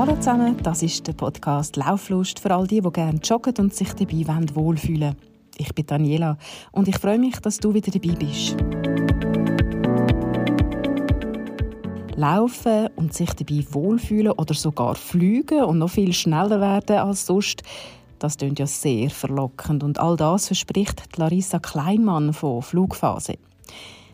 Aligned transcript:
Hallo 0.00 0.16
zusammen, 0.16 0.56
das 0.62 0.82
ist 0.82 1.06
der 1.06 1.12
Podcast 1.12 1.76
Lauflust 1.76 2.40
für 2.40 2.54
all 2.54 2.66
die, 2.66 2.80
die 2.80 2.90
gerne 2.90 3.20
joggen 3.22 3.52
und 3.58 3.74
sich 3.74 3.92
dabei 3.92 4.24
wohlfühlen 4.54 5.14
Ich 5.58 5.74
bin 5.74 5.84
Daniela 5.84 6.38
und 6.72 6.88
ich 6.88 6.96
freue 6.96 7.18
mich, 7.18 7.36
dass 7.40 7.58
du 7.58 7.74
wieder 7.74 7.92
dabei 7.92 8.14
bist. 8.14 8.56
Laufen 12.16 12.88
und 12.96 13.12
sich 13.12 13.30
dabei 13.34 13.62
wohlfühlen 13.72 14.32
oder 14.32 14.54
sogar 14.54 14.94
fliegen 14.94 15.64
und 15.64 15.76
noch 15.76 15.90
viel 15.90 16.14
schneller 16.14 16.62
werden 16.62 16.96
als 16.96 17.26
sonst, 17.26 17.62
das 18.18 18.38
klingt 18.38 18.58
ja 18.58 18.66
sehr 18.66 19.10
verlockend. 19.10 19.82
Und 19.82 20.00
all 20.00 20.16
das 20.16 20.46
verspricht 20.46 21.14
Larissa 21.18 21.58
Kleinmann 21.58 22.32
von 22.32 22.62
Flugphase. 22.62 23.34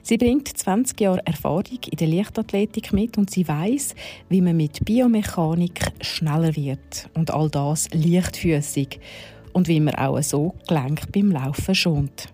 Sie 0.09 0.19
bringt 0.19 0.57
20 0.57 1.01
Jahre 1.01 1.27
Erfahrung 1.27 1.81
in 1.91 1.97
der 1.97 2.07
Leichtathletik 2.07 2.93
mit 2.93 3.19
und 3.19 3.29
sie 3.29 3.49
weiß, 3.49 3.97
wie 4.29 4.41
man 4.41 4.57
mit 4.57 4.85
Biomechanik 4.85 5.81
schneller 6.01 6.55
wird 6.55 7.11
und 7.15 7.33
all 7.33 7.51
das 7.51 7.89
leichtfüßig 7.93 9.01
und 9.53 9.67
wie 9.67 9.81
man 9.81 9.97
auch 9.97 10.23
so 10.23 10.55
Gelenk 10.69 11.11
beim 11.11 11.33
Laufen 11.33 11.75
schont. 11.75 12.29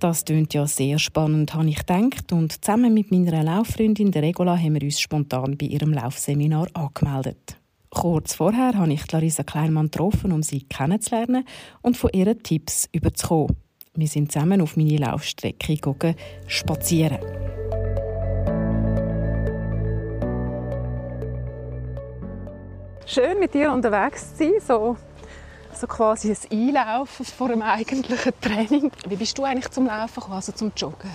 Das 0.00 0.24
klingt 0.24 0.52
ja 0.52 0.66
sehr 0.66 0.98
spannend, 0.98 1.54
habe 1.54 1.68
ich 1.68 1.78
gedacht. 1.78 2.32
Und 2.32 2.64
zusammen 2.64 2.92
mit 2.92 3.12
meiner 3.12 3.44
Lauffreundin 3.44 4.10
der 4.10 4.22
Regula 4.22 4.58
haben 4.58 4.74
wir 4.74 4.82
uns 4.82 4.98
spontan 4.98 5.56
bei 5.56 5.66
ihrem 5.66 5.92
Laufseminar 5.92 6.66
angemeldet. 6.74 7.56
Kurz 7.90 8.34
vorher 8.34 8.74
habe 8.74 8.92
ich 8.92 9.12
Larissa 9.12 9.44
Kleinmann 9.44 9.92
getroffen, 9.92 10.32
um 10.32 10.42
sie 10.42 10.62
kennenzulernen 10.62 11.44
und 11.82 11.96
von 11.96 12.10
ihren 12.12 12.42
Tipps 12.42 12.88
überzukommen. 12.90 13.67
Wir 13.98 14.06
sind 14.06 14.30
zusammen 14.30 14.60
auf 14.60 14.76
meine 14.76 14.96
Laufstrecke 14.96 15.74
gegangen, 15.74 16.14
spazieren. 16.46 17.18
Schön 23.06 23.40
mit 23.40 23.54
dir 23.54 23.72
unterwegs 23.72 24.36
zu 24.36 24.44
sein, 24.44 24.52
so 24.64 24.96
so 25.74 25.88
quasi 25.88 26.30
ein 26.30 26.76
Einlaufen 26.76 27.26
vor 27.26 27.50
einem 27.50 27.62
eigentlichen 27.62 28.32
Training. 28.40 28.92
Wie 29.08 29.16
bist 29.16 29.36
du 29.36 29.42
eigentlich 29.42 29.70
zum 29.70 29.86
Laufen 29.86 30.14
gekommen, 30.14 30.34
also 30.34 30.52
zum 30.52 30.70
Joggen? 30.76 31.10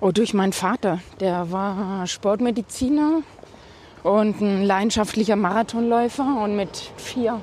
Oh, 0.00 0.12
durch 0.12 0.32
meinen 0.32 0.52
Vater. 0.52 1.00
Der 1.18 1.50
war 1.50 2.06
Sportmediziner 2.06 3.22
und 4.04 4.40
ein 4.40 4.62
leidenschaftlicher 4.62 5.34
Marathonläufer. 5.34 6.40
Und 6.40 6.54
mit 6.54 6.92
vier 6.96 7.40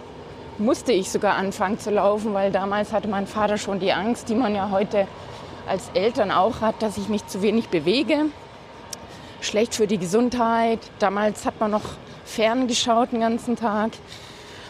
musste 0.62 0.92
ich 0.94 1.10
sogar 1.10 1.36
anfangen 1.36 1.80
zu 1.80 1.92
laufen, 1.92 2.34
weil 2.34 2.52
damals 2.52 2.94
hatte 2.94 3.08
mein 3.08 3.28
Vater 3.28 3.58
schon 3.58 3.80
die 3.80 3.92
Angst, 3.92 4.30
die 4.30 4.36
man 4.36 4.56
ja 4.56 4.70
heute 4.72 5.08
als 5.68 5.90
Eltern 5.94 6.32
auch 6.32 6.62
hat, 6.62 6.82
dass 6.82 6.98
ich 6.98 7.10
mich 7.10 7.26
zu 7.28 7.42
wenig 7.42 7.70
bewege. 7.70 8.26
Schlecht 9.42 9.76
für 9.76 9.88
die 9.88 9.98
Gesundheit. 9.98 10.80
Damals 11.00 11.46
hat 11.46 11.60
man 11.60 11.72
noch 11.72 11.84
ferngeschaut 12.26 13.12
den 13.12 13.22
ganzen 13.22 13.56
Tag. 13.56 13.92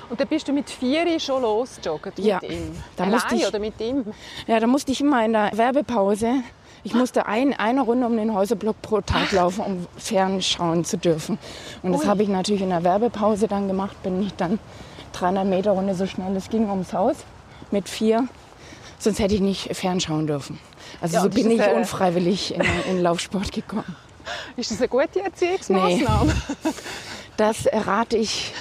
Und 0.10 0.20
dann 0.20 0.28
bist 0.28 0.48
du 0.48 0.54
mit 0.54 0.70
vier 0.70 1.20
schon 1.20 1.42
losgejoggt 1.42 2.20
ja, 2.20 2.40
mit 2.42 2.52
ihm? 2.52 2.76
Da 2.98 3.06
Allein 3.06 3.22
ich, 3.34 3.48
oder 3.48 3.60
mit 3.60 3.80
ihm? 3.80 4.06
Ja, 4.46 4.60
da 4.60 4.68
musste 4.68 4.92
ich 4.92 5.00
immer 5.00 5.24
in 5.24 5.34
der 5.34 5.52
Werbepause, 5.54 6.44
ich 6.84 6.94
musste 6.94 7.28
ein, 7.28 7.54
eine 7.54 7.82
Runde 7.82 8.08
um 8.08 8.18
den 8.18 8.34
Häuserblock 8.34 8.82
pro 8.82 9.02
Tag 9.02 9.32
laufen, 9.32 9.62
um 9.62 9.88
fernschauen 9.98 10.84
zu 10.84 10.98
dürfen. 10.98 11.38
Und 11.84 11.94
das 11.94 12.06
habe 12.08 12.24
ich 12.24 12.30
natürlich 12.30 12.62
in 12.62 12.70
der 12.70 12.84
Werbepause 12.84 13.48
dann 13.48 13.68
gemacht, 13.68 14.02
bin 14.02 14.22
ich 14.24 14.34
dann 14.34 14.58
300 15.14 15.46
Meter 15.46 15.72
Runde 15.72 15.96
so 15.96 16.06
schnell 16.06 16.36
es 16.36 16.50
ging 16.50 16.70
ums 16.70 16.94
Haus 16.94 17.18
mit 17.72 17.90
vier. 17.90 18.28
Sonst 19.00 19.20
hätte 19.20 19.34
ich 19.34 19.42
nicht 19.42 19.76
fernschauen 19.76 20.28
dürfen. 20.28 20.60
Also 21.02 21.16
ja, 21.16 21.22
so 21.24 21.30
bin 21.30 21.50
ich 21.50 21.62
unfreiwillig 21.68 22.54
in, 22.54 22.64
in 22.90 23.02
Laufsport 23.02 23.52
gekommen. 23.52 23.96
Ist 24.58 24.72
das 24.72 24.80
eine 24.80 24.88
gute 24.88 25.22
Erziehungsmaßnahme? 25.22 26.34
Nee. 26.64 26.72
Das 27.38 27.66
rate 27.74 28.18
ich 28.18 28.54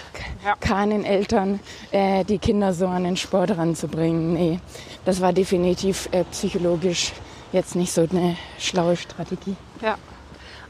ja. 0.43 0.55
keinen 0.57 1.05
Eltern, 1.05 1.61
äh, 1.91 2.25
die 2.25 2.39
Kinder 2.39 2.73
so 2.73 2.87
an 2.87 3.05
den 3.05 3.17
Sport 3.19 3.51
ranzubringen. 3.51 4.33
Nee, 4.33 4.61
das 5.05 5.21
war 5.21 5.35
definitiv 5.35 6.09
äh, 6.13 6.25
psychologisch 6.31 7.13
jetzt 7.53 7.75
nicht 7.77 7.93
so 7.93 8.07
eine 8.11 8.37
schlaue 8.59 8.97
Strategie. 8.97 9.57
Ja. 9.83 9.99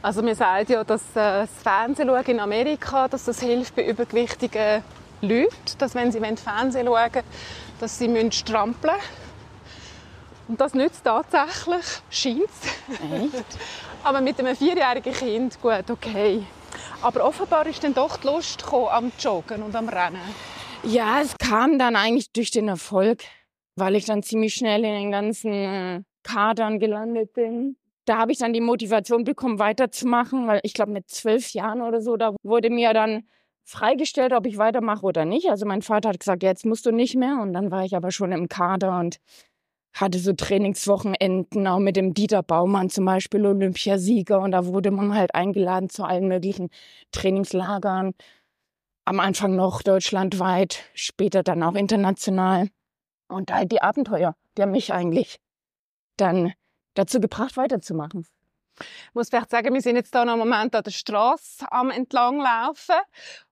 Also 0.03 0.23
mir 0.23 0.35
sagt 0.35 0.71
ja, 0.71 0.83
dass 0.83 1.03
äh, 1.11 1.15
das 1.15 1.51
Fernsehen 1.63 2.09
in 2.09 2.41
Amerika, 2.41 3.07
dass 3.07 3.27
das 3.27 3.41
hilft 3.41 3.77
bei 3.77 3.87
übergewichtigen 3.87 4.83
Leuten, 5.21 5.51
dass 5.79 5.95
wenn 5.95 6.11
sie 6.13 6.21
Fernsehen 6.37 6.87
schauen, 6.87 7.23
dass 7.79 7.99
sie 7.99 8.09
müssen 8.09 8.33
strampeln 8.33 8.97
und 10.49 10.61
das 10.61 10.75
nützt 10.75 11.05
tatsächlich, 11.05 11.85
scheint 12.11 12.49
Aber 14.03 14.21
mit 14.21 14.39
einem 14.41 14.57
vierjährigen 14.57 15.13
Kind, 15.13 15.61
gut, 15.61 15.91
okay. 15.91 16.43
Aber 17.03 17.25
offenbar 17.25 17.67
ist 17.67 17.85
dann 17.85 17.95
doch 17.95 18.17
die 18.17 18.27
Lust 18.27 18.65
am 18.73 19.13
Joggen 19.19 19.63
und 19.63 19.77
am 19.77 19.89
Rennen. 19.89 20.21
Ja, 20.83 21.21
es 21.21 21.37
kam 21.39 21.79
dann 21.79 21.95
eigentlich 21.95 22.33
durch 22.33 22.51
den 22.51 22.69
Erfolg, 22.69 23.23
weil 23.77 23.95
ich 23.95 24.07
dann 24.07 24.23
ziemlich 24.23 24.55
schnell 24.55 24.85
in 24.85 24.95
den 24.95 25.11
ganzen 25.11 25.53
äh, 25.53 26.03
Kadern 26.23 26.79
gelandet 26.79 27.33
bin. 27.35 27.77
Da 28.07 28.19
habe 28.19 28.33
ich 28.33 28.39
dann 28.39 28.53
die 28.53 28.61
Motivation 28.61 29.25
bekommen, 29.25 29.59
weiterzumachen, 29.59 30.47
weil 30.47 30.61
ich 30.63 30.75
glaube 30.75 30.91
mit 30.91 31.11
zwölf 31.11 31.51
Jahren 31.53 31.83
oder 31.83 32.01
so, 32.01 32.17
da 32.17 32.35
wurde 32.43 32.71
mir 32.71 32.93
dann 32.95 33.29
freigestellt, 33.71 34.33
ob 34.33 34.47
ich 34.47 34.59
weitermache 34.59 35.05
oder 35.07 35.25
nicht. 35.25 35.49
Also 35.49 35.65
mein 35.65 35.83
Vater 35.83 36.11
hat 36.11 36.21
gesagt, 36.21 36.43
jetzt 36.43 36.67
musst 36.67 36.87
du 36.87 36.91
nicht 36.91 37.17
mehr. 37.17 37.39
Und 37.41 37.53
dann 37.53 37.71
war 37.71 37.85
ich 37.85 37.97
aber 37.97 38.11
schon 38.11 38.33
im 38.33 38.49
Kader 38.49 38.99
und 38.99 39.21
hatte 39.95 40.19
so 40.19 40.33
Trainingswochenenden, 40.33 41.67
auch 41.67 41.79
mit 41.79 41.97
dem 41.97 42.15
Dieter 42.15 42.43
Baumann 42.43 42.91
zum 42.91 43.05
Beispiel, 43.05 43.47
Olympiasieger. 43.47 44.41
Und 44.41 44.53
da 44.53 44.67
wurde 44.67 44.91
man 44.91 45.15
halt 45.15 45.35
eingeladen 45.35 45.89
zu 45.89 46.05
allen 46.05 46.29
möglichen 46.29 46.71
Trainingslagern. 47.13 48.13
Am 49.05 49.21
Anfang 49.21 49.57
noch 49.57 49.83
deutschlandweit, 49.83 50.85
später 50.95 51.43
dann 51.43 51.63
auch 51.63 51.75
international. 51.75 52.69
Und 53.29 53.53
halt 53.53 53.73
die 53.73 53.83
Abenteuer, 53.83 54.35
die 54.59 54.67
mich 54.67 54.93
eigentlich 54.93 55.39
dann 56.17 56.53
dazu 56.95 57.21
gebracht, 57.21 57.57
weiterzumachen. 57.57 58.27
Ich 58.81 59.15
muss 59.15 59.29
vielleicht 59.29 59.51
sagen, 59.51 59.73
wir 59.73 59.81
sind 59.81 59.97
jetzt 59.97 60.15
da 60.15 60.25
noch 60.25 60.33
einen 60.33 60.41
Moment 60.41 60.75
an 60.75 60.83
der 60.83 60.91
Straße 60.91 61.71
am 61.71 61.91
entlanglaufen 61.91 62.97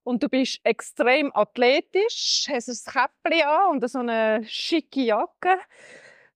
und 0.02 0.22
du 0.22 0.28
bist 0.28 0.60
extrem 0.64 1.30
athletisch, 1.34 2.46
hast 2.50 2.68
ein 2.68 2.92
Käppchen 2.92 3.46
an 3.46 3.70
und 3.70 3.88
so 3.88 3.98
eine 3.98 4.42
schicke 4.44 5.00
Jacke 5.00 5.58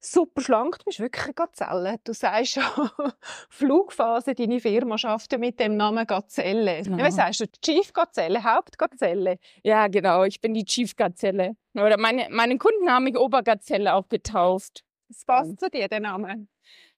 super 0.03 0.43
schlank, 0.43 0.79
du 0.79 0.85
bist 0.87 1.01
wirklich 1.01 1.25
eine 1.25 1.35
Gazelle. 1.35 1.97
Du 2.05 2.13
sagst 2.13 2.55
schon, 2.55 2.63
Flugphase, 3.49 4.35
deine 4.35 4.61
Firma 4.61 4.97
arbeitet 5.03 5.41
mit 5.41 5.61
dem 5.61 5.77
Namen 5.77 6.07
Gazelle. 6.07 6.83
Genau. 6.83 7.05
Wie 7.05 7.11
sagst 7.11 7.41
du? 7.41 7.47
Chief 7.65 7.93
Gazelle, 7.93 8.43
Hauptgazelle? 8.43 9.39
Ja, 9.63 9.89
genau, 9.89 10.25
ich 10.25 10.41
bin 10.41 10.55
die 10.55 10.65
Chief 10.65 10.95
Gazelle. 10.97 11.57
Oder 11.75 11.99
meine, 11.99 12.29
meinen 12.31 12.59
Kunden 12.59 12.91
haben 12.91 13.05
mich 13.05 13.17
Obergazelle 13.17 13.95
auch 13.95 14.09
getauft. 14.09 14.85
Das 15.09 15.25
passt 15.25 15.61
zu 15.61 15.71
dir, 15.71 15.89
der 15.89 16.01
Name. 16.01 16.47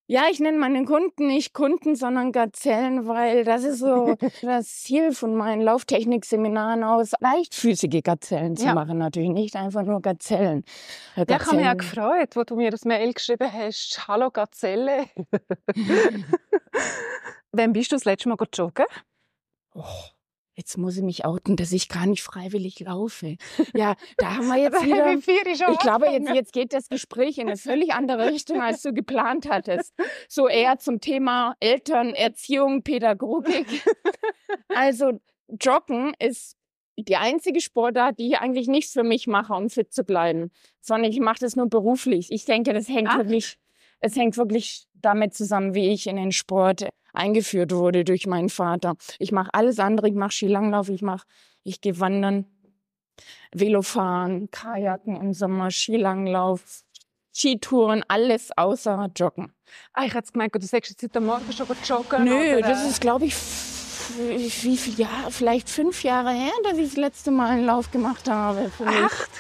Ja, 0.07 0.25
ich 0.31 0.39
nenne 0.39 0.59
meine 0.59 0.85
Kunden 0.85 1.29
nicht 1.29 1.55
Kunden, 1.55 1.97
sondern 1.97 2.31
Gazellen, 2.31 3.07
weil 3.07 3.45
das 3.45 3.65
ist 3.65 3.79
so 3.79 4.17
das 4.43 4.83
Ziel 4.83 5.13
von 5.13 5.35
meinen 5.35 5.63
Lauftechnikseminaren 5.63 6.85
aus, 6.85 7.13
leichtfüßige 7.21 8.03
Gazellen 8.03 8.55
zu 8.55 8.67
ja. 8.67 8.75
machen. 8.75 8.99
Natürlich 8.99 9.31
nicht 9.31 9.57
einfach 9.57 9.83
nur 9.83 10.03
Gazellen. 10.03 10.63
Gazellen. 11.17 11.29
Ja, 11.29 11.37
ich 11.37 11.47
habe 11.47 11.57
mich 11.57 11.65
ja 11.65 11.75
gefreut, 11.75 12.37
wo 12.37 12.45
du 12.45 12.57
mir 12.57 12.71
das 12.71 12.85
Mail 12.85 13.15
geschrieben 13.15 13.51
hast. 13.51 14.07
Hallo 14.07 14.31
Gazelle. 14.31 15.07
Wann 17.53 17.73
bist 17.73 17.93
du 17.93 17.97
das 17.97 18.05
letzte 18.05 18.29
Mal 18.29 18.37
joggen? 18.53 18.85
Oh, 19.75 19.83
Jetzt 20.57 20.79
muss 20.79 20.97
ich 20.97 21.03
mich 21.03 21.25
outen, 21.25 21.57
dass 21.57 21.73
ich 21.73 21.89
gar 21.89 22.07
nicht 22.07 22.23
freiwillig 22.23 22.79
laufe. 22.81 23.37
Ja, 23.75 23.97
da 24.19 24.37
haben 24.37 24.47
wir 24.47 24.57
jetzt 24.63 24.85
wieder. 24.85 25.13
Ich 25.73 25.79
glaube, 25.81 26.07
jetzt, 26.07 26.31
jetzt 26.33 26.53
geht 26.53 26.73
das 26.73 26.89
Gespräch 26.89 27.39
in 27.39 27.49
eine 27.49 27.57
völlig 27.57 27.93
andere 27.93 28.27
Richtung, 28.33 28.61
als 28.61 28.83
du 28.83 28.93
geplant 28.93 29.49
hattest. 29.51 29.93
So 30.29 30.49
eher 30.49 30.79
zum 30.79 31.01
Thema 31.01 31.57
Eltern, 31.59 32.15
Erziehung, 32.15 32.83
Pädagogik. 32.83 33.67
Also 34.69 35.21
Joggen 35.49 36.15
ist 36.19 36.57
die 36.97 37.17
einzige 37.17 37.61
Sportart, 37.61 38.19
die 38.19 38.29
ich 38.29 38.39
eigentlich 38.39 38.69
nichts 38.69 38.93
für 38.93 39.03
mich 39.03 39.27
mache, 39.27 39.53
um 39.53 39.69
fit 39.69 39.93
zu 39.93 40.05
bleiben, 40.05 40.51
sondern 40.81 41.11
ich 41.11 41.21
mache 41.21 41.41
das 41.41 41.57
nur 41.57 41.69
beruflich. 41.69 42.31
Ich 42.31 42.45
denke, 42.45 42.73
das 42.73 42.89
hängt 42.89 43.09
Ach. 43.11 43.19
wirklich, 43.19 43.57
es 44.01 44.17
hängt 44.17 44.37
wirklich 44.37 44.87
damit 44.95 45.35
zusammen, 45.35 45.75
wie 45.75 45.93
ich 45.93 46.07
in 46.07 46.17
den 46.17 46.33
Sport 46.33 46.89
eingeführt 47.15 47.73
wurde 47.73 48.05
durch 48.05 48.27
meinen 48.27 48.49
Vater. 48.49 48.95
Ich 49.19 49.33
mache 49.33 49.53
alles 49.53 49.79
andere, 49.79 50.09
ich 50.09 50.15
mache 50.15 50.33
Skilanglauf, 50.33 50.89
ich 50.89 51.03
mache, 51.03 51.27
ich 51.63 51.81
gehe 51.81 51.99
wandern, 52.01 52.47
Velofahren, 53.53 54.51
Kajaken 54.51 55.17
im 55.17 55.33
Sommer, 55.33 55.71
Skilanglauf, 55.71 56.83
Skitouren, 57.33 58.05
alles 58.09 58.51
außer 58.57 59.11
Joggen. 59.17 59.53
Ah, 59.93 60.05
ich 60.05 60.15
hätte 60.15 60.33
gemeint, 60.33 60.55
du 60.55 60.61
sagst 60.61 60.91
jetzt 60.91 61.03
heute 61.03 61.21
Morgen 61.21 61.51
schon 61.53 61.67
joggen. 61.85 62.25
Nö, 62.25 62.59
oder? 62.59 62.61
das 62.61 62.89
ist, 62.89 63.01
glaube 63.01 63.27
ich, 63.27 63.35
wie 63.35 64.77
viel 64.77 64.99
Jahre, 64.99 65.31
vielleicht 65.31 65.69
fünf 65.69 66.05
Jahre 66.05 66.31
her, 66.31 66.53
dass 66.63 66.79
ich 66.79 66.91
das 66.91 66.97
letzte 66.97 67.31
Mal 67.31 67.51
einen 67.51 67.67
Lauf 67.67 67.91
gemacht 67.91 68.29
habe. 68.29 68.71
Für 68.71 68.85
mich. 68.85 69.05
Acht? 69.05 69.31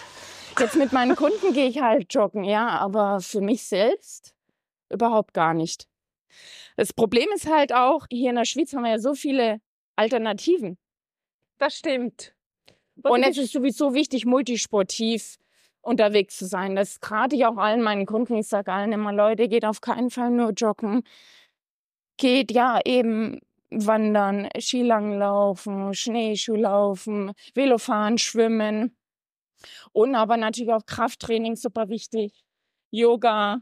Jetzt 0.58 0.76
mit 0.76 0.92
meinen 0.92 1.16
Kunden 1.16 1.52
gehe 1.52 1.66
ich 1.66 1.80
halt 1.80 2.12
joggen, 2.14 2.44
ja, 2.44 2.68
aber 2.68 3.20
für 3.20 3.40
mich 3.40 3.64
selbst 3.64 4.34
überhaupt 4.88 5.34
gar 5.34 5.54
nicht. 5.54 5.88
Das 6.76 6.92
Problem 6.92 7.28
ist 7.34 7.48
halt 7.50 7.72
auch, 7.72 8.06
hier 8.10 8.30
in 8.30 8.36
der 8.36 8.44
Schweiz 8.44 8.72
haben 8.72 8.82
wir 8.82 8.90
ja 8.90 8.98
so 8.98 9.14
viele 9.14 9.60
Alternativen. 9.96 10.78
Das 11.58 11.76
stimmt. 11.78 12.34
Und 13.02 13.22
es 13.22 13.38
ist 13.38 13.52
sowieso 13.52 13.94
wichtig, 13.94 14.24
multisportiv 14.24 15.36
unterwegs 15.80 16.36
zu 16.36 16.46
sein. 16.46 16.76
Das 16.76 16.98
rate 17.02 17.36
ich 17.36 17.44
auch 17.46 17.56
allen 17.56 17.82
meinen 17.82 18.06
Kunden. 18.06 18.36
Ich 18.36 18.48
sage 18.48 18.72
allen 18.72 18.92
immer, 18.92 19.12
Leute, 19.12 19.48
geht 19.48 19.64
auf 19.64 19.80
keinen 19.80 20.10
Fall 20.10 20.30
nur 20.30 20.50
joggen. 20.50 21.02
Geht 22.16 22.52
ja 22.52 22.80
eben 22.84 23.40
wandern, 23.70 24.48
Skilanglaufen, 24.58 25.94
Schneeschuhlaufen, 25.94 27.32
Velofahren, 27.54 28.18
Schwimmen. 28.18 28.96
Und 29.92 30.14
aber 30.14 30.36
natürlich 30.36 30.72
auch 30.72 30.86
Krafttraining, 30.86 31.56
super 31.56 31.88
wichtig. 31.88 32.44
Yoga, 32.90 33.60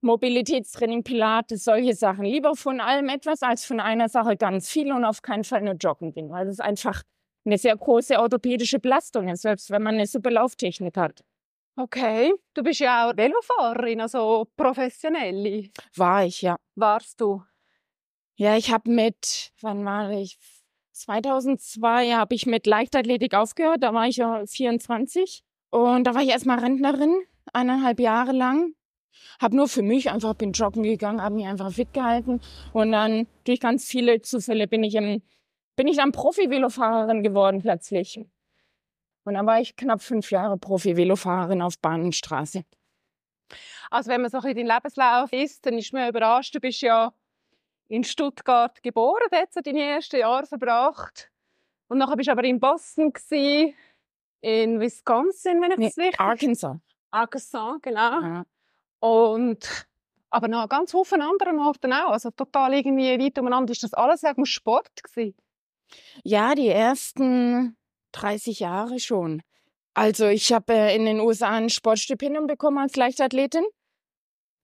Mobilitätstraining, 0.00 1.02
Pilates, 1.02 1.64
solche 1.64 1.94
Sachen. 1.94 2.24
Lieber 2.24 2.54
von 2.54 2.80
allem 2.80 3.08
etwas 3.08 3.42
als 3.42 3.64
von 3.64 3.80
einer 3.80 4.08
Sache 4.08 4.36
ganz 4.36 4.70
viel 4.70 4.92
und 4.92 5.04
auf 5.04 5.22
keinen 5.22 5.44
Fall 5.44 5.62
nur 5.62 5.74
joggen 5.74 6.12
gehen, 6.12 6.30
weil 6.30 6.48
es 6.48 6.60
einfach 6.60 7.02
eine 7.44 7.58
sehr 7.58 7.76
große 7.76 8.18
orthopädische 8.18 8.78
Belastung 8.78 9.28
ist, 9.28 9.42
selbst 9.42 9.70
wenn 9.70 9.82
man 9.82 9.94
eine 9.94 10.06
super 10.06 10.30
Lauftechnik 10.30 10.96
hat. 10.96 11.24
Okay, 11.76 12.32
du 12.54 12.62
bist 12.62 12.80
ja 12.80 13.08
auch 13.08 13.16
Velofahrerin, 13.16 14.00
also 14.00 14.48
professionelle. 14.56 15.70
War 15.94 16.24
ich, 16.24 16.42
ja. 16.42 16.56
Warst 16.74 17.20
du? 17.20 17.42
Ja, 18.34 18.56
ich 18.56 18.72
habe 18.72 18.90
mit, 18.90 19.52
wann 19.60 19.84
war 19.84 20.10
ich? 20.10 20.38
2002 20.92 22.12
habe 22.12 22.34
ich 22.34 22.46
mit 22.46 22.66
Leichtathletik 22.66 23.34
aufgehört, 23.34 23.82
da 23.82 23.94
war 23.94 24.08
ich 24.08 24.16
ja 24.16 24.44
24. 24.44 25.44
Und 25.70 26.04
da 26.04 26.14
war 26.14 26.22
ich 26.22 26.30
erstmal 26.30 26.58
Rentnerin, 26.58 27.14
eineinhalb 27.52 28.00
Jahre 28.00 28.32
lang. 28.32 28.74
Hab 29.40 29.52
nur 29.52 29.68
für 29.68 29.82
mich 29.82 30.10
einfach, 30.10 30.34
bin 30.34 30.52
joggen 30.52 30.82
gegangen, 30.82 31.22
habe 31.22 31.34
mich 31.36 31.46
einfach 31.46 31.72
fit 31.72 31.92
gehalten. 31.92 32.40
Und 32.72 32.92
dann 32.92 33.26
durch 33.44 33.60
ganz 33.60 33.86
viele 33.86 34.20
Zufälle 34.22 34.66
bin 34.66 34.84
ich 34.84 34.94
im, 34.94 35.22
bin 35.76 35.86
ich 35.86 35.96
dann 35.96 36.12
Profi-Velofahrerin 36.12 37.22
geworden 37.22 37.62
plötzlich. 37.62 38.20
Und 39.24 39.34
dann 39.34 39.46
war 39.46 39.60
ich 39.60 39.76
knapp 39.76 40.02
fünf 40.02 40.30
Jahre 40.30 40.56
Profi-Velofahrerin 40.56 41.62
auf 41.62 41.78
Bahnenstraße. 41.78 42.64
Also 43.90 44.10
wenn 44.10 44.20
man 44.20 44.30
so 44.30 44.38
ein 44.38 44.42
bisschen 44.42 44.66
deinen 44.66 44.76
Lebenslauf 44.76 45.32
ist, 45.32 45.64
dann 45.64 45.78
ist 45.78 45.92
man 45.92 46.08
überrascht, 46.08 46.54
du 46.54 46.60
bist 46.60 46.80
ja 46.80 47.12
in 47.88 48.04
Stuttgart 48.04 48.82
geboren, 48.82 49.22
dort 49.30 49.52
so 49.52 49.60
deine 49.60 49.82
ersten 49.82 50.20
Jahre 50.20 50.46
verbracht. 50.46 51.30
Und 51.88 51.98
nachher 51.98 52.16
bist 52.16 52.28
du 52.28 52.32
aber 52.32 52.44
in 52.44 52.60
Boston, 52.60 53.12
gewesen, 53.12 53.74
in 54.40 54.80
Wisconsin, 54.80 55.60
wenn 55.62 55.72
ich 55.72 55.78
nee, 55.78 55.86
das 55.86 55.98
richtig... 55.98 56.20
Arkansas. 56.20 56.76
Arkansas, 57.10 57.76
genau. 57.80 58.20
Ja. 58.20 58.46
Und 59.00 59.86
aber 60.30 60.48
noch 60.48 60.62
an 60.62 60.68
ganz 60.68 60.90
vielen 60.90 61.22
anderen 61.22 61.58
Orten 61.58 61.92
auch. 61.92 62.10
Also 62.10 62.30
total 62.30 62.74
irgendwie 62.74 63.18
weit 63.18 63.38
umeinander. 63.38 63.72
Ist 63.72 63.82
das 63.82 63.94
alles 63.94 64.22
wegen 64.22 64.44
Sport 64.44 65.02
gewesen? 65.02 65.36
Ja, 66.22 66.54
die 66.54 66.68
ersten 66.68 67.76
30 68.12 68.60
Jahre 68.60 68.98
schon. 68.98 69.42
Also 69.94 70.26
ich 70.26 70.52
habe 70.52 70.72
äh, 70.72 70.94
in 70.94 71.06
den 71.06 71.20
USA 71.20 71.50
ein 71.50 71.70
Sportstipendium 71.70 72.46
bekommen 72.46 72.78
als 72.78 72.96
Leichtathletin. 72.96 73.64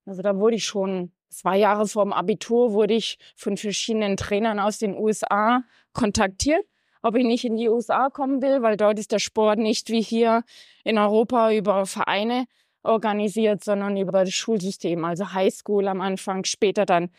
Also 0.06 0.22
da 0.22 0.36
wurde 0.36 0.56
ich 0.56 0.64
schon 0.64 1.12
zwei 1.30 1.56
Jahre 1.56 1.88
vor 1.88 2.04
dem 2.04 2.12
Abitur 2.12 2.72
wurde 2.72 2.94
ich 2.94 3.18
von 3.34 3.56
verschiedenen 3.56 4.16
Trainern 4.16 4.60
aus 4.60 4.78
den 4.78 4.96
USA 4.96 5.64
kontaktiert, 5.92 6.64
ob 7.02 7.16
ich 7.16 7.24
nicht 7.24 7.44
in 7.44 7.56
die 7.56 7.68
USA 7.68 8.10
kommen 8.10 8.40
will, 8.40 8.62
weil 8.62 8.76
dort 8.76 8.98
ist 8.98 9.12
der 9.12 9.18
Sport 9.18 9.58
nicht 9.58 9.88
wie 9.88 10.02
hier 10.02 10.44
in 10.84 10.98
Europa 10.98 11.52
über 11.52 11.86
Vereine 11.86 12.46
organisiert, 12.84 13.64
sondern 13.64 13.96
über 13.96 14.24
das 14.24 14.34
Schulsystem, 14.34 15.04
also 15.04 15.32
Highschool 15.32 15.88
am 15.88 16.00
Anfang, 16.00 16.44
später 16.44 16.86
dann 16.86 17.10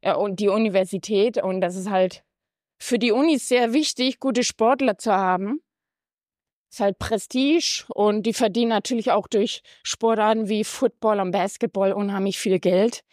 äh, 0.00 0.14
und 0.14 0.40
die 0.40 0.48
Universität. 0.48 1.42
Und 1.42 1.60
das 1.60 1.76
ist 1.76 1.90
halt 1.90 2.24
für 2.78 2.98
die 2.98 3.12
Unis 3.12 3.48
sehr 3.48 3.72
wichtig, 3.72 4.20
gute 4.20 4.44
Sportler 4.44 4.98
zu 4.98 5.12
haben. 5.12 5.60
Ist 6.70 6.80
halt 6.80 6.98
Prestige 6.98 7.84
und 7.94 8.24
die 8.24 8.34
verdienen 8.34 8.68
natürlich 8.68 9.10
auch 9.10 9.26
durch 9.26 9.62
Sportarten 9.82 10.48
wie 10.48 10.64
Football 10.64 11.20
und 11.20 11.30
Basketball 11.30 11.92
unheimlich 11.92 12.38
viel 12.38 12.58
Geld 12.58 13.04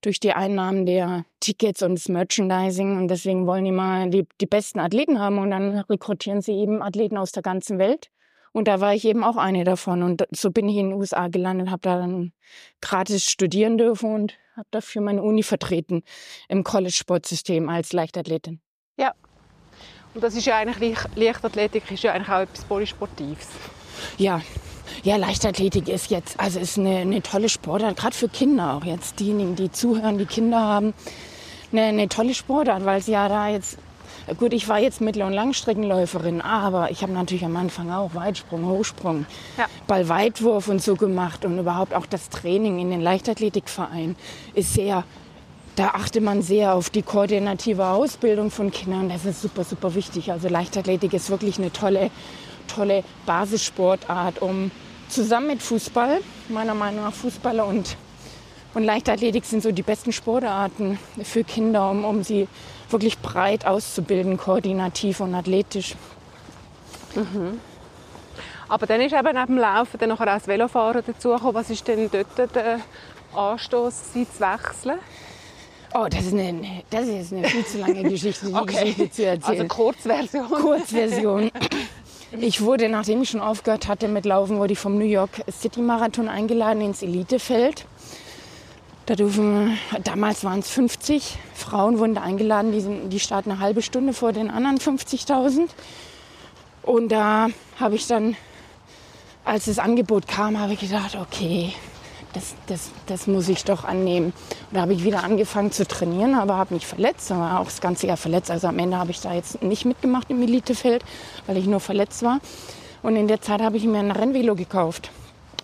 durch 0.00 0.20
die 0.20 0.32
Einnahmen 0.32 0.84
der 0.84 1.24
Tickets 1.40 1.82
und 1.82 1.94
das 1.94 2.08
Merchandising. 2.08 2.96
Und 2.96 3.08
deswegen 3.08 3.46
wollen 3.46 3.64
die 3.64 3.72
mal 3.72 4.10
die, 4.10 4.26
die 4.40 4.46
besten 4.46 4.80
Athleten 4.80 5.18
haben 5.18 5.38
und 5.38 5.50
dann 5.50 5.78
rekrutieren 5.78 6.42
sie 6.42 6.52
eben 6.52 6.82
Athleten 6.82 7.16
aus 7.16 7.32
der 7.32 7.42
ganzen 7.42 7.78
Welt. 7.78 8.10
Und 8.52 8.68
da 8.68 8.80
war 8.80 8.94
ich 8.94 9.04
eben 9.04 9.24
auch 9.24 9.36
eine 9.36 9.64
davon. 9.64 10.02
Und 10.02 10.26
so 10.30 10.50
bin 10.50 10.68
ich 10.68 10.76
in 10.76 10.90
den 10.90 10.98
USA 10.98 11.28
gelandet, 11.28 11.70
habe 11.70 11.82
da 11.82 11.98
dann 11.98 12.32
gratis 12.80 13.24
studieren 13.24 13.78
dürfen 13.78 14.14
und 14.14 14.38
habe 14.56 14.68
dafür 14.70 15.02
meine 15.02 15.22
Uni 15.22 15.42
vertreten 15.42 16.02
im 16.48 16.64
College-Sportsystem 16.64 17.68
als 17.68 17.92
Leichtathletin. 17.92 18.60
Ja. 18.98 19.12
Und 20.14 20.24
das 20.24 20.34
ist 20.34 20.46
ja 20.46 20.56
eigentlich, 20.56 20.98
Leichtathletik 21.14 21.90
ist 21.90 22.02
ja 22.02 22.12
eigentlich 22.12 22.28
auch 22.28 22.40
etwas 22.40 22.64
Polysportives. 22.64 23.48
Ja, 24.16 24.40
ja, 25.02 25.16
Leichtathletik 25.16 25.88
ist 25.88 26.10
jetzt, 26.10 26.40
also 26.40 26.58
ist 26.58 26.78
eine, 26.78 26.98
eine 26.98 27.22
tolle 27.22 27.48
Sportart, 27.48 27.96
gerade 27.96 28.16
für 28.16 28.28
Kinder 28.28 28.74
auch 28.74 28.84
jetzt, 28.84 29.20
diejenigen, 29.20 29.54
die 29.54 29.70
zuhören, 29.70 30.18
die 30.18 30.26
Kinder 30.26 30.60
haben, 30.60 30.94
eine, 31.72 31.82
eine 31.82 32.08
tolle 32.08 32.34
Sportart, 32.34 32.84
weil 32.84 33.00
sie 33.02 33.12
ja 33.12 33.28
da 33.28 33.48
jetzt 33.48 33.78
Gut, 34.36 34.52
ich 34.52 34.68
war 34.68 34.78
jetzt 34.78 35.00
Mittel- 35.00 35.22
und 35.22 35.32
Langstreckenläuferin, 35.32 36.42
aber 36.42 36.90
ich 36.90 37.02
habe 37.02 37.12
natürlich 37.12 37.44
am 37.44 37.56
Anfang 37.56 37.90
auch 37.90 38.14
Weitsprung, 38.14 38.66
Hochsprung, 38.66 39.24
ja. 39.56 39.66
Ballweitwurf 39.86 40.68
und 40.68 40.82
so 40.82 40.96
gemacht 40.96 41.44
und 41.44 41.58
überhaupt 41.58 41.94
auch 41.94 42.04
das 42.04 42.28
Training 42.28 42.78
in 42.78 42.90
den 42.90 43.00
Leichtathletikverein 43.00 44.16
ist 44.54 44.74
sehr, 44.74 45.04
da 45.76 45.88
achtet 45.88 46.22
man 46.22 46.42
sehr 46.42 46.74
auf 46.74 46.90
die 46.90 47.02
koordinative 47.02 47.86
Ausbildung 47.86 48.50
von 48.50 48.70
Kindern. 48.70 49.08
Das 49.08 49.24
ist 49.24 49.40
super, 49.40 49.64
super 49.64 49.94
wichtig. 49.94 50.30
Also 50.30 50.48
Leichtathletik 50.48 51.14
ist 51.14 51.30
wirklich 51.30 51.58
eine 51.58 51.72
tolle, 51.72 52.10
tolle 52.66 53.04
Basissportart, 53.24 54.42
um 54.42 54.70
zusammen 55.08 55.46
mit 55.46 55.62
Fußball, 55.62 56.18
meiner 56.50 56.74
Meinung 56.74 57.04
nach 57.04 57.14
Fußballer 57.14 57.66
und 57.66 57.96
und 58.74 58.84
Leichtathletik 58.84 59.46
sind 59.46 59.62
so 59.62 59.72
die 59.72 59.82
besten 59.82 60.12
Sportarten 60.12 60.98
für 61.22 61.42
Kinder, 61.42 61.90
um, 61.90 62.04
um 62.04 62.22
sie 62.22 62.46
wirklich 62.90 63.18
breit 63.18 63.66
auszubilden, 63.66 64.36
koordinativ 64.36 65.20
und 65.20 65.34
athletisch. 65.34 65.94
Mhm. 67.14 67.60
Aber 68.68 68.86
dann 68.86 69.00
ist 69.00 69.12
eben 69.14 69.24
neben 69.32 69.46
dem 69.46 69.58
Laufen 69.58 69.98
dann 69.98 70.12
auch 70.12 70.24
das 70.24 70.46
Velofahren 70.46 71.02
dazugekommen. 71.06 71.54
Was 71.54 71.70
ist 71.70 71.88
denn 71.88 72.10
dort 72.10 72.54
der 72.54 72.80
Anstoß, 73.34 74.12
zu 74.12 74.26
wechseln? 74.40 74.98
Oh, 75.94 76.06
das 76.10 76.26
ist 76.26 76.34
eine, 76.34 76.82
das 76.90 77.06
ist 77.06 77.32
eine 77.32 77.48
viel 77.48 77.64
zu 77.64 77.78
lange 77.78 78.02
Geschichte, 78.10 78.46
die 78.46 78.54
okay. 78.54 78.66
Geschichte 78.66 79.10
zu 79.10 79.24
erzählen. 79.24 79.60
Also 79.60 79.74
Kurzversion. 79.74 80.48
Kurzversion. 80.48 81.50
Ich 82.32 82.60
wurde, 82.60 82.90
nachdem 82.90 83.22
ich 83.22 83.30
schon 83.30 83.40
aufgehört 83.40 83.88
hatte 83.88 84.06
mit 84.06 84.26
Laufen, 84.26 84.58
wurde 84.58 84.74
ich 84.74 84.78
vom 84.78 84.98
New 84.98 85.06
York 85.06 85.30
City 85.50 85.80
Marathon 85.80 86.28
eingeladen 86.28 86.82
ins 86.82 87.02
Elitefeld. 87.02 87.86
Da 89.08 89.14
dürfen, 89.14 89.78
damals 90.04 90.44
waren 90.44 90.58
es 90.58 90.68
50 90.68 91.38
Frauen, 91.54 91.98
wurden 91.98 92.14
da 92.14 92.20
eingeladen, 92.20 92.72
die, 92.72 92.82
sind, 92.82 93.08
die 93.08 93.18
starten 93.18 93.50
eine 93.50 93.60
halbe 93.60 93.80
Stunde 93.80 94.12
vor 94.12 94.34
den 94.34 94.50
anderen 94.50 94.76
50.000. 94.76 95.70
Und 96.82 97.08
da 97.08 97.48
habe 97.80 97.94
ich 97.94 98.06
dann, 98.06 98.36
als 99.46 99.64
das 99.64 99.78
Angebot 99.78 100.28
kam, 100.28 100.60
habe 100.60 100.74
ich 100.74 100.80
gedacht, 100.80 101.16
okay, 101.16 101.72
das, 102.34 102.54
das, 102.66 102.90
das 103.06 103.26
muss 103.26 103.48
ich 103.48 103.64
doch 103.64 103.84
annehmen. 103.84 104.34
Und 104.70 104.76
da 104.76 104.82
habe 104.82 104.92
ich 104.92 105.02
wieder 105.04 105.24
angefangen 105.24 105.72
zu 105.72 105.88
trainieren, 105.88 106.34
aber 106.34 106.58
habe 106.58 106.74
mich 106.74 106.86
verletzt, 106.86 107.30
war 107.30 107.60
auch 107.60 107.64
das 107.64 107.80
ganze 107.80 108.08
Jahr 108.08 108.18
verletzt. 108.18 108.50
Also 108.50 108.66
am 108.66 108.78
Ende 108.78 108.98
habe 108.98 109.10
ich 109.10 109.22
da 109.22 109.32
jetzt 109.32 109.62
nicht 109.62 109.86
mitgemacht 109.86 110.28
im 110.28 110.42
Elitefeld, 110.42 111.02
weil 111.46 111.56
ich 111.56 111.64
nur 111.64 111.80
verletzt 111.80 112.22
war. 112.24 112.40
Und 113.02 113.16
in 113.16 113.26
der 113.26 113.40
Zeit 113.40 113.62
habe 113.62 113.78
ich 113.78 113.84
mir 113.84 114.00
ein 114.00 114.10
Rennvelo 114.10 114.54
gekauft. 114.54 115.10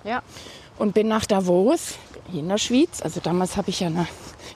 Ja. 0.02 0.22
Und 0.78 0.94
bin 0.94 1.08
nach 1.08 1.26
Davos 1.26 1.98
hier 2.31 2.40
in 2.40 2.49
der 2.49 2.59
Schweiz. 2.59 3.02
Also 3.02 3.21
damals 3.21 3.57
habe 3.57 3.71
ich 3.71 3.81
ja 3.81 3.88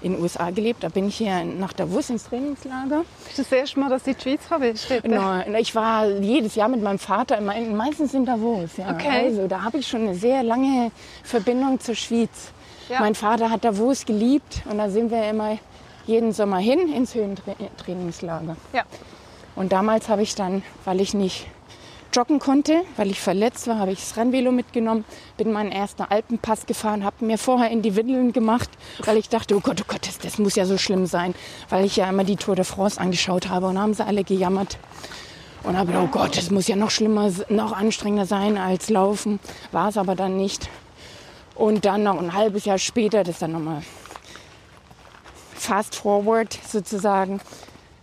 in 0.01 0.13
den 0.13 0.23
USA 0.23 0.51
gelebt. 0.51 0.83
Da 0.83 0.89
bin 0.89 1.09
ich 1.09 1.17
hier 1.17 1.45
nach 1.45 1.73
Davos 1.73 2.11
ins 2.11 2.25
Trainingslager. 2.25 3.05
Ist 3.29 3.39
das, 3.39 3.49
das 3.49 3.59
erste 3.59 3.81
Mal, 3.81 3.91
dass 3.91 4.05
du 4.05 4.11
in 4.11 4.17
die 4.17 4.23
Schweiz 4.23 4.41
bist? 4.61 5.05
Nein, 5.05 5.55
ich 5.57 5.75
war 5.75 6.07
jedes 6.07 6.55
Jahr 6.55 6.69
mit 6.69 6.83
meinem 6.83 6.99
Vater, 6.99 7.41
meistens 7.41 8.15
in 8.15 8.25
Davos. 8.25 8.77
Ja. 8.77 8.93
Okay. 8.93 9.27
Also 9.27 9.47
da 9.49 9.63
habe 9.63 9.79
ich 9.79 9.89
schon 9.89 10.03
eine 10.03 10.15
sehr 10.15 10.43
lange 10.43 10.91
Verbindung 11.23 11.81
zur 11.81 11.95
Schweiz. 11.95 12.53
Ja. 12.89 13.01
Mein 13.01 13.15
Vater 13.15 13.51
hat 13.51 13.65
Davos 13.65 14.07
geliebt 14.07 14.63
und 14.71 14.79
da 14.79 14.89
sind 14.89 15.11
wir 15.11 15.29
immer 15.29 15.59
jeden 16.07 16.33
Sommer 16.33 16.59
hin 16.59 16.93
ins 16.93 17.15
Höhentrainingslager. 17.15 18.57
Ja. 18.73 18.85
Und 19.57 19.73
damals 19.73 20.09
habe 20.09 20.23
ich 20.23 20.35
dann, 20.35 20.63
weil 20.85 21.01
ich 21.01 21.13
nicht 21.13 21.49
joggen 22.15 22.39
konnte, 22.39 22.83
weil 22.97 23.11
ich 23.11 23.21
verletzt 23.21 23.67
war, 23.67 23.79
habe 23.79 23.93
ich 23.93 24.01
das 24.01 24.17
Rennvelo 24.17 24.53
mitgenommen, 24.53 25.05
bin 25.37 25.53
meinen 25.53 25.73
ersten 25.73 26.03
Alpenpass 26.03 26.67
gefahren, 26.67 27.05
habe 27.05 27.25
mir 27.25 27.39
vorher 27.39 27.71
in 27.71 27.83
die 27.83 27.97
Windeln 27.97 28.33
gemacht, 28.33 28.71
weil 29.05 29.17
ich 29.17 29.29
dachte, 29.29 29.57
oh 29.57 29.61
Gott, 29.61 29.81
oh 29.81 29.85
Gott, 29.87 30.07
das, 30.07 30.19
das 30.19 30.39
muss 30.39 30.57
ja 30.57 30.65
so 30.65 30.79
schlimm 30.79 31.07
sein, 31.07 31.35
weil 31.69 31.85
ich 31.85 31.97
ja 31.97 32.09
immer 32.09 32.25
die 32.25 32.37
Tour 32.37 32.57
de 32.57 32.65
France 32.65 33.01
angeschaut 33.01 33.49
habe 33.49 33.67
und 33.67 33.79
haben 33.79 33.95
sie 33.95 34.05
alle 34.05 34.25
gejammert. 34.25 34.79
Und 35.65 35.77
habe 35.77 35.89
gedacht, 35.89 36.05
oh 36.09 36.19
Gott, 36.19 36.37
das 36.37 36.51
muss 36.51 36.69
ja 36.69 36.77
noch 36.77 36.91
schlimmer, 36.91 37.31
noch 37.49 37.73
anstrengender 37.73 38.27
sein 38.27 38.57
als 38.57 38.91
Laufen. 38.91 39.41
War 39.73 39.89
es 39.89 39.97
aber 39.97 40.15
dann 40.15 40.37
nicht. 40.37 40.71
Und 41.57 41.85
dann 41.85 42.05
noch 42.05 42.19
ein 42.19 42.33
halbes 42.33 42.65
Jahr 42.65 42.79
später, 42.79 43.25
das 43.25 43.41
dann 43.41 43.53
nochmal 43.53 43.83
fast 45.55 45.97
forward 45.97 46.57
sozusagen, 46.67 47.41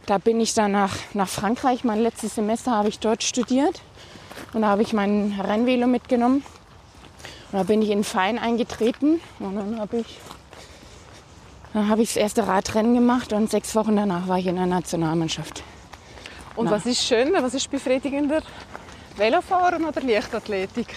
Da 0.06 0.20
bin 0.20 0.40
ich 0.40 0.54
dann 0.54 0.72
nach, 0.74 0.96
nach 1.16 1.28
Frankreich. 1.28 1.84
Mein 1.84 2.00
letztes 2.00 2.36
Semester 2.36 2.72
habe 2.72 2.90
ich 2.90 3.00
dort 3.00 3.24
studiert. 3.24 3.82
Und 4.56 4.62
da 4.62 4.70
habe 4.70 4.84
ich 4.84 4.94
mein 4.94 5.38
Rennvelo 5.38 5.86
mitgenommen. 5.86 6.38
Und 7.52 7.60
da 7.60 7.64
bin 7.64 7.82
ich 7.82 7.90
in 7.90 8.00
den 8.00 8.04
Verein 8.06 8.40
eingetreten. 8.40 9.20
Und 9.40 9.56
dann 9.56 9.78
habe 9.78 9.98
ich, 9.98 10.18
dann 11.74 11.90
habe 11.90 12.02
ich 12.02 12.08
das 12.08 12.16
erste 12.16 12.48
Radrennen 12.48 12.94
gemacht. 12.94 13.34
Und 13.34 13.52
sechs 13.52 13.76
Wochen 13.76 13.98
danach 13.98 14.30
war 14.30 14.40
ich 14.40 14.48
in 14.48 14.56
der 14.56 14.66
Nationalmannschaft. 14.66 15.62
Und 16.56 16.68
Na. 16.68 16.72
was 16.72 16.86
ist 16.86 17.04
schöner, 17.04 17.44
was 17.44 17.54
ist 17.54 17.70
befriedigender? 17.70 18.42
Velofahren 19.18 19.84
oder 19.84 20.00
Leichtathletik? 20.00 20.88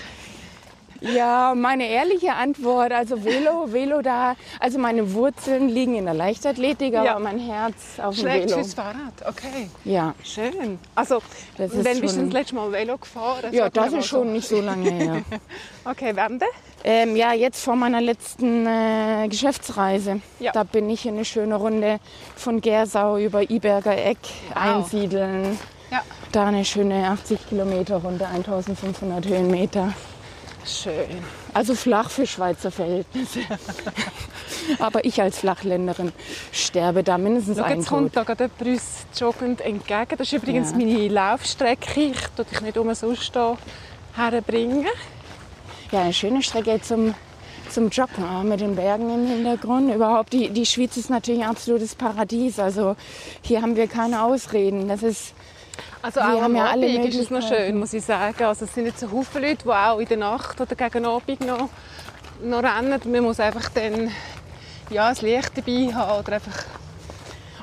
Ja, 1.00 1.54
meine 1.56 1.88
ehrliche 1.88 2.34
Antwort, 2.34 2.92
also 2.92 3.24
Velo, 3.24 3.72
Velo 3.72 4.02
da, 4.02 4.34
also 4.58 4.78
meine 4.78 5.12
Wurzeln 5.14 5.68
liegen 5.68 5.94
in 5.94 6.04
der 6.04 6.14
Leichtathletik, 6.14 6.94
aber 6.94 7.04
ja. 7.06 7.18
mein 7.18 7.38
Herz 7.38 7.98
auf 7.98 8.14
dem 8.14 8.20
Schlägt 8.20 8.46
Velo. 8.46 8.58
fürs 8.58 8.74
Fahrrad, 8.74 9.14
okay. 9.26 9.68
Ja. 9.84 10.14
Schön. 10.24 10.78
Also, 10.94 11.20
das 11.56 11.70
wann 11.72 12.00
bist 12.00 12.16
du 12.16 12.24
das 12.24 12.32
letzte 12.32 12.54
Mal 12.54 12.72
Velo 12.72 12.98
gefahren? 12.98 13.52
ja, 13.52 13.70
das 13.70 13.92
ist 13.92 14.06
schon 14.06 14.26
so. 14.26 14.32
nicht 14.32 14.48
so 14.48 14.60
lange 14.60 14.90
her. 14.90 15.22
okay, 15.84 16.12
wann 16.14 16.38
denn? 16.38 16.48
Ähm, 16.84 17.16
ja, 17.16 17.32
jetzt 17.32 17.62
vor 17.62 17.76
meiner 17.76 18.00
letzten 18.00 18.66
äh, 18.66 19.26
Geschäftsreise. 19.28 20.20
Ja. 20.38 20.52
Da 20.52 20.62
bin 20.62 20.88
ich 20.90 21.06
eine 21.08 21.24
schöne 21.24 21.56
Runde 21.56 21.98
von 22.36 22.60
Gersau 22.60 23.18
über 23.18 23.50
Iberger 23.50 23.96
Eck 23.96 24.18
wow. 24.48 24.56
einsiedeln. 24.56 25.58
Ja. 25.90 26.02
Da 26.32 26.46
eine 26.46 26.64
schöne 26.64 27.08
80 27.08 27.48
Kilometer 27.48 27.96
Runde, 27.96 28.26
1500 28.26 29.26
Höhenmeter. 29.26 29.92
Schön. 30.68 31.24
Also 31.54 31.74
flach 31.74 32.10
für 32.10 32.26
Schweizer 32.26 32.70
Verhältnisse. 32.70 33.40
Aber 34.78 35.04
ich 35.04 35.20
als 35.22 35.38
Flachländerin 35.38 36.12
sterbe 36.52 37.02
da 37.02 37.16
mindestens 37.16 37.56
Schau, 37.56 37.64
einen 37.64 37.80
Jetzt 37.80 37.88
kommt 37.88 38.16
da 38.16 38.24
gerade 38.24 38.50
jemand 38.58 38.82
uns 38.82 39.06
joggend 39.18 39.60
entgegen. 39.62 40.10
Das 40.10 40.20
ist 40.20 40.32
übrigens 40.34 40.72
ja. 40.72 40.76
meine 40.76 41.08
Laufstrecke. 41.08 42.00
Ich 42.00 42.20
tue 42.36 42.44
dich 42.44 42.60
nicht 42.60 42.76
umsonst 42.76 43.32
herbringen. 44.14 44.86
Ja, 45.90 46.02
eine 46.02 46.12
schöne 46.12 46.42
Strecke 46.42 46.82
zum, 46.82 47.14
zum 47.70 47.88
Joggen, 47.88 48.24
auch 48.24 48.42
mit 48.42 48.60
den 48.60 48.76
Bergen 48.76 49.08
im 49.08 49.26
Hintergrund. 49.26 49.94
Überhaupt, 49.94 50.34
die, 50.34 50.50
die 50.50 50.66
Schweiz 50.66 50.98
ist 50.98 51.08
natürlich 51.08 51.42
ein 51.42 51.48
absolutes 51.48 51.94
Paradies. 51.94 52.58
Also 52.58 52.94
hier 53.40 53.62
haben 53.62 53.74
wir 53.74 53.86
keine 53.86 54.22
Ausreden. 54.22 54.88
Das 54.88 55.02
ist 55.02 55.32
also 56.02 56.20
auch 56.20 56.42
am 56.42 56.56
ja 56.56 56.66
Abend 56.66 56.84
ist 56.84 57.18
es 57.18 57.30
noch 57.30 57.46
schön, 57.46 57.78
muss 57.78 57.92
ich 57.92 58.04
sagen. 58.04 58.44
Also 58.44 58.64
es 58.64 58.74
sind 58.74 58.86
jetzt 58.86 59.00
so 59.00 59.10
Haufen 59.10 59.42
Leute, 59.42 59.64
die 59.64 59.70
auch 59.70 59.98
in 59.98 60.06
der 60.06 60.16
Nacht 60.16 60.60
oder 60.60 60.74
gegen 60.74 61.04
Abend 61.04 61.40
noch, 61.46 61.68
noch 62.42 62.62
rennen. 62.62 63.00
Man 63.04 63.22
muss 63.22 63.40
einfach 63.40 63.68
dann 63.70 64.10
ja, 64.90 65.08
das 65.08 65.22
Licht 65.22 65.52
dabei 65.56 65.92
haben 65.94 66.20
oder 66.20 66.34
einfach 66.34 66.64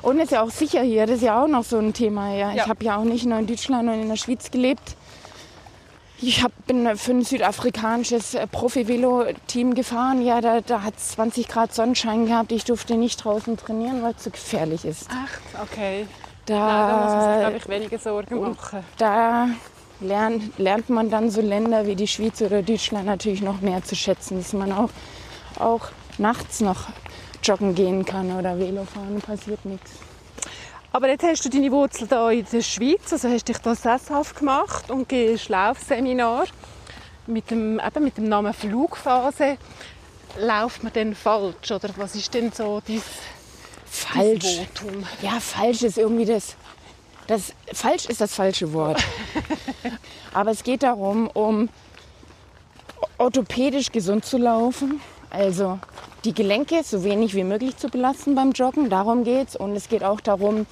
und 0.06 0.18
es 0.18 0.26
ist 0.26 0.30
ja 0.30 0.42
auch 0.42 0.50
sicher 0.50 0.82
hier, 0.82 1.04
das 1.04 1.16
ist 1.16 1.22
ja 1.22 1.42
auch 1.42 1.48
noch 1.48 1.64
so 1.64 1.78
ein 1.78 1.92
Thema. 1.92 2.32
Ja. 2.32 2.52
ja. 2.52 2.62
Ich 2.62 2.68
habe 2.68 2.84
ja 2.84 2.96
auch 2.96 3.02
nicht 3.02 3.26
nur 3.26 3.40
in 3.40 3.48
Deutschland 3.48 3.88
und 3.88 4.02
in 4.02 4.08
der 4.08 4.14
Schweiz 4.14 4.52
gelebt. 4.52 4.94
Ich 6.20 6.44
hab, 6.44 6.52
bin 6.66 6.96
für 6.96 7.10
ein 7.10 7.24
südafrikanisches 7.24 8.34
äh, 8.34 8.46
Profi-Velo-Team 8.46 9.74
gefahren. 9.74 10.24
Ja, 10.24 10.40
da, 10.40 10.60
da 10.60 10.82
hat 10.82 10.96
es 10.96 11.08
20 11.10 11.48
Grad 11.48 11.74
Sonnenschein 11.74 12.26
gehabt. 12.26 12.52
Ich 12.52 12.64
durfte 12.64 12.96
nicht 12.96 13.24
draußen 13.24 13.56
trainieren, 13.56 14.00
weil 14.02 14.12
es 14.12 14.22
zu 14.22 14.30
gefährlich 14.30 14.84
ist. 14.84 15.08
Ach, 15.10 15.60
okay. 15.62 16.06
Da, 16.46 16.54
Nein, 16.54 16.88
da 16.88 16.96
muss 17.02 17.42
man 17.42 17.52
sich, 17.54 17.68
weniger 17.68 17.98
Sorgen 17.98 18.40
machen. 18.40 18.84
Da 18.98 19.48
lernt, 20.00 20.58
lernt 20.58 20.88
man 20.88 21.10
dann 21.10 21.28
so 21.30 21.40
Länder 21.40 21.86
wie 21.86 21.96
die 21.96 22.06
Schweiz 22.06 22.40
oder 22.40 22.62
Deutschland 22.62 23.06
natürlich 23.06 23.42
noch 23.42 23.60
mehr 23.60 23.82
zu 23.82 23.96
schätzen, 23.96 24.38
dass 24.38 24.52
man 24.52 24.72
auch, 24.72 24.90
auch 25.58 25.88
nachts 26.18 26.60
noch 26.60 26.86
joggen 27.42 27.74
gehen 27.74 28.04
kann 28.04 28.36
oder 28.36 28.58
Velo 28.58 28.84
fahren, 28.84 29.20
passiert 29.20 29.64
nichts. 29.64 29.90
Aber 30.92 31.08
jetzt 31.08 31.24
hast 31.24 31.44
du 31.44 31.48
deine 31.48 31.70
Wurzel 31.72 32.08
hier 32.08 32.30
in 32.30 32.46
der 32.50 32.62
Schweiz, 32.62 33.12
also 33.12 33.28
hast 33.28 33.48
dich 33.48 33.58
hier 33.62 33.74
sesshaft 33.74 34.38
gemacht 34.38 34.90
und 34.90 35.08
gehst 35.08 35.48
Laufseminar 35.48 36.44
mit 37.26 37.50
dem, 37.50 37.80
eben 37.80 38.04
mit 38.04 38.16
dem 38.16 38.28
Namen 38.28 38.54
Flugphase. 38.54 39.58
Lauft 40.38 40.82
man 40.82 40.92
denn 40.92 41.14
falsch 41.14 41.70
oder 41.70 41.90
was 41.96 42.14
ist 42.14 42.32
denn 42.34 42.52
so 42.52 42.80
dein 42.86 43.02
falsch. 44.12 44.60
Ja, 45.22 45.40
falsch 45.40 45.82
ist 45.82 45.98
irgendwie 45.98 46.24
das, 46.24 46.56
das. 47.26 47.52
Falsch 47.72 48.06
ist 48.06 48.20
das 48.20 48.34
falsche 48.34 48.72
Wort. 48.72 49.02
Aber 50.34 50.50
es 50.50 50.62
geht 50.62 50.82
darum, 50.82 51.28
um 51.28 51.68
orthopädisch 53.18 53.92
gesund 53.92 54.24
zu 54.24 54.38
laufen. 54.38 55.00
Also 55.30 55.78
die 56.24 56.34
Gelenke 56.34 56.82
so 56.82 57.04
wenig 57.04 57.34
wie 57.34 57.44
möglich 57.44 57.76
zu 57.76 57.88
belasten 57.88 58.34
beim 58.34 58.52
Joggen. 58.52 58.90
Darum 58.90 59.24
geht 59.24 59.48
es. 59.48 59.56
Und 59.56 59.74
es 59.76 59.88
geht 59.88 60.04
auch 60.04 60.20
darum, 60.20 60.66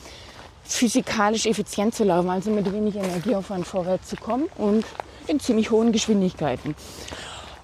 physikalisch 0.64 1.46
effizient 1.46 1.94
zu 1.94 2.04
laufen, 2.04 2.30
also 2.30 2.50
mit 2.50 2.72
wenig 2.72 2.96
Energieaufwand 2.96 3.66
vorwärts 3.66 4.08
zu 4.08 4.16
kommen 4.16 4.48
und 4.56 4.84
in 5.26 5.40
ziemlich 5.40 5.70
hohen 5.70 5.92
Geschwindigkeiten. 5.92 6.74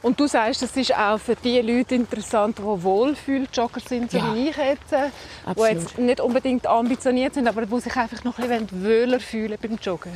Und 0.02 0.18
du 0.18 0.26
sagst, 0.26 0.62
das 0.62 0.74
ist 0.76 0.96
auch 0.96 1.18
für 1.18 1.36
die 1.36 1.60
Leute 1.60 1.94
interessant, 1.94 2.58
die 2.58 2.62
Wohlfühl-Jogger 2.62 3.80
sind, 3.80 4.10
so 4.10 4.18
ja. 4.18 4.34
wie 4.34 4.48
ich 4.48 4.56
jetzt, 4.56 4.92
äh, 4.92 5.10
die 5.54 5.60
jetzt 5.60 5.98
nicht 5.98 6.20
unbedingt 6.20 6.66
ambitioniert 6.66 7.34
sind, 7.34 7.46
aber 7.46 7.66
die 7.66 7.80
sich 7.80 7.94
einfach 7.94 8.24
noch 8.24 8.38
ein 8.38 8.48
bisschen 8.48 8.84
wohler 8.84 9.20
fühlen 9.20 9.58
beim 9.60 9.76
Joggen. 9.76 10.12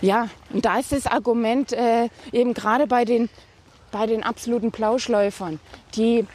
Ja, 0.00 0.28
und 0.52 0.64
da 0.64 0.78
ist 0.78 0.92
das 0.92 1.06
Argument 1.06 1.72
äh, 1.72 2.08
eben 2.32 2.54
gerade 2.54 2.86
bei 2.86 3.04
den, 3.04 3.28
bei 3.90 4.06
den 4.06 4.22
absoluten 4.22 4.72
Plauschläufern, 4.72 5.60
die 5.94 6.26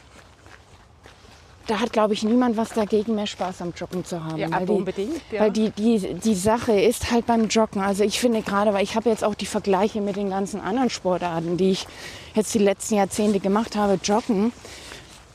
da 1.70 1.80
hat, 1.80 1.92
glaube 1.92 2.14
ich, 2.14 2.24
niemand 2.24 2.56
was 2.56 2.70
dagegen, 2.70 3.14
mehr 3.14 3.28
Spaß 3.28 3.62
am 3.62 3.72
Joggen 3.76 4.04
zu 4.04 4.24
haben. 4.24 4.38
Ja, 4.38 4.50
weil 4.50 4.66
die, 4.66 4.72
unbedingt. 4.72 5.20
Ja. 5.30 5.40
Weil 5.42 5.50
die, 5.52 5.70
die, 5.70 6.14
die 6.14 6.34
Sache 6.34 6.72
ist 6.72 7.10
halt 7.12 7.26
beim 7.26 7.46
Joggen. 7.46 7.80
Also 7.80 8.02
ich 8.02 8.18
finde 8.18 8.42
gerade, 8.42 8.72
weil 8.72 8.82
ich 8.82 8.96
habe 8.96 9.08
jetzt 9.08 9.22
auch 9.22 9.34
die 9.34 9.46
Vergleiche 9.46 10.00
mit 10.00 10.16
den 10.16 10.30
ganzen 10.30 10.60
anderen 10.60 10.90
Sportarten, 10.90 11.56
die 11.56 11.70
ich 11.70 11.86
jetzt 12.34 12.52
die 12.54 12.58
letzten 12.58 12.96
Jahrzehnte 12.96 13.38
gemacht 13.38 13.76
habe, 13.76 14.00
Joggen 14.02 14.52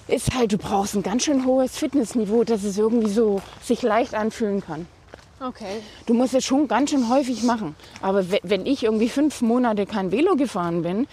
ist 0.07 0.35
halt, 0.35 0.51
du 0.51 0.57
brauchst 0.57 0.95
ein 0.95 1.03
ganz 1.03 1.23
schön 1.23 1.45
hohes 1.45 1.77
Fitnessniveau, 1.77 2.43
dass 2.43 2.63
es 2.63 2.77
irgendwie 2.77 3.09
so 3.09 3.41
sich 3.63 3.81
leicht 3.81 4.13
anfühlen 4.13 4.61
kann. 4.61 4.87
Okay. 5.39 5.81
Du 6.05 6.13
musst 6.13 6.33
es 6.33 6.45
schon 6.45 6.67
ganz 6.67 6.91
schön 6.91 7.09
häufig 7.09 7.43
machen. 7.43 7.75
Aber 8.01 8.25
wenn 8.43 8.65
ich 8.65 8.83
irgendwie 8.83 9.09
fünf 9.09 9.41
Monate 9.41 9.85
kein 9.85 10.11
Velo 10.11 10.35
gefahren 10.35 10.83
bin, 10.83 11.07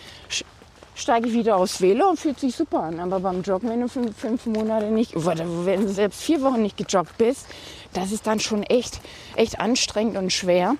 steige 0.94 1.28
ich 1.28 1.34
wieder 1.34 1.56
aufs 1.56 1.80
Velo 1.80 2.10
und 2.10 2.18
fühlt 2.18 2.38
sich 2.38 2.54
super 2.54 2.80
an. 2.80 3.00
Aber 3.00 3.20
beim 3.20 3.42
Joggen, 3.42 3.68
wenn 3.70 3.80
du 3.80 3.88
fünf, 3.88 4.16
fünf 4.16 4.46
Monate 4.46 4.86
nicht, 4.86 5.16
oder 5.16 5.44
wenn 5.64 5.82
du 5.82 5.88
selbst 5.88 6.22
vier 6.22 6.42
Wochen 6.42 6.62
nicht 6.62 6.76
gejoggt 6.76 7.16
bist, 7.18 7.46
das 7.92 8.12
ist 8.12 8.26
dann 8.26 8.40
schon 8.40 8.62
echt, 8.62 9.00
echt 9.36 9.60
anstrengend 9.60 10.16
und 10.16 10.32
schwer. 10.32 10.76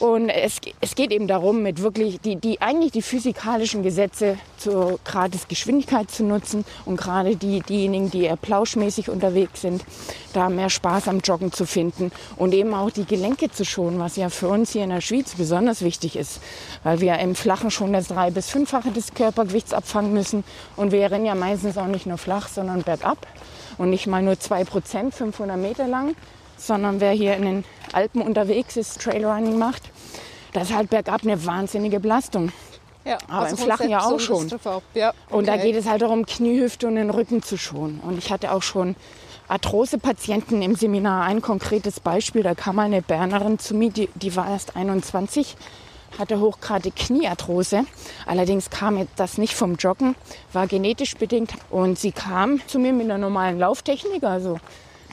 Und 0.00 0.30
es, 0.30 0.56
es 0.80 0.94
geht 0.94 1.12
eben 1.12 1.28
darum, 1.28 1.62
mit 1.62 1.82
wirklich 1.82 2.22
die, 2.22 2.36
die 2.36 2.62
eigentlich 2.62 2.90
die 2.90 3.02
physikalischen 3.02 3.82
Gesetze 3.82 4.38
zur 4.56 4.98
gratis 5.04 5.46
Geschwindigkeit 5.46 6.10
zu 6.10 6.24
nutzen 6.24 6.64
und 6.86 6.96
gerade 6.96 7.36
die, 7.36 7.60
diejenigen, 7.60 8.10
die 8.10 8.22
eher 8.22 8.36
plauschmäßig 8.36 9.10
unterwegs 9.10 9.60
sind, 9.60 9.84
da 10.32 10.48
mehr 10.48 10.70
Spaß 10.70 11.08
am 11.08 11.20
Joggen 11.20 11.52
zu 11.52 11.66
finden 11.66 12.12
und 12.36 12.54
eben 12.54 12.72
auch 12.72 12.90
die 12.90 13.04
Gelenke 13.04 13.50
zu 13.50 13.66
schonen, 13.66 13.98
was 13.98 14.16
ja 14.16 14.30
für 14.30 14.48
uns 14.48 14.72
hier 14.72 14.84
in 14.84 14.90
der 14.90 15.02
Schweiz 15.02 15.34
besonders 15.34 15.82
wichtig 15.82 16.16
ist, 16.16 16.40
weil 16.82 17.00
wir 17.02 17.18
im 17.18 17.34
Flachen 17.34 17.70
schon 17.70 17.92
das 17.92 18.08
drei- 18.08 18.30
bis 18.30 18.48
fünffache 18.48 18.92
des 18.92 19.12
Körpergewichts 19.12 19.74
abfangen 19.74 20.14
müssen 20.14 20.44
und 20.76 20.92
wir 20.92 21.10
rennen 21.10 21.26
ja 21.26 21.34
meistens 21.34 21.76
auch 21.76 21.86
nicht 21.86 22.06
nur 22.06 22.16
flach, 22.16 22.48
sondern 22.48 22.84
bergab 22.84 23.26
und 23.76 23.90
nicht 23.90 24.06
mal 24.06 24.22
nur 24.22 24.40
zwei 24.40 24.64
Prozent, 24.64 25.14
500 25.14 25.58
Meter 25.58 25.86
lang, 25.86 26.14
sondern 26.66 27.00
wer 27.00 27.12
hier 27.12 27.36
in 27.36 27.42
den 27.42 27.64
Alpen 27.92 28.22
unterwegs 28.22 28.76
ist, 28.76 29.00
Trailrunning 29.00 29.58
macht, 29.58 29.82
das 30.52 30.70
ist 30.70 30.76
halt 30.76 30.90
bergab 30.90 31.22
eine 31.22 31.44
wahnsinnige 31.46 32.00
Belastung. 32.00 32.52
Ja, 33.04 33.18
aber 33.28 33.46
also 33.46 33.56
im 33.56 33.62
Flachen 33.62 33.88
ja 33.88 34.00
auch 34.02 34.20
schon. 34.20 34.48
Ja, 34.94 35.10
okay. 35.10 35.14
Und 35.30 35.48
da 35.48 35.56
geht 35.56 35.74
es 35.74 35.86
halt 35.86 36.02
darum, 36.02 36.26
Kniehüfte 36.26 36.86
und 36.86 36.96
den 36.96 37.10
Rücken 37.10 37.42
zu 37.42 37.56
schonen. 37.56 38.00
Und 38.00 38.18
ich 38.18 38.30
hatte 38.30 38.52
auch 38.52 38.62
schon 38.62 38.94
Arthrose-Patienten 39.48 40.60
im 40.60 40.74
Seminar. 40.74 41.24
Ein 41.24 41.40
konkretes 41.40 41.98
Beispiel, 41.98 42.42
da 42.42 42.54
kam 42.54 42.78
eine 42.78 43.00
Bernerin 43.00 43.58
zu 43.58 43.74
mir, 43.74 43.90
die, 43.90 44.08
die 44.14 44.36
war 44.36 44.50
erst 44.50 44.76
21, 44.76 45.56
hatte 46.18 46.40
hochgradige 46.40 46.94
Kniearthrose. 46.94 47.84
Allerdings 48.26 48.68
kam 48.68 49.08
das 49.16 49.38
nicht 49.38 49.54
vom 49.54 49.76
Joggen, 49.76 50.14
war 50.52 50.66
genetisch 50.66 51.16
bedingt. 51.16 51.54
Und 51.70 51.98
sie 51.98 52.12
kam 52.12 52.60
zu 52.66 52.78
mir 52.78 52.92
mit 52.92 53.06
einer 53.06 53.18
normalen 53.18 53.58
Lauftechnik, 53.58 54.24
also 54.24 54.58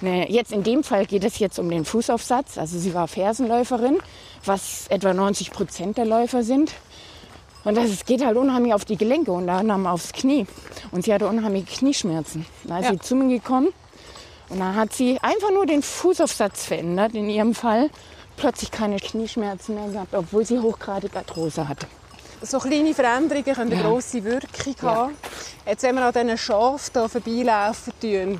Ne, 0.01 0.31
jetzt 0.31 0.51
in 0.51 0.63
dem 0.63 0.83
Fall 0.83 1.05
geht 1.05 1.23
es 1.23 1.39
jetzt 1.39 1.57
um 1.57 1.69
den 1.69 1.85
Fußaufsatz. 1.85 2.57
Also 2.57 2.77
sie 2.77 2.93
war 2.93 3.07
Fersenläuferin, 3.07 3.97
was 4.45 4.87
etwa 4.89 5.13
90 5.13 5.51
Prozent 5.51 5.97
der 5.97 6.05
Läufer 6.05 6.43
sind. 6.43 6.73
Und 7.63 7.75
das 7.75 8.05
geht 8.05 8.23
halt 8.23 8.37
unheimlich 8.37 8.73
auf 8.73 8.85
die 8.85 8.95
Gelenke 8.95 9.31
und 9.31 9.47
dann 9.47 9.87
aufs 9.87 10.13
Knie. 10.13 10.45
Und 10.91 11.03
sie 11.03 11.13
hatte 11.13 11.27
unheimliche 11.27 11.79
Knieschmerzen. 11.79 12.45
Da 12.63 12.79
ist 12.79 12.85
ja. 12.85 12.91
sie 12.91 12.99
zu 12.99 13.15
mir 13.15 13.27
gekommen 13.27 13.69
und 14.49 14.59
dann 14.59 14.75
hat 14.75 14.93
sie 14.93 15.19
einfach 15.21 15.51
nur 15.51 15.65
den 15.65 15.81
Fußaufsatz 15.81 16.65
verändert, 16.65 17.13
in 17.15 17.29
ihrem 17.29 17.53
Fall. 17.53 17.89
Plötzlich 18.37 18.69
keine 18.71 18.97
Knieschmerzen 18.97 19.75
mehr 19.75 19.89
gehabt, 19.89 20.13
obwohl 20.13 20.45
sie 20.45 20.59
hochgradig 20.59 21.15
Arthrose 21.15 21.67
hatte. 21.67 21.87
So 22.41 22.59
kleine 22.59 22.93
Veränderungen 22.93 23.43
können 23.43 23.71
eine 23.71 23.81
ja. 23.81 23.89
grosse 23.89 24.23
Wirkung 24.23 24.75
haben. 24.83 25.13
Ja. 25.65 25.71
Jetzt, 25.71 25.83
wenn 25.83 25.95
wir 25.95 26.05
an 26.05 26.13
diesen 26.13 26.37
Schafen 26.37 26.91
hier 26.93 27.09
vorbeilaufen, 27.09 28.39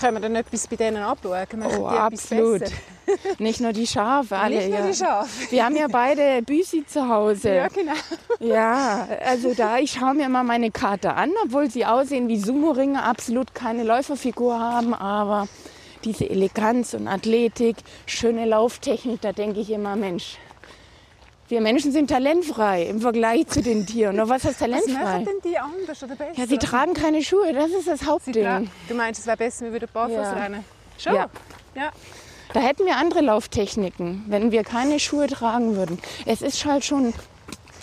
Können 0.00 0.16
wir 0.16 0.20
dann 0.20 0.36
etwas 0.36 0.66
bei 0.66 0.76
denen 0.76 1.02
abschauen? 1.02 1.46
oh, 1.78 1.86
absolut. 1.86 2.62
Nicht 3.38 3.60
nur 3.60 3.72
die 3.72 3.86
Schafe, 3.86 4.36
alle. 4.36 4.56
Nicht 4.56 4.70
nur 4.70 4.78
ja. 4.78 4.86
die 4.86 4.94
Schafe. 4.94 5.50
Wir 5.50 5.64
haben 5.64 5.76
ja 5.76 5.86
beide 5.88 6.42
Büsi 6.42 6.84
zu 6.86 7.08
Hause. 7.08 7.54
Ja, 7.54 7.68
genau. 7.68 7.92
Ja, 8.40 9.08
also 9.24 9.54
da, 9.54 9.78
ich 9.78 9.92
schaue 9.92 10.14
mir 10.14 10.28
mal 10.28 10.44
meine 10.44 10.70
Karte 10.70 11.14
an, 11.14 11.30
obwohl 11.44 11.70
sie 11.70 11.84
aussehen 11.84 12.28
wie 12.28 12.38
Sumo-Ringe, 12.38 13.02
absolut 13.02 13.54
keine 13.54 13.84
Läuferfigur 13.84 14.58
haben, 14.58 14.94
aber 14.94 15.48
diese 16.04 16.28
Eleganz 16.28 16.94
und 16.94 17.08
Athletik, 17.08 17.76
schöne 18.06 18.46
Lauftechnik, 18.46 19.20
da 19.20 19.32
denke 19.32 19.60
ich 19.60 19.70
immer, 19.70 19.96
Mensch, 19.96 20.38
wir 21.52 21.60
Menschen 21.60 21.92
sind 21.92 22.08
talentfrei 22.08 22.84
im 22.84 23.02
Vergleich 23.02 23.46
zu 23.46 23.60
den 23.60 23.86
Tieren. 23.86 24.18
Und 24.18 24.30
was 24.30 24.42
heißt 24.42 24.60
talentfrei? 24.60 24.94
Was 24.94 25.04
machen 25.04 25.24
denn 25.26 25.52
die 25.52 25.58
anders 25.58 26.02
oder 26.02 26.16
besser? 26.16 26.32
Ja, 26.34 26.46
sie 26.46 26.56
tragen 26.56 26.94
keine 26.94 27.22
Schuhe, 27.22 27.52
das 27.52 27.70
ist 27.72 27.86
das 27.86 28.06
Hauptding. 28.06 28.70
Du 28.88 28.94
meinst, 28.94 29.20
es 29.20 29.26
wäre 29.26 29.36
besser, 29.36 29.70
wir 29.70 29.86
barfuß 29.86 30.16
ja. 30.16 30.32
rennen? 30.32 30.64
Schon? 30.96 31.14
Ja. 31.14 31.28
ja. 31.74 31.90
Da 32.54 32.60
hätten 32.60 32.86
wir 32.86 32.96
andere 32.96 33.20
Lauftechniken, 33.20 34.24
wenn 34.28 34.50
wir 34.50 34.64
keine 34.64 34.98
Schuhe 34.98 35.26
tragen 35.26 35.76
würden. 35.76 35.98
Es 36.24 36.40
ist 36.40 36.64
halt 36.64 36.86
schon 36.86 37.12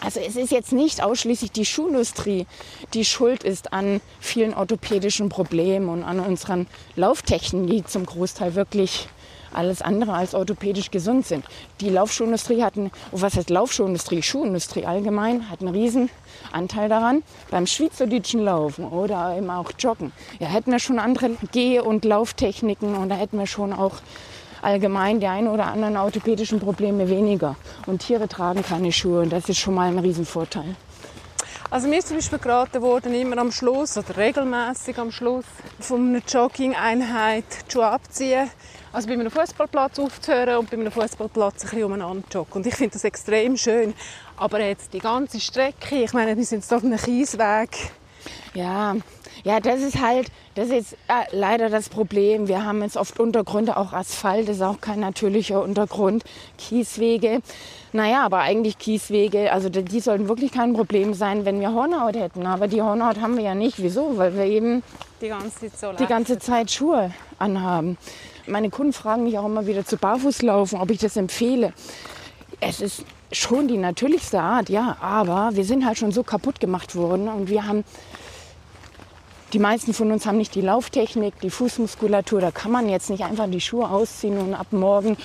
also 0.01 0.19
es 0.21 0.35
ist 0.37 0.51
jetzt 0.51 0.71
nicht 0.71 1.03
ausschließlich 1.03 1.51
die 1.51 1.65
Schuhindustrie, 1.65 2.47
die 2.93 3.03
schuld 3.03 3.43
ist 3.43 3.73
an 3.73 3.99
vielen 4.21 4.53
orthopädischen 4.53 5.29
Problemen 5.29 5.89
und 5.89 6.03
an 6.03 6.21
unseren 6.21 6.67
Lauftechniken, 6.95 7.67
die 7.67 7.83
zum 7.83 8.05
Großteil 8.05 8.55
wirklich 8.55 9.09
alles 9.53 9.81
andere 9.81 10.13
als 10.13 10.33
orthopädisch 10.33 10.91
gesund 10.91 11.25
sind. 11.25 11.45
Die 11.81 11.89
Laufschuhindustrie 11.89 12.63
hat, 12.63 12.77
einen, 12.77 12.91
oh, 13.11 13.21
was 13.21 13.35
heißt 13.35 13.49
Laufschuhindustrie, 13.49 14.21
Schuhindustrie 14.21 14.85
allgemein, 14.85 15.49
hat 15.49 15.61
einen 15.61 15.73
riesen 15.73 16.09
Anteil 16.51 16.89
daran 16.89 17.23
beim 17.51 17.67
schweizerdeutschen 17.67 18.41
Laufen 18.41 18.85
oder 18.85 19.35
eben 19.37 19.49
auch 19.49 19.71
Joggen. 19.77 20.11
Ja, 20.39 20.47
hätten 20.47 20.71
wir 20.71 20.79
schon 20.79 20.99
andere 20.99 21.31
Geh- 21.51 21.79
und 21.79 22.05
Lauftechniken 22.05 22.95
und 22.95 23.09
da 23.09 23.15
hätten 23.15 23.37
wir 23.37 23.47
schon 23.47 23.73
auch 23.73 23.95
allgemein 24.61 25.19
die 25.19 25.27
einen 25.27 25.47
oder 25.47 25.67
anderen 25.67 25.97
orthopädischen 25.97 26.59
Probleme 26.59 27.09
weniger. 27.09 27.55
Und 27.85 27.99
Tiere 27.99 28.27
tragen 28.27 28.63
keine 28.63 28.91
Schuhe 28.91 29.21
und 29.21 29.31
das 29.31 29.49
ist 29.49 29.57
schon 29.57 29.73
mal 29.73 29.87
ein 29.87 29.99
Riesenvorteil. 29.99 30.75
Also 31.71 31.87
mir 31.87 31.99
ist 31.99 32.07
zum 32.07 32.17
Beispiel 32.17 32.39
geraten 32.39 32.81
worden, 32.81 33.13
immer 33.13 33.37
am 33.37 33.51
Schluss 33.51 33.95
oder 33.95 34.17
regelmäßig 34.17 34.97
am 34.97 35.11
Schluss 35.11 35.45
von 35.79 36.09
einer 36.09 36.23
Jogging-Einheit 36.27 37.45
Schuhe 37.71 37.85
abziehen. 37.85 38.49
Also 38.91 39.07
bei 39.07 39.13
einem 39.13 39.29
Fußballplatz 39.29 39.99
aufzuhören 39.99 40.57
und 40.57 40.71
bei 40.71 40.77
einem 40.77 40.91
Fußballplatz 40.91 41.61
ein 41.61 41.69
bisschen 41.69 41.83
umeinander 41.83 42.25
joggen. 42.31 42.53
Und 42.55 42.65
ich 42.65 42.73
finde 42.73 42.93
das 42.93 43.03
extrem 43.03 43.55
schön. 43.55 43.93
Aber 44.35 44.59
jetzt 44.59 44.93
die 44.93 44.99
ganze 44.99 45.39
Strecke, 45.39 46.03
ich 46.03 46.11
meine, 46.11 46.35
wir 46.35 46.43
sind 46.43 46.61
jetzt 46.61 46.73
auf 46.73 46.83
einem 46.83 46.97
Kiesweg. 46.97 47.69
Ja, 48.55 48.95
ja, 49.43 49.59
das 49.59 49.81
ist 49.81 50.01
halt, 50.01 50.31
das 50.55 50.69
ist 50.69 50.93
äh, 51.07 51.25
leider 51.31 51.69
das 51.69 51.89
Problem. 51.89 52.47
Wir 52.47 52.65
haben 52.65 52.81
jetzt 52.81 52.97
oft 52.97 53.19
Untergründe, 53.19 53.77
auch 53.77 53.93
Asphalt, 53.93 54.47
das 54.47 54.57
ist 54.57 54.61
auch 54.61 54.81
kein 54.81 54.99
natürlicher 54.99 55.61
Untergrund, 55.61 56.23
Kieswege. 56.57 57.41
Naja, 57.91 58.23
aber 58.23 58.39
eigentlich 58.39 58.77
Kieswege, 58.77 59.51
also 59.51 59.69
die 59.69 59.99
sollten 59.99 60.27
wirklich 60.27 60.51
kein 60.51 60.73
Problem 60.73 61.13
sein, 61.13 61.45
wenn 61.45 61.59
wir 61.59 61.73
Hornhaut 61.73 62.15
hätten. 62.15 62.45
Aber 62.45 62.67
die 62.67 62.81
Hornhaut 62.81 63.19
haben 63.19 63.35
wir 63.37 63.43
ja 63.43 63.55
nicht. 63.55 63.81
Wieso? 63.81 64.17
Weil 64.17 64.35
wir 64.35 64.45
eben 64.45 64.83
die 65.21 65.29
ganze, 65.29 65.71
die 65.99 66.05
ganze 66.05 66.39
Zeit 66.39 66.71
Schuhe 66.71 67.11
anhaben. 67.39 67.97
Meine 68.47 68.69
Kunden 68.69 68.93
fragen 68.93 69.23
mich 69.23 69.37
auch 69.37 69.45
immer 69.45 69.65
wieder 69.65 69.85
zu 69.85 69.97
Barfußlaufen, 69.97 70.79
ob 70.79 70.91
ich 70.91 70.99
das 70.99 71.17
empfehle. 71.17 71.73
Es 72.59 72.81
ist 72.81 73.05
schon 73.31 73.67
die 73.67 73.77
natürlichste 73.77 74.39
Art, 74.39 74.69
ja, 74.69 74.97
aber 75.01 75.51
wir 75.53 75.63
sind 75.63 75.85
halt 75.85 75.97
schon 75.97 76.11
so 76.11 76.23
kaputt 76.23 76.59
gemacht 76.59 76.95
worden 76.95 77.27
und 77.27 77.49
wir 77.49 77.67
haben 77.67 77.83
die 79.53 79.59
meisten 79.59 79.93
von 79.93 80.11
uns 80.11 80.25
haben 80.25 80.37
nicht 80.37 80.55
die 80.55 80.61
Lauftechnik, 80.61 81.39
die 81.41 81.49
Fußmuskulatur. 81.49 82.41
Da 82.41 82.51
kann 82.51 82.71
man 82.71 82.87
jetzt 82.87 83.09
nicht 83.09 83.23
einfach 83.23 83.49
die 83.49 83.61
Schuhe 83.61 83.89
ausziehen 83.89 84.37
und 84.37 84.53
ab 84.53 84.67
morgen 84.71 85.17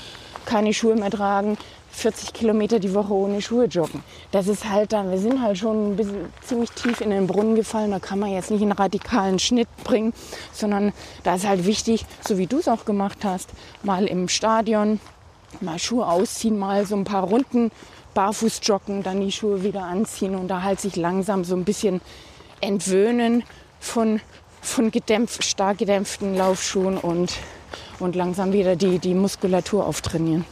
keine 0.46 0.72
Schuhe 0.72 0.94
mehr 0.94 1.10
tragen, 1.10 1.56
40 1.90 2.32
Kilometer 2.32 2.80
die 2.80 2.92
Woche 2.92 3.12
ohne 3.12 3.40
Schuhe 3.40 3.66
joggen. 3.66 4.02
Das 4.32 4.48
ist 4.48 4.68
halt 4.68 4.92
dann, 4.92 5.10
wir 5.10 5.18
sind 5.18 5.40
halt 5.40 5.58
schon 5.58 5.92
ein 5.92 5.96
bisschen 5.96 6.32
ziemlich 6.42 6.70
tief 6.72 7.00
in 7.00 7.10
den 7.10 7.26
Brunnen 7.26 7.54
gefallen. 7.54 7.92
Da 7.92 7.98
kann 7.98 8.18
man 8.18 8.32
jetzt 8.32 8.50
nicht 8.50 8.62
einen 8.62 8.72
radikalen 8.72 9.38
Schnitt 9.38 9.68
bringen, 9.84 10.12
sondern 10.52 10.92
da 11.22 11.36
ist 11.36 11.46
halt 11.46 11.66
wichtig, 11.66 12.04
so 12.26 12.36
wie 12.36 12.46
du 12.46 12.58
es 12.58 12.68
auch 12.68 12.84
gemacht 12.84 13.18
hast, 13.24 13.50
mal 13.82 14.06
im 14.06 14.28
Stadion 14.28 15.00
mal 15.60 15.78
Schuhe 15.78 16.06
ausziehen, 16.06 16.58
mal 16.58 16.84
so 16.84 16.96
ein 16.96 17.04
paar 17.04 17.24
Runden 17.24 17.70
barfuß 18.14 18.60
joggen, 18.62 19.02
dann 19.02 19.20
die 19.20 19.32
Schuhe 19.32 19.62
wieder 19.62 19.84
anziehen 19.84 20.34
und 20.34 20.48
da 20.48 20.62
halt 20.62 20.80
sich 20.80 20.96
langsam 20.96 21.44
so 21.44 21.54
ein 21.54 21.64
bisschen 21.64 22.00
entwöhnen 22.60 23.44
von, 23.84 24.20
von 24.60 24.90
gedämpft, 24.90 25.44
stark 25.44 25.78
gedämpften 25.78 26.36
Laufschuhen 26.36 26.98
und, 26.98 27.34
und 28.00 28.16
langsam 28.16 28.52
wieder 28.52 28.76
die, 28.76 28.98
die 28.98 29.14
Muskulatur 29.14 29.86
auftrainieren. 29.86 30.44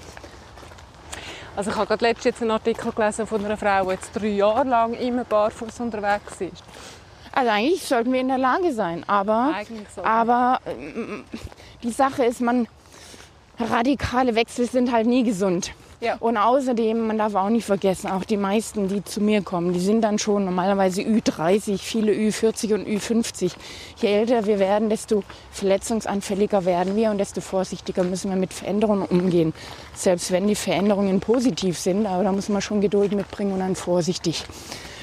Also 1.55 1.71
ich 1.71 1.77
habe 1.77 1.87
gerade 1.87 2.05
letztens 2.05 2.41
einen 2.41 2.51
Artikel 2.51 2.93
gelesen 2.93 3.27
von 3.27 3.45
einer 3.45 3.57
Frau, 3.57 3.85
die 3.85 3.91
jetzt 3.91 4.13
drei 4.15 4.29
Jahre 4.29 4.65
lang 4.65 4.95
immer 4.95 5.25
barfuß 5.25 5.81
unterwegs 5.81 6.41
ist. 6.41 6.63
Also 7.31 7.51
eigentlich 7.51 7.83
sollten 7.83 8.13
wir 8.13 8.21
in 8.21 8.29
der 8.29 8.39
Lage 8.39 8.73
sein, 8.73 9.05
aber, 9.09 9.55
aber 10.03 10.61
äh, 10.67 10.73
die 11.83 11.91
Sache 11.91 12.25
ist, 12.25 12.41
man 12.41 12.69
radikale 13.59 14.35
Wechsel 14.35 14.69
sind 14.69 14.93
halt 14.93 15.07
nie 15.07 15.25
gesund. 15.25 15.73
Ja. 16.03 16.17
Und 16.19 16.37
außerdem, 16.37 17.07
man 17.07 17.17
darf 17.17 17.37
auch 17.37 17.49
nicht 17.49 17.65
vergessen, 17.65 18.11
auch 18.11 18.25
die 18.25 18.37
meisten, 18.37 18.89
die 18.89 19.05
zu 19.05 19.21
mir 19.21 19.41
kommen, 19.41 19.73
die 19.73 19.79
sind 19.79 20.01
dann 20.01 20.19
schon 20.19 20.45
normalerweise 20.45 21.01
Ü30, 21.03 21.79
viele 21.79 22.11
Ü40 22.13 22.75
und 22.75 22.89
Ü50. 22.89 23.53
Je 23.99 24.09
älter 24.09 24.45
wir 24.47 24.59
werden, 24.59 24.91
desto 24.91 25.23
verletzungsanfälliger 25.53 26.65
werden 26.65 26.97
wir 26.97 27.13
und 27.13 27.19
desto 27.19 27.41
vorsichtiger 27.41 28.03
müssen 28.03 28.31
wir 28.31 28.37
mit 28.37 28.53
Veränderungen 28.53 29.05
umgehen. 29.05 29.55
Selbst 29.95 30.33
wenn 30.33 30.49
die 30.49 30.57
Veränderungen 30.57 31.21
positiv 31.21 31.79
sind, 31.79 32.07
aber 32.07 32.25
da 32.25 32.33
muss 32.33 32.49
man 32.49 32.63
schon 32.63 32.81
Geduld 32.81 33.13
mitbringen 33.13 33.53
und 33.53 33.61
dann 33.61 33.77
vorsichtig 33.77 34.45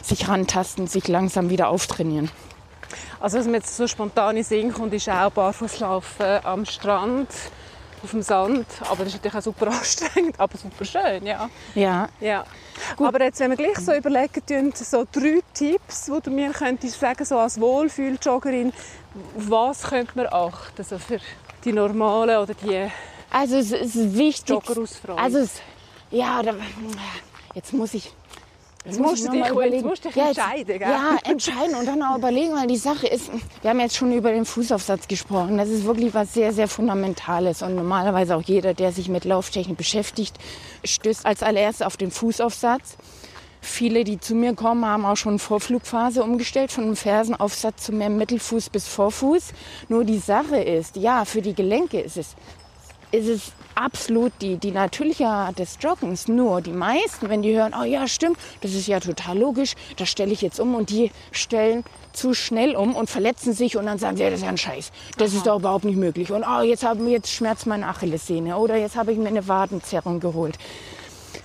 sich 0.01 0.27
rantasten, 0.27 0.88
sich 0.88 1.07
langsam 1.07 1.49
wieder 1.49 1.69
auftrainieren. 1.69 2.29
Also 3.21 3.38
was 3.38 3.45
mir 3.45 3.57
jetzt 3.57 3.77
so 3.77 3.88
spontan 3.88 4.43
Sinn 4.43 4.73
kommt, 4.73 4.93
ist 4.93 5.07
auch 5.09 5.29
Barfußlaufen 5.29 6.43
am 6.43 6.65
Strand 6.65 7.29
auf 8.03 8.12
dem 8.12 8.21
Sand. 8.21 8.67
Aber 8.81 9.03
das 9.03 9.13
ist 9.13 9.23
natürlich 9.23 9.38
auch 9.38 9.41
super 9.41 9.67
anstrengend, 9.71 10.39
aber 10.39 10.57
super 10.57 10.85
schön, 10.85 11.25
ja. 11.25 11.49
Ja. 11.75 12.09
ja. 12.19 12.45
Aber 12.97 13.21
jetzt, 13.21 13.39
wenn 13.39 13.51
wir 13.51 13.57
gleich 13.57 13.77
so 13.79 13.93
überlegen, 13.93 14.73
so 14.73 15.05
drei 15.12 15.39
Tipps, 15.53 16.05
die 16.05 16.21
du 16.21 16.31
mir 16.31 16.51
könntest 16.51 16.99
sagen, 16.99 17.25
so 17.25 17.38
als 17.38 17.59
Wohlfühljoggerin, 17.59 18.73
was 19.35 19.83
könnte 19.83 20.13
man 20.15 20.27
achten, 20.27 20.83
so 20.83 20.97
für 20.97 21.19
die 21.63 21.73
normalen 21.73 22.38
oder 22.38 22.53
die 22.53 22.89
also 23.31 23.57
es 23.57 23.71
ist 23.71 24.17
wichtig. 24.17 24.57
Also 25.15 25.39
es, 25.39 25.62
ja, 26.09 26.41
da, 26.41 26.55
jetzt 27.53 27.73
muss 27.73 27.93
ich 27.93 28.12
Jetzt 28.85 28.99
musst 28.99 29.27
du 29.27 29.31
dich, 29.31 29.45
jetzt 29.45 29.85
musst 29.85 30.05
dich 30.05 30.15
ja, 30.15 30.27
entscheiden. 30.29 30.79
Gell? 30.79 30.81
Ja, 30.81 31.17
entscheiden 31.23 31.75
und 31.75 31.85
dann 31.85 32.01
auch 32.01 32.17
überlegen, 32.17 32.55
weil 32.55 32.67
die 32.67 32.77
Sache 32.77 33.07
ist, 33.07 33.29
wir 33.61 33.69
haben 33.69 33.79
jetzt 33.81 33.97
schon 33.97 34.13
über 34.13 34.31
den 34.31 34.45
Fußaufsatz 34.45 35.07
gesprochen. 35.07 35.57
Das 35.57 35.67
ist 35.69 35.83
wirklich 35.83 36.13
was 36.13 36.33
sehr, 36.33 36.53
sehr 36.53 36.69
Fundamentales. 36.69 37.61
Und 37.61 37.75
normalerweise 37.75 38.35
auch 38.35 38.41
jeder, 38.41 38.73
der 38.73 38.93
sich 38.93 39.09
mit 39.09 39.25
Lauftechnik 39.25 39.77
beschäftigt, 39.77 40.37
stößt 40.85 41.25
als 41.25 41.43
allererstes 41.43 41.85
auf 41.85 41.97
den 41.97 42.09
Fußaufsatz. 42.09 42.97
Viele, 43.61 44.05
die 44.05 44.19
zu 44.19 44.35
mir 44.35 44.55
kommen, 44.55 44.85
haben 44.85 45.05
auch 45.05 45.17
schon 45.17 45.37
Vorflugphase 45.37 46.23
umgestellt, 46.23 46.71
von 46.71 46.85
einem 46.85 46.95
Fersenaufsatz 46.95 47.83
zu 47.83 47.91
mehr 47.91 48.09
Mittelfuß 48.09 48.69
bis 48.69 48.87
Vorfuß. 48.87 49.51
Nur 49.89 50.05
die 50.05 50.19
Sache 50.19 50.57
ist, 50.57 50.95
ja, 50.95 51.25
für 51.25 51.41
die 51.41 51.53
Gelenke 51.53 51.99
ist 51.99 52.15
es 52.15 52.35
ist 53.12 53.28
es 53.28 53.52
absolut 53.76 54.34
die, 54.41 54.58
die 54.58 54.72
natürliche 54.72 55.28
Art 55.28 55.60
des 55.60 55.78
Joggens. 55.82 56.28
Nur 56.28 56.62
die 56.62 56.72
meisten, 56.72 57.30
wenn 57.30 57.41
die 57.41 57.56
hören, 57.56 57.74
oh 57.80 57.84
ja, 57.84 58.08
stimmt, 58.08 58.38
das 58.62 58.74
ist 58.74 58.88
ja 58.88 59.00
total 59.00 59.38
logisch, 59.38 59.76
das 59.98 60.10
stelle 60.10 60.32
ich 60.32 60.41
jetzt 60.41 60.60
um 60.60 60.76
und 60.76 60.89
die 60.89 61.12
stellen 61.32 61.84
zu 62.13 62.34
schnell 62.34 62.76
um 62.76 62.95
und 62.95 63.10
verletzen 63.10 63.54
sich 63.54 63.78
und 63.78 63.86
dann 63.86 63.98
sagen 63.98 64.17
sie, 64.17 64.24
ja, 64.24 64.30
das 64.30 64.39
ist 64.39 64.45
ja 64.45 64.50
ein 64.50 64.58
Scheiß. 64.58 64.91
Das 65.17 65.32
Aha. 65.32 65.38
ist 65.38 65.48
doch 65.48 65.60
überhaupt 65.60 65.86
nicht 65.86 65.98
möglich. 65.98 66.32
Und 66.32 66.43
oh, 66.43 66.62
jetzt, 66.62 66.84
haben, 66.84 67.08
jetzt 67.08 67.32
schmerzt 67.32 67.65
meine 67.65 67.88
Achillessehne 67.88 68.58
oder 68.58 68.76
jetzt 68.76 68.95
habe 68.95 69.12
ich 69.12 69.17
mir 69.17 69.28
eine 69.28 69.48
Wadenzerrung 69.48 70.19
geholt. 70.19 70.58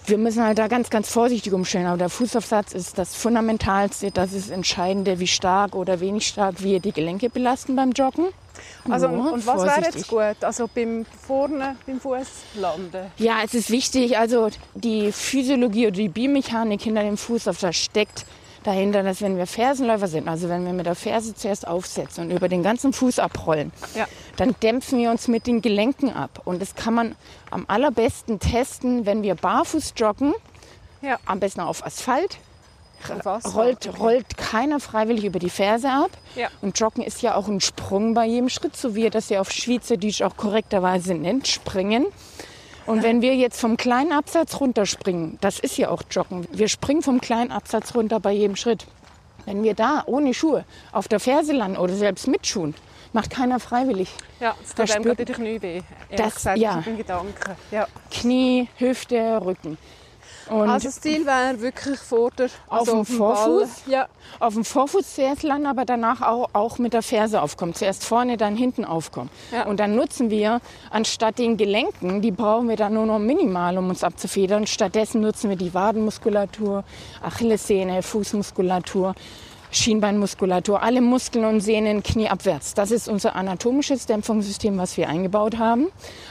Wir 0.06 0.18
müssen 0.18 0.42
halt 0.44 0.58
da 0.58 0.68
ganz, 0.68 0.90
ganz 0.90 1.08
vorsichtig 1.08 1.52
umstellen. 1.52 1.86
Aber 1.86 1.96
der 1.96 2.10
Fußaufsatz 2.10 2.72
ist 2.72 2.98
das 2.98 3.14
Fundamentalste, 3.14 4.10
das 4.10 4.32
ist 4.32 4.50
Entscheidende, 4.50 5.18
wie 5.18 5.26
stark 5.26 5.74
oder 5.74 6.00
wenig 6.00 6.26
stark 6.26 6.62
wir 6.62 6.80
die 6.80 6.92
Gelenke 6.92 7.30
belasten 7.30 7.76
beim 7.76 7.92
Joggen. 7.92 8.26
Also, 8.88 9.08
und, 9.08 9.32
und 9.32 9.46
was 9.46 9.62
wäre 9.62 9.82
jetzt 9.82 10.08
gut? 10.08 10.42
Also 10.42 10.68
beim 10.72 11.06
vorne, 11.26 11.76
beim 11.86 12.00
Fuß 12.00 12.28
landen? 12.56 13.10
Ja, 13.16 13.38
es 13.44 13.54
ist 13.54 13.70
wichtig, 13.70 14.18
also 14.18 14.50
die 14.74 15.10
Physiologie 15.12 15.86
oder 15.86 15.96
die 15.96 16.08
Biomechanik 16.08 16.82
hinter 16.82 17.02
dem 17.02 17.16
Fußaufsatz 17.16 17.76
steckt 17.76 18.26
dahinter, 18.64 19.02
dass 19.02 19.22
wenn 19.22 19.36
wir 19.36 19.46
Fersenläufer 19.46 20.08
sind, 20.08 20.28
also 20.28 20.48
wenn 20.48 20.64
wir 20.64 20.72
mit 20.72 20.86
der 20.86 20.94
Ferse 20.94 21.34
zuerst 21.34 21.66
aufsetzen 21.66 22.24
und 22.24 22.30
über 22.30 22.48
den 22.48 22.62
ganzen 22.62 22.92
Fuß 22.92 23.18
abrollen, 23.18 23.72
ja. 23.94 24.06
dann 24.36 24.54
dämpfen 24.62 24.98
wir 24.98 25.10
uns 25.10 25.28
mit 25.28 25.46
den 25.46 25.62
Gelenken 25.62 26.10
ab. 26.12 26.40
Und 26.44 26.60
das 26.60 26.74
kann 26.74 26.94
man 26.94 27.14
am 27.50 27.64
allerbesten 27.68 28.40
testen, 28.40 29.06
wenn 29.06 29.22
wir 29.22 29.34
barfuß 29.34 29.94
joggen, 29.96 30.34
ja. 31.02 31.18
am 31.26 31.40
besten 31.40 31.60
auf 31.60 31.84
Asphalt, 31.86 32.38
rollt, 33.54 33.98
rollt 33.98 34.36
keiner 34.36 34.80
freiwillig 34.80 35.24
über 35.24 35.38
die 35.38 35.50
Ferse 35.50 35.90
ab. 35.90 36.10
Ja. 36.34 36.48
Und 36.62 36.78
Joggen 36.78 37.02
ist 37.02 37.22
ja 37.22 37.34
auch 37.34 37.48
ein 37.48 37.60
Sprung 37.60 38.14
bei 38.14 38.26
jedem 38.26 38.48
Schritt, 38.48 38.76
so 38.76 38.94
wie 38.94 39.04
er 39.04 39.10
das 39.10 39.28
ja 39.28 39.40
auf 39.40 39.50
Schweizerdeutsch 39.50 40.22
auch 40.22 40.36
korrekterweise 40.36 41.14
nennt, 41.14 41.48
springen. 41.48 42.06
Und 42.86 43.02
wenn 43.02 43.22
wir 43.22 43.34
jetzt 43.34 43.60
vom 43.60 43.76
kleinen 43.76 44.12
Absatz 44.12 44.60
runterspringen, 44.60 45.38
das 45.40 45.58
ist 45.58 45.78
ja 45.78 45.88
auch 45.88 46.02
Joggen. 46.10 46.46
Wir 46.52 46.68
springen 46.68 47.02
vom 47.02 47.20
kleinen 47.20 47.50
Absatz 47.50 47.94
runter 47.94 48.20
bei 48.20 48.32
jedem 48.32 48.56
Schritt. 48.56 48.86
Wenn 49.46 49.62
wir 49.62 49.74
da 49.74 50.02
ohne 50.06 50.34
Schuhe 50.34 50.64
auf 50.92 51.08
der 51.08 51.20
Ferse 51.20 51.52
landen 51.52 51.78
oder 51.78 51.94
selbst 51.94 52.26
mit 52.28 52.46
Schuhen, 52.46 52.74
macht 53.12 53.30
keiner 53.30 53.60
freiwillig. 53.60 54.10
Ja, 54.40 54.54
das 54.60 54.74
tut 54.74 54.90
einem 54.94 55.04
gerade 55.04 55.24
die 55.24 55.32
Knie 55.32 55.62
weh. 55.62 55.82
Das, 56.16 56.34
gesagt, 56.34 56.58
ja. 56.58 56.80
Gedanken. 56.80 57.56
Ja. 57.70 57.86
Knie, 58.10 58.68
Hüfte, 58.76 59.40
Rücken. 59.44 59.78
Und 60.48 60.68
also 60.68 60.88
das 60.88 61.00
Ziel 61.00 61.24
wäre 61.26 61.60
wirklich 61.60 61.98
vor 61.98 62.30
der, 62.32 62.48
also 62.68 62.92
auf, 62.92 63.06
dem 63.08 63.16
Vorfuß, 63.16 63.68
ja. 63.86 64.06
auf 64.40 64.54
dem 64.54 64.64
Vorfuß 64.64 65.14
zuerst 65.14 65.42
landen, 65.42 65.66
aber 65.66 65.84
danach 65.84 66.22
auch, 66.22 66.50
auch 66.52 66.78
mit 66.78 66.92
der 66.92 67.02
Ferse 67.02 67.40
aufkommen. 67.40 67.74
Zuerst 67.74 68.04
vorne, 68.04 68.36
dann 68.36 68.56
hinten 68.56 68.84
aufkommen. 68.84 69.30
Ja. 69.52 69.66
Und 69.66 69.80
dann 69.80 69.96
nutzen 69.96 70.30
wir, 70.30 70.60
anstatt 70.90 71.38
den 71.38 71.56
Gelenken, 71.56 72.20
die 72.20 72.30
brauchen 72.30 72.68
wir 72.68 72.76
dann 72.76 72.94
nur 72.94 73.06
noch 73.06 73.18
minimal, 73.18 73.78
um 73.78 73.88
uns 73.88 74.04
abzufedern. 74.04 74.66
Stattdessen 74.66 75.20
nutzen 75.20 75.50
wir 75.50 75.56
die 75.56 75.72
Wadenmuskulatur, 75.72 76.84
Achillessehne, 77.22 78.02
Fußmuskulatur 78.02 79.14
Schienbeinmuskulatur, 79.76 80.82
alle 80.82 81.00
Muskeln 81.00 81.44
und 81.44 81.60
Sehnen 81.60 82.02
knieabwärts. 82.02 82.74
Das 82.74 82.90
ist 82.90 83.08
unser 83.08 83.34
anatomisches 83.34 84.06
Dämpfungssystem, 84.06 84.78
was 84.78 84.96
wir 84.96 85.08
eingebaut 85.08 85.58
haben. 85.58 85.88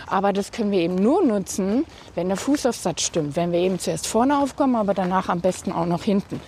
Aber 0.07 0.33
das 0.33 0.51
können 0.51 0.71
wir 0.71 0.79
eben 0.79 0.95
nur 0.95 1.23
nutzen, 1.25 1.85
wenn 2.15 2.27
der 2.27 2.37
Fußaufsatz 2.37 3.01
stimmt. 3.01 3.35
Wenn 3.35 3.51
wir 3.51 3.59
eben 3.59 3.79
zuerst 3.79 4.07
vorne 4.07 4.39
aufkommen, 4.39 4.75
aber 4.75 4.93
danach 4.93 5.29
am 5.29 5.41
besten 5.41 5.71
auch 5.71 5.85
noch 5.85 6.03
hinten. 6.03 6.39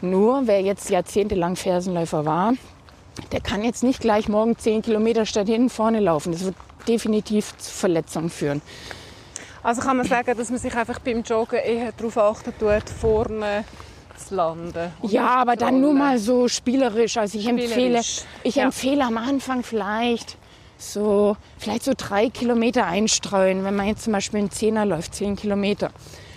Nur 0.00 0.46
wer 0.46 0.60
jetzt 0.60 0.90
jahrzehntelang 0.90 1.56
Fersenläufer 1.56 2.24
war, 2.24 2.54
der 3.32 3.40
kann 3.40 3.62
jetzt 3.62 3.82
nicht 3.82 4.00
gleich 4.00 4.28
morgen 4.28 4.56
10 4.56 4.82
Kilometer 4.82 5.26
statt 5.26 5.48
hinten 5.48 5.70
vorne 5.70 6.00
laufen. 6.00 6.32
Das 6.32 6.44
wird 6.44 6.56
definitiv 6.86 7.56
zu 7.58 7.70
Verletzungen 7.70 8.30
führen. 8.30 8.62
Also 9.62 9.80
kann 9.80 9.96
man 9.96 10.06
sagen, 10.06 10.36
dass 10.36 10.50
man 10.50 10.58
sich 10.58 10.74
einfach 10.74 10.98
beim 10.98 11.22
Joggen 11.22 11.58
eher 11.58 11.92
darauf 11.92 12.18
achten 12.18 12.52
tut, 12.58 12.90
vorne 12.90 13.64
zu 14.28 14.34
landen. 14.36 14.90
Ja, 15.02 15.28
aber 15.36 15.56
dann 15.56 15.80
nur 15.80 15.94
mal 15.94 16.18
so 16.18 16.48
spielerisch. 16.48 17.16
Also 17.16 17.38
ich 17.38 17.46
empfehle, 17.46 18.00
ich 18.42 18.54
ja. 18.56 18.64
empfehle 18.64 19.04
am 19.04 19.18
Anfang 19.18 19.62
vielleicht 19.62 20.36
so, 20.78 21.36
vielleicht 21.58 21.84
so 21.84 21.92
drei 21.96 22.28
Kilometer 22.30 22.86
einstreuen, 22.86 23.64
wenn 23.64 23.76
man 23.76 23.86
jetzt 23.86 24.04
zum 24.04 24.12
Beispiel 24.12 24.40
einen 24.40 24.50
Zehner 24.50 24.84
läuft, 24.84 25.14
zehn 25.14 25.36
Kilometer. 25.36 25.90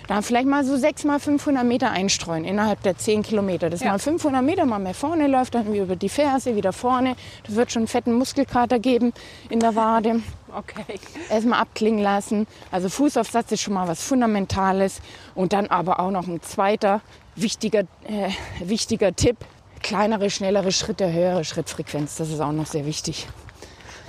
Dann 0.08 0.24
vielleicht 0.24 0.48
mal 0.48 0.64
so 0.64 0.78
sechs 0.78 1.04
mal 1.04 1.20
500 1.20 1.66
Meter 1.66 1.92
einstreuen 1.92 2.46
innerhalb 2.46 2.82
der 2.84 2.98
zehn 2.98 3.24
Kilometer. 3.24 3.70
Das 3.70 3.82
ja. 3.82 3.92
mal 3.92 4.00
500 4.00 4.42
Meter 4.42 4.66
mal 4.66 4.80
mehr 4.80 4.94
vorne 4.94 5.28
läuft, 5.28 5.56
dann 5.56 5.74
über 5.76 5.98
die 5.98 6.08
Ferse, 6.08 6.56
wieder 6.56 6.72
vorne. 6.72 7.18
Das 7.46 7.56
wird 7.56 7.74
schon 7.74 7.82
einen 7.82 7.88
fetten 7.88 8.14
Muskelkater 8.14 8.80
geben 8.80 9.14
in 9.50 9.60
der 9.60 9.76
Wade. 9.76 10.22
Okay. 10.56 10.98
Erstmal 11.30 11.60
abklingen 11.60 12.02
lassen. 12.02 12.48
Also 12.72 12.90
Fußaufsatz 12.90 13.52
ist 13.52 13.62
schon 13.62 13.74
mal 13.74 13.88
was 13.88 14.02
Fundamentales. 14.02 15.02
Und 15.36 15.54
dann 15.54 15.68
aber 15.68 16.00
auch 16.00 16.10
noch 16.10 16.26
ein 16.26 16.42
zweiter 16.42 17.02
wichtiger, 17.38 17.82
äh, 18.08 18.30
wichtiger 18.60 19.16
Tipp. 19.16 19.38
Kleinere, 19.82 20.30
schnellere 20.30 20.72
Schritte, 20.72 21.12
höhere 21.12 21.44
Schrittfrequenz. 21.46 22.18
Das 22.18 22.30
ist 22.30 22.40
auch 22.40 22.52
noch 22.52 22.66
sehr 22.66 22.86
wichtig. 22.86 23.28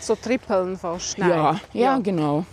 So 0.00 0.14
trippeln 0.14 0.76
fast. 0.76 1.18
Nein. 1.18 1.28
Ja, 1.28 1.36
ja, 1.36 1.60
ja, 1.72 1.98
genau. 1.98 2.44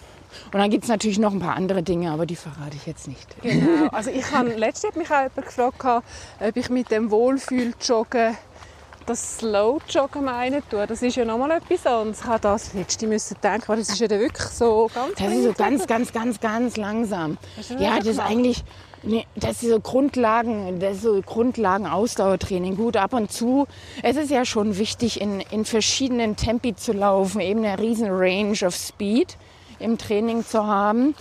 Und 0.51 0.59
dann 0.59 0.69
gibt 0.69 0.83
es 0.83 0.89
natürlich 0.89 1.17
noch 1.17 1.31
ein 1.31 1.39
paar 1.39 1.55
andere 1.55 1.81
Dinge, 1.81 2.11
aber 2.11 2.25
die 2.25 2.35
verrate 2.35 2.75
ich 2.75 2.85
jetzt 2.85 3.07
nicht. 3.07 3.41
Genau. 3.41 3.87
Also 3.91 4.09
ich 4.09 4.29
habe 4.31 4.49
letztens 4.49 4.91
hat 4.91 4.97
mich 4.97 5.09
auch 5.09 5.21
jemand 5.21 5.35
gefragt, 5.35 6.03
ob 6.39 6.57
ich 6.57 6.69
mit 6.69 6.91
dem 6.91 7.09
Wohlfühl-Joggen 7.09 8.37
das 9.05 9.37
Slow-Joggen 9.37 10.23
meine 10.23 10.67
tue. 10.67 10.85
Das 10.87 11.01
ist 11.01 11.15
ja 11.15 11.25
nochmal 11.25 11.51
etwas 11.51 11.85
anderes. 11.85 12.19
Ich 12.19 12.25
habe 12.25 12.39
das 12.39 12.73
letzte 12.73 13.07
müssen 13.07 13.37
denken, 13.43 13.67
weil 13.67 13.77
das 13.77 13.89
ist 13.89 13.99
ja 13.99 14.09
wirklich 14.09 14.47
so 14.47 14.89
ganz... 14.93 15.15
Das 15.17 15.31
ist 15.31 15.43
so 15.43 15.53
ganz, 15.53 15.87
ganz, 15.87 16.11
ganz, 16.11 16.39
ganz 16.39 16.77
langsam. 16.77 17.37
Das 17.57 17.69
ja, 17.69 17.97
das 17.97 18.07
ist 18.07 18.19
eigentlich... 18.19 18.63
Nee, 19.07 19.27
das 19.35 19.61
ist 19.61 19.69
so 19.69 19.79
Grundlagen, 19.79 20.79
das 20.79 20.95
ist 20.95 21.03
so 21.03 21.21
Grundlagen 21.21 21.85
Ausdauertraining. 21.85 22.75
Gut, 22.75 22.97
ab 22.97 23.13
und 23.13 23.31
zu. 23.31 23.67
Es 24.01 24.15
ist 24.15 24.31
ja 24.31 24.45
schon 24.45 24.79
wichtig, 24.79 25.21
in, 25.21 25.41
in 25.41 25.63
verschiedenen 25.63 26.35
Tempi 26.35 26.75
zu 26.75 26.91
laufen, 26.91 27.39
eben 27.39 27.63
eine 27.63 27.77
riesen 27.77 28.07
Range 28.09 28.57
of 28.65 28.75
Speed 28.75 29.37
im 29.77 29.99
Training 29.99 30.43
zu 30.43 30.65
haben. 30.65 31.13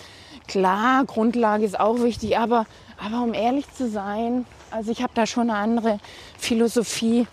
Klar, 0.49 1.05
Grundlage 1.05 1.67
ist 1.67 1.79
auch 1.79 2.01
wichtig, 2.01 2.39
aber, 2.39 2.65
aber 2.97 3.23
um 3.23 3.35
ehrlich 3.35 3.71
zu 3.75 3.91
sein, 3.91 4.47
also 4.71 4.91
ich 4.91 5.03
habe 5.03 5.13
da 5.15 5.27
schon 5.27 5.51
eine 5.51 5.59
andere 5.59 5.99
Philosophie. 6.39 7.27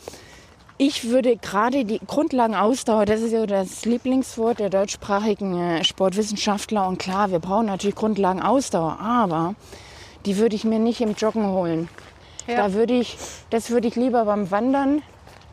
Ich 0.84 1.10
würde 1.10 1.38
gerade 1.38 1.86
die 1.86 2.00
Grundlagenausdauer, 2.00 3.06
das 3.06 3.22
ist 3.22 3.34
ja 3.34 3.46
das 3.46 3.86
Lieblingswort 3.86 4.58
der 4.58 4.72
deutschsprachigen 4.72 5.56
äh, 5.56 5.84
Sportwissenschaftler. 5.84 6.88
Und 6.88 6.98
klar, 6.98 7.30
wir 7.30 7.38
brauchen 7.38 7.68
natürlich 7.68 7.94
Grundlagenausdauer, 7.94 9.00
aber 9.00 9.54
die 10.26 10.38
würde 10.38 10.56
ich 10.56 10.64
mir 10.64 10.80
nicht 10.80 11.00
im 11.00 11.14
Joggen 11.14 11.52
holen. 11.52 11.88
Ja. 12.48 12.56
Da 12.56 12.74
würde 12.74 12.96
ich, 12.96 13.16
das 13.52 13.70
würde 13.70 13.90
ich 13.90 13.96
lieber 13.96 14.26
beim 14.26 14.50
Wandern 14.50 15.04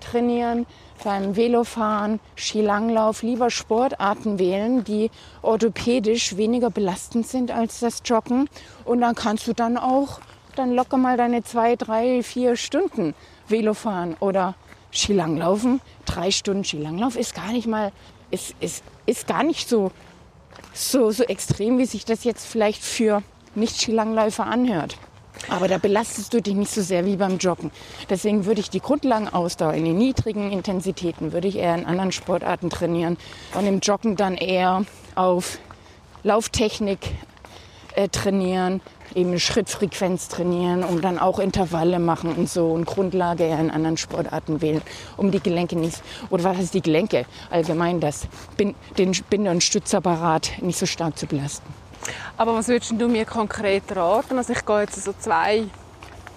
trainieren, 0.01 0.65
beim 1.05 1.37
Velofahren, 1.37 2.21
Skilanglauf, 2.35 3.23
lieber 3.23 3.51
Sportarten 3.51 4.39
wählen, 4.39 4.83
die 4.83 5.11
orthopädisch 5.43 6.39
weniger 6.39 6.71
belastend 6.71 7.27
sind 7.27 7.51
als 7.51 7.81
das 7.81 8.01
Joggen. 8.03 8.49
Und 8.87 9.03
dann 9.03 9.15
kannst 9.15 9.47
du 9.47 9.53
dann 9.53 9.77
auch 9.77 10.21
dann 10.57 10.73
locker 10.73 10.97
mal 10.97 11.19
deine 11.19 11.43
zwei, 11.45 11.77
drei, 11.77 12.23
vier 12.23 12.57
Stunden 12.57 13.15
Velo 13.47 13.75
fahren 13.75 14.17
oder 14.21 14.55
Skilanglaufen. 14.93 15.81
Drei 16.05 16.31
Stunden 16.31 16.65
Skilanglauf 16.65 17.17
ist 17.17 17.35
gar 17.35 17.53
nicht 17.53 17.67
mal, 17.67 17.93
ist, 18.31 18.55
ist, 18.61 18.83
ist 19.07 19.27
gar 19.27 19.43
nicht 19.43 19.69
so, 19.69 19.91
so, 20.73 21.11
so 21.11 21.25
extrem, 21.25 21.79
wie 21.79 21.87
sich 21.87 22.05
das 22.05 22.25
jetzt 22.25 22.47
vielleicht 22.47 22.83
für 22.83 23.23
nicht-Skilangläufer 23.55 24.47
anhört. 24.47 24.97
Aber 25.49 25.69
da 25.69 25.79
belastest 25.79 26.35
du 26.35 26.43
dich 26.43 26.55
nicht 26.55 26.71
so 26.71 26.83
sehr 26.83 27.07
wie 27.07 27.17
beim 27.17 27.39
Joggen. 27.39 27.71
Deswegen 28.11 28.45
würde 28.45 28.61
ich 28.61 28.71
die 28.71 28.81
Grundlagenausdauer 28.81 29.75
in 29.75 29.85
den 29.85 29.97
niedrigen 29.97 30.51
Intensitäten, 30.51 31.33
würde 31.33 31.49
ich 31.49 31.57
eher 31.57 31.75
in 31.75 31.87
anderen 31.87 32.13
Sportarten 32.13 32.71
trainieren 32.71 33.17
und 33.55 33.67
im 33.67 33.81
Joggen 33.81 34.17
dann 34.17 34.35
eher 34.35 34.85
auf 35.15 35.59
Lauftechnik 36.23 36.99
äh, 37.99 38.09
trainieren, 38.09 38.81
eben 39.17 39.41
Schrittfrequenz 39.41 40.29
trainieren 40.29 40.85
und 40.85 41.03
dann 41.03 41.19
auch 41.19 41.41
Intervalle 41.41 41.99
machen 41.99 42.33
und 42.33 42.49
so 42.49 42.69
und 42.69 42.85
Grundlage 42.85 43.45
in 43.45 43.73
anderen 43.73 43.97
Sportarten 43.97 44.63
wählen, 44.63 44.83
um 45.17 45.33
die 45.33 45.41
Gelenke 45.41 45.77
nicht, 45.77 46.01
oder 46.31 46.45
was 46.45 46.59
heißt 46.59 46.75
die 46.75 46.81
Gelenke, 46.81 47.27
allgemein 47.51 47.99
das, 47.99 48.29
den 48.57 48.77
Binde- 49.29 49.51
und 49.51 49.65
Stützapparat 49.65 50.63
nicht 50.63 50.79
so 50.79 50.87
stark 50.87 51.19
zu 51.19 51.27
belasten. 51.27 51.67
Aber 52.37 52.55
was 52.55 52.69
würdest 52.69 52.93
du 52.97 53.09
mir 53.09 53.25
konkret 53.25 53.85
raten? 53.97 54.39
Also 54.39 54.53
ich 54.53 54.65
gehe 54.65 54.83
jetzt 54.83 55.03
so 55.03 55.13
zwei, 55.19 55.65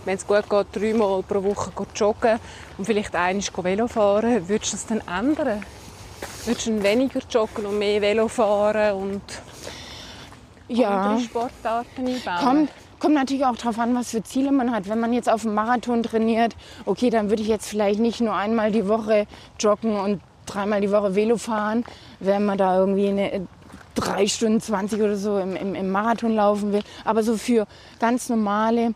wenn 0.06 0.16
es 0.16 0.26
gut 0.26 0.50
geht, 0.50 0.68
dreimal 0.74 1.22
pro 1.22 1.44
Woche 1.44 1.72
joggen 1.96 2.40
und 2.80 2.86
vielleicht 2.86 3.16
einmal 3.16 3.44
Velo 3.64 3.88
fahren. 3.88 4.50
Würdest 4.50 4.74
du 4.74 4.78
das 4.78 4.88
dann 4.88 5.02
ändern? 5.02 5.64
Würdest 6.46 6.66
du 6.66 6.82
weniger 6.82 7.20
joggen 7.30 7.68
und 7.68 7.78
mehr 7.78 8.02
Velo 8.02 8.28
fahren 8.28 8.96
und 8.96 9.22
ja. 10.78 10.90
andere 10.90 11.24
Sportarten 11.24 12.08
einbauen? 12.08 12.40
Kommt, 12.44 12.70
kommt 13.00 13.14
natürlich 13.16 13.46
auch 13.46 13.56
darauf 13.56 13.80
an, 13.80 13.96
was 13.96 14.12
für 14.12 14.24
Ziele 14.24 14.52
man 14.52 14.72
hat. 14.72 14.90
Wenn 14.90 15.00
man 15.00 15.14
jetzt 15.14 15.30
auf 15.30 15.44
dem 15.44 15.54
Marathon 15.54 16.04
trainiert, 16.04 16.56
okay, 16.86 17.10
dann 17.10 17.30
würde 17.30 17.42
ich 17.42 17.48
jetzt 17.48 17.68
vielleicht 17.68 18.00
nicht 18.00 18.22
nur 18.22 18.36
einmal 18.36 18.72
die 18.72 18.88
Woche 18.88 19.28
joggen 19.60 20.00
und 20.00 20.22
dreimal 20.46 20.82
die 20.82 20.92
Woche 20.92 21.16
Velo 21.16 21.38
fahren. 21.38 21.84
Wenn 22.20 22.46
man 22.46 22.58
da 22.58 22.78
irgendwie 22.78 23.10
eine 23.10 23.48
drei 23.96 24.28
Stunden 24.28 24.62
20 24.62 25.02
oder 25.02 25.18
so 25.18 25.38
im, 25.38 25.56
im, 25.56 25.76
im 25.76 25.90
Marathon 25.92 26.36
laufen 26.36 26.72
will. 26.72 26.82
Aber 27.06 27.24
so 27.24 27.38
für 27.38 27.68
ganz 28.00 28.30
normale 28.30 28.94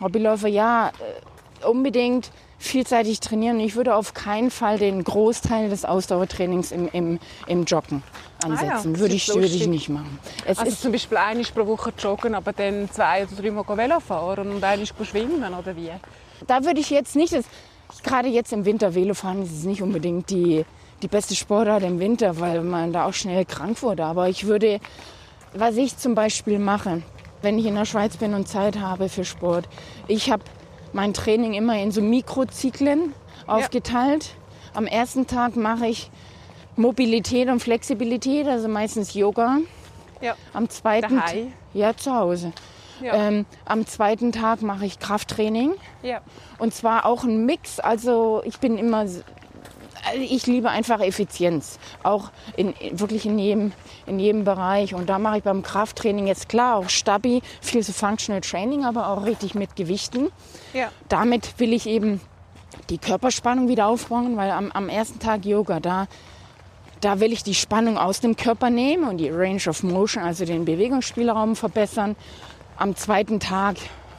Hobbyläufer, 0.00 0.48
ja, 0.48 0.88
äh, 0.88 1.66
unbedingt 1.66 2.30
vielseitig 2.58 3.20
trainieren. 3.20 3.60
Ich 3.60 3.76
würde 3.76 3.94
auf 3.94 4.14
keinen 4.14 4.50
Fall 4.50 4.78
den 4.78 5.04
Großteil 5.04 5.70
des 5.70 5.84
Ausdauertrainings 5.84 6.72
im, 6.72 6.88
im, 6.92 7.18
im 7.46 7.64
Joggen 7.64 8.02
ansetzen. 8.44 8.70
Ah 8.70 8.94
ja, 8.94 8.98
würde, 8.98 9.14
ich, 9.14 9.28
würde 9.28 9.46
ich 9.46 9.66
nicht 9.66 9.88
machen. 9.88 10.18
Es 10.44 10.58
also 10.58 10.70
ist 10.70 10.82
zum 10.82 10.92
Beispiel 10.92 11.16
einmal 11.16 11.44
pro 11.44 11.66
Woche 11.66 11.92
joggen, 11.98 12.34
aber 12.34 12.52
dann 12.52 12.90
zwei 12.90 13.24
oder 13.24 13.40
drei 13.40 13.50
Mal 13.50 13.64
Velo 13.76 14.00
fahren 14.00 14.50
und 14.50 14.62
einmal 14.62 14.86
schwimmen 14.86 15.54
oder 15.54 15.76
wie? 15.76 15.90
Da 16.46 16.64
würde 16.64 16.80
ich 16.80 16.90
jetzt 16.90 17.16
nicht, 17.16 17.32
das, 17.32 17.44
gerade 18.02 18.28
jetzt 18.28 18.52
im 18.52 18.64
Winter 18.64 18.94
Velo 18.94 19.14
fahren, 19.14 19.42
ist 19.42 19.52
es 19.52 19.64
nicht 19.64 19.82
unbedingt 19.82 20.28
die, 20.30 20.64
die 21.02 21.08
beste 21.08 21.36
Sportart 21.36 21.84
im 21.84 22.00
Winter, 22.00 22.40
weil 22.40 22.62
man 22.62 22.92
da 22.92 23.06
auch 23.06 23.14
schnell 23.14 23.44
krank 23.44 23.82
wurde. 23.82 24.04
Aber 24.04 24.28
ich 24.28 24.46
würde, 24.46 24.80
was 25.54 25.76
ich 25.76 25.96
zum 25.96 26.14
Beispiel 26.14 26.58
mache, 26.58 27.02
wenn 27.42 27.58
ich 27.58 27.66
in 27.66 27.76
der 27.76 27.84
Schweiz 27.84 28.16
bin 28.16 28.34
und 28.34 28.48
Zeit 28.48 28.80
habe 28.80 29.08
für 29.08 29.24
Sport, 29.24 29.68
ich 30.08 30.30
habe 30.30 30.42
mein 30.92 31.14
Training 31.14 31.54
immer 31.54 31.80
in 31.80 31.90
so 31.90 32.00
Mikrozyklen 32.00 33.12
aufgeteilt. 33.46 34.24
Ja. 34.24 34.78
Am 34.78 34.86
ersten 34.86 35.26
Tag 35.26 35.56
mache 35.56 35.86
ich 35.86 36.10
Mobilität 36.76 37.48
und 37.48 37.60
Flexibilität, 37.60 38.46
also 38.46 38.68
meistens 38.68 39.14
Yoga. 39.14 39.58
Ja. 40.20 40.34
Am 40.52 40.68
zweiten 40.68 41.16
Daheim. 41.16 41.52
ja 41.74 41.96
zu 41.96 42.14
Hause. 42.14 42.52
Ja. 43.00 43.14
Ähm, 43.14 43.46
am 43.64 43.86
zweiten 43.86 44.32
Tag 44.32 44.62
mache 44.62 44.84
ich 44.84 44.98
Krafttraining. 44.98 45.74
Ja. 46.02 46.20
Und 46.58 46.74
zwar 46.74 47.06
auch 47.06 47.24
ein 47.24 47.46
Mix. 47.46 47.78
Also 47.80 48.42
ich 48.44 48.58
bin 48.58 48.76
immer 48.78 49.06
ich 50.20 50.46
liebe 50.46 50.70
einfach 50.70 51.00
Effizienz, 51.00 51.78
auch 52.02 52.30
in, 52.56 52.74
wirklich 52.92 53.26
in 53.26 53.38
jedem, 53.38 53.72
in 54.06 54.18
jedem 54.18 54.44
Bereich. 54.44 54.94
Und 54.94 55.08
da 55.08 55.18
mache 55.18 55.38
ich 55.38 55.42
beim 55.42 55.62
Krafttraining 55.62 56.26
jetzt 56.26 56.48
klar 56.48 56.76
auch 56.76 56.88
Stabi, 56.88 57.42
viel 57.60 57.82
so 57.82 57.92
Functional 57.92 58.40
Training, 58.40 58.84
aber 58.84 59.08
auch 59.08 59.24
richtig 59.24 59.54
mit 59.54 59.76
Gewichten. 59.76 60.30
Ja. 60.72 60.90
Damit 61.08 61.58
will 61.58 61.72
ich 61.72 61.86
eben 61.86 62.20
die 62.90 62.98
Körperspannung 62.98 63.68
wieder 63.68 63.86
aufbauen, 63.86 64.36
weil 64.36 64.50
am, 64.50 64.70
am 64.72 64.88
ersten 64.88 65.18
Tag 65.18 65.44
Yoga, 65.44 65.80
da, 65.80 66.06
da 67.00 67.20
will 67.20 67.32
ich 67.32 67.42
die 67.42 67.54
Spannung 67.54 67.98
aus 67.98 68.20
dem 68.20 68.36
Körper 68.36 68.70
nehmen 68.70 69.08
und 69.08 69.18
die 69.18 69.30
Range 69.30 69.62
of 69.68 69.82
Motion, 69.82 70.22
also 70.22 70.44
den 70.44 70.64
Bewegungsspielraum 70.64 71.56
verbessern. 71.56 72.16
Am 72.76 72.96
zweiten 72.96 73.40
Tag 73.40 73.76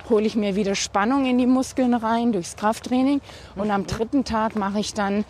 hole 0.09 0.25
ich 0.25 0.35
mir 0.35 0.55
wieder 0.55 0.75
Spannung 0.75 1.25
in 1.25 1.37
die 1.37 1.47
Muskeln 1.47 1.93
rein 1.93 2.31
durchs 2.31 2.55
Krafttraining. 2.55 3.21
Und 3.55 3.71
am 3.71 3.85
dritten 3.87 4.23
Tag 4.23 4.55
mache 4.55 4.79
ich 4.79 4.93
dann 4.93 5.25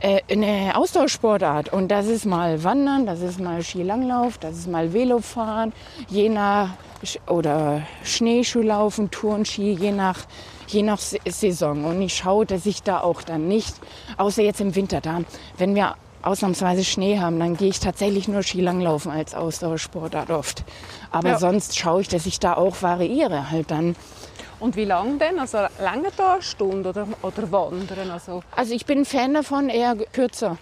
äh, 0.00 0.20
eine 0.30 0.76
Austauschsportart. 0.76 1.72
Und 1.72 1.88
das 1.88 2.06
ist 2.06 2.24
mal 2.24 2.62
Wandern, 2.64 3.06
das 3.06 3.20
ist 3.20 3.40
mal 3.40 3.62
Skilanglauf, 3.62 4.38
das 4.38 4.56
ist 4.56 4.68
mal 4.68 4.92
Velofahren, 4.92 5.72
je 6.08 6.28
nach 6.28 6.70
oder 7.26 7.82
Schneeschuhlaufen, 8.04 9.10
Tourenski, 9.10 9.72
je 9.72 9.92
nach 9.92 10.26
je 10.72 10.82
nach 10.82 10.98
Saison. 10.98 11.84
Und 11.84 12.00
ich 12.02 12.14
schaue, 12.14 12.46
dass 12.46 12.66
ich 12.66 12.82
da 12.82 13.00
auch 13.00 13.22
dann 13.22 13.48
nicht, 13.48 13.74
außer 14.16 14.42
jetzt 14.42 14.60
im 14.60 14.74
Winter 14.74 15.00
da, 15.00 15.22
wenn 15.58 15.74
wir 15.74 15.96
ausnahmsweise 16.22 16.84
Schnee 16.84 17.18
haben, 17.18 17.38
dann 17.38 17.56
gehe 17.56 17.68
ich 17.68 17.80
tatsächlich 17.80 18.28
nur 18.28 18.42
Skilanglaufen 18.42 19.10
als 19.10 19.34
Ausdauersportart 19.34 20.30
oft. 20.30 20.64
Aber 21.10 21.30
ja. 21.30 21.38
sonst 21.38 21.78
schaue 21.78 22.02
ich, 22.02 22.08
dass 22.08 22.26
ich 22.26 22.38
da 22.38 22.54
auch 22.54 22.82
variiere 22.82 23.50
halt 23.50 23.70
dann. 23.70 23.96
Und 24.60 24.76
wie 24.76 24.84
lange 24.84 25.16
denn? 25.16 25.38
Also 25.38 25.58
länger 25.78 26.10
da 26.16 26.34
eine 26.34 26.42
Stunde 26.42 26.90
oder, 26.90 27.08
oder 27.22 27.50
wandern? 27.50 28.10
Also? 28.10 28.42
also 28.54 28.74
ich 28.74 28.84
bin 28.84 29.04
Fan 29.06 29.34
davon, 29.34 29.70
eher 29.70 29.96
kürzer. 30.12 30.58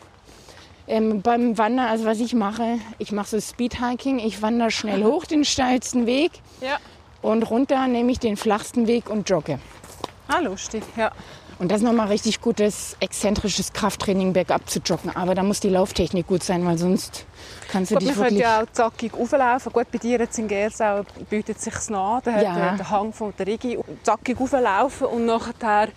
Ähm, 0.86 1.20
beim 1.20 1.58
Wandern, 1.58 1.86
also 1.86 2.06
was 2.06 2.20
ich 2.20 2.32
mache, 2.32 2.78
ich 2.98 3.12
mache 3.12 3.28
so 3.28 3.40
Speedhiking, 3.40 4.20
ich 4.20 4.40
wandere 4.40 4.70
schnell 4.70 5.04
hoch 5.04 5.26
den 5.26 5.44
steilsten 5.44 6.06
Weg 6.06 6.30
ja. 6.62 6.78
und 7.20 7.42
runter 7.42 7.86
nehme 7.88 8.10
ich 8.10 8.20
den 8.20 8.38
flachsten 8.38 8.86
Weg 8.86 9.10
und 9.10 9.28
jogge. 9.28 9.58
Ah, 10.28 10.38
lustig, 10.38 10.82
ja. 10.96 11.10
Und 11.58 11.70
das 11.72 11.78
ist 11.78 11.84
nochmal 11.84 12.08
richtig 12.08 12.40
gutes, 12.40 12.96
exzentrisches 13.00 13.72
Krafttraining 13.72 14.32
bergab 14.32 14.68
zu 14.70 14.78
joggen. 14.78 15.14
Aber 15.16 15.34
da 15.34 15.42
muss 15.42 15.58
die 15.58 15.68
Lauftechnik 15.68 16.28
gut 16.28 16.44
sein, 16.44 16.64
weil 16.64 16.78
sonst 16.78 17.26
kannst 17.70 17.90
du 17.90 17.96
Gut, 17.96 18.02
dich 18.02 18.10
man 18.10 18.18
wirklich... 18.18 18.42
Man 18.44 18.50
ja 18.50 18.62
auch 18.62 18.72
zackig 18.72 19.12
auflaufen. 19.14 19.72
Gut, 19.72 19.90
bei 19.90 19.98
dir 19.98 20.18
jetzt 20.20 20.38
in 20.38 20.46
Gersau 20.46 21.02
bietet 21.28 21.56
es 21.56 21.64
sich 21.64 21.74
an. 21.90 22.20
Da 22.24 22.40
ja. 22.40 22.54
hat 22.54 22.78
der 22.78 22.90
Hang 22.90 23.12
von 23.12 23.32
der 23.36 23.46
Rigi 23.46 23.78
zackig 24.04 24.40
auflaufen 24.40 25.08
und 25.08 25.26
nachher 25.26 25.88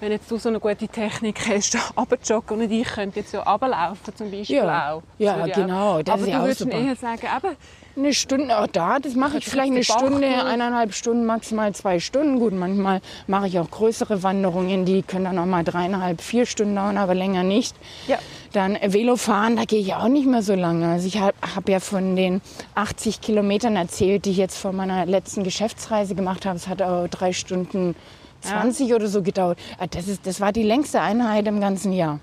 wenn 0.00 0.12
jetzt 0.12 0.30
du 0.30 0.38
so 0.38 0.48
eine 0.48 0.58
gute 0.58 0.88
Technik 0.88 1.46
hast, 1.46 1.76
runterjoggen 1.96 2.58
und 2.58 2.70
ich 2.70 2.88
könnte 2.88 3.20
jetzt 3.20 3.32
ja 3.32 3.42
runterlaufen 3.42 4.16
zum 4.16 4.30
Beispiel 4.30 4.56
ja. 4.56 4.92
auch. 4.92 5.02
Ja, 5.18 5.46
genau. 5.46 6.02
Das 6.02 6.14
Aber 6.14 6.24
du 6.24 6.32
würdest 6.32 6.66
eher 6.66 6.96
sagen, 6.96 7.26
eben, 7.36 7.56
eine 8.00 8.14
Stunde 8.14 8.58
auch 8.58 8.66
da, 8.66 8.98
das 8.98 9.14
mache 9.14 9.38
ich 9.38 9.46
vielleicht 9.46 9.72
eine 9.72 9.84
Stunde, 9.84 10.44
eineinhalb 10.44 10.94
Stunden, 10.94 11.24
maximal 11.24 11.74
zwei 11.74 12.00
Stunden. 12.00 12.38
Gut, 12.38 12.52
manchmal 12.52 13.00
mache 13.26 13.46
ich 13.46 13.58
auch 13.58 13.70
größere 13.70 14.22
Wanderungen, 14.22 14.84
die 14.84 15.02
können 15.02 15.24
dann 15.24 15.38
auch 15.38 15.46
mal 15.46 15.64
dreieinhalb, 15.64 16.20
vier 16.20 16.46
Stunden 16.46 16.74
dauern, 16.74 16.98
aber 16.98 17.14
länger 17.14 17.42
nicht. 17.42 17.76
Ja. 18.06 18.18
Dann 18.52 18.76
Velofahren, 18.84 19.56
da 19.56 19.64
gehe 19.64 19.80
ich 19.80 19.94
auch 19.94 20.08
nicht 20.08 20.26
mehr 20.26 20.42
so 20.42 20.54
lange. 20.54 20.88
Also 20.88 21.06
ich 21.06 21.18
habe 21.20 21.34
hab 21.54 21.68
ja 21.68 21.78
von 21.78 22.16
den 22.16 22.40
80 22.74 23.20
Kilometern 23.20 23.76
erzählt, 23.76 24.24
die 24.24 24.30
ich 24.30 24.36
jetzt 24.36 24.58
vor 24.58 24.72
meiner 24.72 25.06
letzten 25.06 25.44
Geschäftsreise 25.44 26.14
gemacht 26.14 26.46
habe. 26.46 26.56
Es 26.56 26.66
hat 26.66 26.82
auch 26.82 27.06
drei 27.08 27.32
Stunden 27.32 27.94
20 28.40 28.88
ja. 28.88 28.96
oder 28.96 29.06
so 29.06 29.22
gedauert. 29.22 29.58
Ah, 29.78 29.86
das, 29.86 30.08
ist, 30.08 30.26
das 30.26 30.40
war 30.40 30.52
die 30.52 30.62
längste 30.62 31.00
Einheit 31.00 31.46
im 31.46 31.60
ganzen 31.60 31.92
Jahr. 31.92 32.20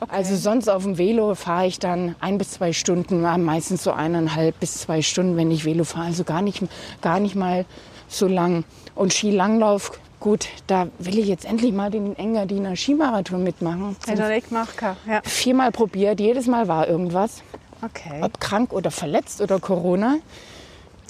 Okay. 0.00 0.14
Also 0.14 0.36
sonst 0.36 0.68
auf 0.68 0.82
dem 0.82 0.98
Velo 0.98 1.34
fahre 1.34 1.66
ich 1.66 1.78
dann 1.78 2.14
ein 2.20 2.38
bis 2.38 2.52
zwei 2.52 2.72
Stunden, 2.72 3.22
meistens 3.44 3.82
so 3.82 3.92
eineinhalb 3.92 4.58
bis 4.60 4.80
zwei 4.80 5.02
Stunden, 5.02 5.36
wenn 5.36 5.50
ich 5.50 5.64
Velo 5.64 5.84
fahre. 5.84 6.06
Also 6.06 6.24
gar 6.24 6.42
nicht, 6.42 6.62
gar 7.00 7.20
nicht 7.20 7.34
mal 7.34 7.64
so 8.08 8.26
lang. 8.26 8.64
Und 8.94 9.12
Skilanglauf, 9.12 9.98
gut, 10.20 10.48
da 10.66 10.88
will 10.98 11.18
ich 11.18 11.26
jetzt 11.26 11.44
endlich 11.44 11.72
mal 11.72 11.90
den 11.90 12.16
Engadiner 12.16 12.76
Skimarathon 12.76 13.42
mitmachen. 13.42 13.96
Er 14.06 14.28
nicht 14.28 14.48
gemacht, 14.48 14.74
ja. 14.80 15.20
Viermal 15.24 15.72
probiert, 15.72 16.20
jedes 16.20 16.46
Mal 16.46 16.68
war 16.68 16.88
irgendwas. 16.88 17.42
Okay. 17.82 18.20
Ob 18.22 18.40
krank 18.40 18.72
oder 18.72 18.90
verletzt 18.90 19.40
oder 19.40 19.58
Corona. 19.60 20.16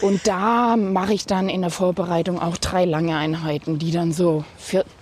Und 0.02 0.26
da 0.26 0.76
mache 0.76 1.14
ich 1.14 1.24
dann 1.24 1.48
in 1.48 1.62
der 1.62 1.70
Vorbereitung 1.70 2.38
auch 2.40 2.58
drei 2.58 2.84
lange 2.84 3.16
Einheiten, 3.16 3.78
die 3.78 3.92
dann 3.92 4.12
so 4.12 4.44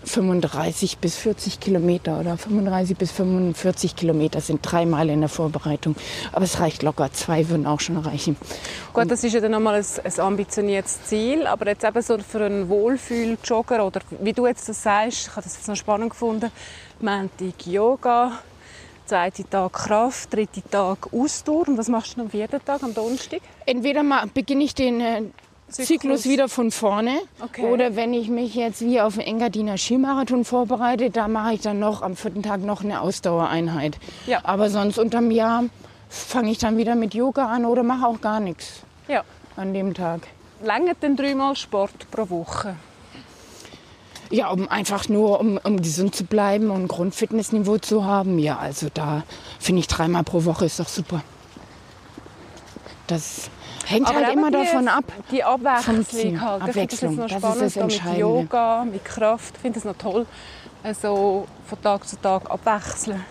35 0.05 0.99
bis 0.99 1.17
40 1.17 1.59
Kilometer 1.59 2.21
oder 2.21 2.37
35 2.37 2.97
bis 2.97 3.11
45 3.11 3.97
Kilometer 3.97 4.41
sind 4.41 4.61
dreimal 4.63 5.11
in 5.11 5.19
der 5.19 5.29
Vorbereitung. 5.29 5.97
Aber 6.31 6.45
es 6.45 6.61
reicht 6.61 6.85
locker, 6.85 7.13
zwei 7.13 7.49
würden 7.49 7.67
auch 7.67 7.81
schon 7.81 7.97
reichen. 7.97 8.37
Gut, 8.93 9.11
das 9.11 9.25
ist 9.25 9.33
ja 9.33 9.41
dann 9.41 9.51
nochmal 9.51 9.75
ein, 9.75 9.87
ein 10.05 10.21
ambitioniertes 10.21 11.05
Ziel, 11.05 11.49
aber 11.49 11.67
jetzt 11.67 11.83
eben 11.83 12.01
so 12.01 12.17
für 12.19 12.45
einen 12.45 12.69
Wohlfühl-Jogger 12.69 13.85
oder 13.85 14.01
wie 14.21 14.33
du 14.33 14.47
jetzt 14.47 14.69
das 14.69 14.81
sagst, 14.81 15.27
ich 15.27 15.31
habe 15.31 15.43
das 15.43 15.57
jetzt 15.57 15.67
noch 15.67 15.77
spannend 15.77 16.11
gefunden, 16.11 16.53
Montag 17.01 17.67
Yoga, 17.67 18.39
zweiten 19.07 19.49
Tag 19.49 19.73
Kraft, 19.73 20.33
dritten 20.33 20.63
Tag 20.71 21.13
Ausdauer. 21.13 21.69
Und 21.69 21.79
was 21.79 21.89
machst 21.89 22.17
du 22.17 22.23
am 22.23 22.31
vierten 22.31 22.65
Tag, 22.65 22.83
am 22.83 22.95
Donnerstag? 22.95 23.41
Entweder 23.67 24.03
beginne 24.33 24.65
ich 24.65 24.75
den 24.75 25.01
äh, 25.01 25.23
Zyklus. 25.69 25.87
Zyklus. 25.89 26.25
wieder 26.27 26.49
von 26.49 26.71
vorne. 26.71 27.21
Okay. 27.41 27.65
Oder 27.65 27.97
wenn 27.97 28.15
ich 28.15 28.29
mich 28.29 28.55
jetzt 28.55 28.81
wie 28.81 29.01
auf 29.01 29.15
den 29.15 29.23
Engadiner 29.23 29.79
Skimarathon 29.79 30.45
vorbereite, 30.45 31.11
da 31.11 31.29
mache 31.29 31.55
ich 31.55 31.61
dann 31.61 31.79
noch 31.79 32.03
am 32.03 32.17
vierten 32.17 32.43
Tag 32.43 32.61
noch 32.61 32.85
eine 32.85 33.01
Ausdauereinheit. 33.01 33.99
Ja. 34.27 34.41
Aber 34.45 34.71
sonst 34.71 34.99
unterm 34.99 35.31
Jahr 35.31 35.65
fange 36.09 36.51
ich 36.51 36.59
dann 36.59 36.77
wieder 36.77 36.95
mit 36.95 37.15
Yoga 37.15 37.47
an 37.47 37.65
oder 37.65 37.83
mache 37.83 38.07
auch 38.07 38.21
gar 38.21 38.41
nichts 38.41 38.83
ja. 39.09 39.25
an 39.57 39.75
dem 39.75 39.95
Tag. 39.95 40.21
Lange 40.63 40.95
denn 40.95 41.17
dreimal 41.17 41.57
Sport 41.57 42.11
pro 42.11 42.29
Woche? 42.31 42.77
Ja, 44.35 44.49
um 44.49 44.69
einfach 44.69 45.09
nur, 45.09 45.39
um, 45.39 45.61
um 45.63 45.81
gesund 45.81 46.17
zu 46.17 46.25
bleiben 46.25 46.73
und 46.73 46.83
ein 46.83 46.89
Grundfitnessniveau 46.89 47.79
zu 47.79 48.05
haben. 48.05 48.41
Ja, 48.41 48.59
also 48.59 48.89
da 48.93 49.23
finde 49.61 49.79
ich 49.79 49.87
dreimal 49.87 50.25
pro 50.25 50.45
Woche 50.45 50.65
ist 50.65 50.81
doch 50.81 50.89
super. 50.89 51.23
Das 53.07 53.49
hängt 53.87 54.09
Aber 54.09 54.27
halt 54.27 54.35
immer 54.35 54.51
davon 54.51 54.89
ab. 54.89 55.05
Die 55.31 55.45
Abwechslung 55.45 56.41
halt. 56.41 56.63
Abwechslung. 56.63 57.17
Das, 57.17 57.41
das 57.41 57.57
ist 57.61 57.77
das 57.77 57.85
Mit 57.87 58.19
Yoga, 58.19 58.85
mit 58.85 59.05
Kraft. 59.05 59.55
Ich 59.55 59.61
finde 59.61 59.79
es 59.79 59.85
noch 59.85 59.97
toll, 59.97 60.27
also 60.83 61.47
von 61.67 61.81
Tag 61.81 62.09
zu 62.09 62.21
Tag 62.21 62.51
abwechseln. 62.51 63.25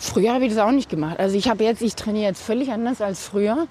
Früher 0.00 0.34
habe 0.34 0.44
ich 0.44 0.54
das 0.54 0.60
auch 0.60 0.72
nicht 0.72 0.90
gemacht. 0.90 1.20
Also 1.20 1.36
ich 1.36 1.48
habe 1.48 1.62
jetzt, 1.62 1.82
ich 1.82 1.94
trainiere 1.94 2.26
jetzt 2.26 2.42
völlig 2.42 2.72
anders 2.72 3.00
als 3.00 3.22
früher. 3.22 3.68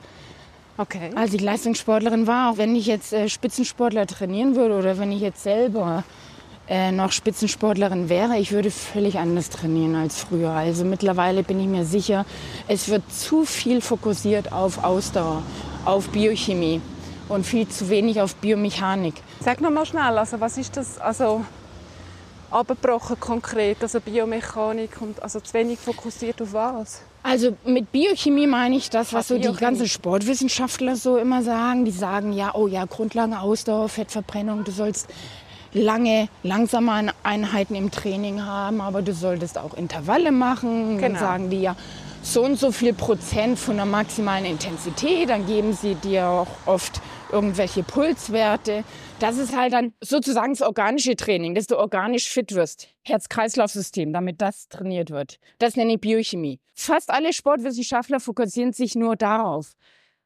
Okay. 0.78 1.10
Als 1.15 1.34
ich 1.34 1.41
Leistungssportlerin 1.41 2.28
war, 2.28 2.52
auch 2.52 2.58
wenn 2.58 2.78
ich 2.78 2.86
jetzt 2.86 3.12
äh, 3.12 3.28
Spitzensportler 3.28 4.08
trainieren 4.08 4.56
würde 4.56 4.78
oder 4.78 4.97
wenn 4.97 5.12
ich 5.12 5.19
jetzt 5.19 5.43
selber 5.43 6.06
äh, 6.69 6.91
noch 6.91 7.12
Spitzensportlerin 7.12 8.10
wäre, 8.10 8.38
ich 8.38 8.51
würde 8.51 8.71
völlig 8.71 9.19
anders 9.19 9.49
trainieren 9.49 9.95
als 9.95 10.19
früher. 10.19 10.51
Also 10.51 10.84
mittlerweile 10.84 11.43
bin 11.43 11.60
ich 11.60 11.67
mir 11.67 11.86
sicher, 11.86 12.25
es 12.67 12.89
wird 12.89 13.03
zu 13.12 13.45
viel 13.45 13.82
fokussiert 13.82 14.51
auf 14.51 14.84
Ausdauer, 14.84 15.43
auf 15.86 16.10
Biochemie 16.10 16.82
und 17.30 17.45
viel 17.45 17.67
zu 17.67 17.89
wenig 17.89 18.21
auf 18.21 18.36
Biomechanik. 18.36 19.15
Sag 19.39 19.62
noch 19.62 19.71
mal 19.71 19.86
schnell, 19.86 20.17
also 20.17 20.39
was 20.39 20.58
ist 20.58 20.75
das, 20.75 20.99
also 20.99 21.45
abgebrochen 22.51 23.19
konkret, 23.19 23.77
also 23.82 23.99
Biomechanik 23.99 25.01
und 25.01 25.21
also 25.21 25.39
zu 25.39 25.53
wenig 25.53 25.80
fokussiert 25.80 26.41
auf 26.41 26.53
was? 26.53 27.01
Also 27.23 27.58
mit 27.65 27.91
Biochemie 27.91 28.47
meine 28.47 28.77
ich 28.77 28.89
das, 28.89 29.12
was 29.12 29.27
so 29.27 29.38
die 29.38 29.51
ganzen 29.51 29.88
Sportwissenschaftler 29.88 30.95
so 30.95 31.17
immer 31.17 31.43
sagen. 31.43 31.84
Die 31.84 31.91
sagen 31.91 32.32
ja, 32.32 32.56
oh 32.56 32.67
ja, 32.67 32.86
Grundlage 32.86 33.39
Ausdauer, 33.39 33.89
Fettverbrennung, 33.89 34.63
du 34.63 34.71
sollst 34.71 35.10
lange, 35.73 36.30
langsame 36.43 37.13
Einheiten 37.23 37.75
im 37.75 37.91
Training 37.91 38.43
haben, 38.43 38.82
aber 38.82 39.01
du 39.01 39.13
solltest 39.13 39.58
auch 39.58 39.73
Intervalle 39.73 40.32
machen. 40.32 40.97
Genau. 40.97 41.08
Dann 41.08 41.15
sagen 41.19 41.49
die 41.49 41.62
ja 41.62 41.75
so 42.21 42.43
und 42.43 42.58
so 42.58 42.71
viel 42.71 42.93
Prozent 42.93 43.58
von 43.58 43.77
der 43.77 43.86
maximalen 43.86 44.45
Intensität, 44.45 45.30
dann 45.30 45.45
geben 45.45 45.73
sie 45.73 45.95
dir 45.95 46.27
auch 46.27 46.47
oft 46.65 47.01
irgendwelche 47.32 47.84
Pulswerte. 47.84 48.84
Das 49.19 49.38
ist 49.38 49.56
halt 49.56 49.73
dann 49.73 49.93
sozusagen 50.01 50.53
das 50.53 50.62
organische 50.62 51.15
Training, 51.15 51.56
dass 51.56 51.67
du 51.67 51.77
organisch 51.77 52.30
fit 52.30 52.53
wirst. 52.53 52.89
Herz-Kreislauf-System, 53.03 54.13
damit 54.13 54.41
das 54.41 54.67
trainiert 54.67 55.10
wird. 55.10 55.39
Das 55.60 55.75
nenne 55.75 55.93
ich 55.93 56.01
Biochemie. 56.01 56.60
Fast 56.73 57.10
alle 57.10 57.34
Sportwissenschaftler 57.34 58.19
fokussieren 58.19 58.73
sich 58.73 58.95
nur 58.95 59.15
darauf. 59.15 59.73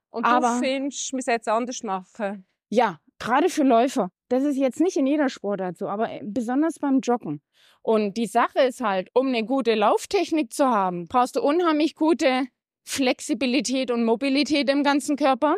Und 0.10 0.25
du 0.25 0.30
Aber, 0.30 0.60
findest, 0.60 1.13
wir 1.13 1.21
sollten 1.21 1.41
es 1.41 1.47
anders 1.47 1.84
machen? 1.84 2.45
Ja, 2.69 2.99
gerade 3.21 3.49
für 3.49 3.63
Läufer. 3.63 4.10
Das 4.29 4.43
ist 4.43 4.57
jetzt 4.57 4.79
nicht 4.79 4.97
in 4.97 5.05
jeder 5.05 5.29
Sportart 5.29 5.77
so, 5.77 5.88
aber 5.88 6.12
äh, 6.12 6.21
besonders 6.23 6.79
beim 6.79 6.99
Joggen. 6.99 7.41
Und 7.81 8.17
die 8.17 8.25
Sache 8.25 8.60
ist 8.60 8.81
halt, 8.81 9.10
um 9.13 9.27
eine 9.27 9.45
gute 9.45 9.75
Lauftechnik 9.75 10.53
zu 10.53 10.65
haben, 10.65 11.07
brauchst 11.07 11.36
du 11.36 11.41
unheimlich 11.41 11.95
gute 11.95 12.47
Flexibilität 12.84 13.91
und 13.91 14.05
Mobilität 14.05 14.69
im 14.69 14.84
ganzen 14.84 15.15
Körper. 15.15 15.55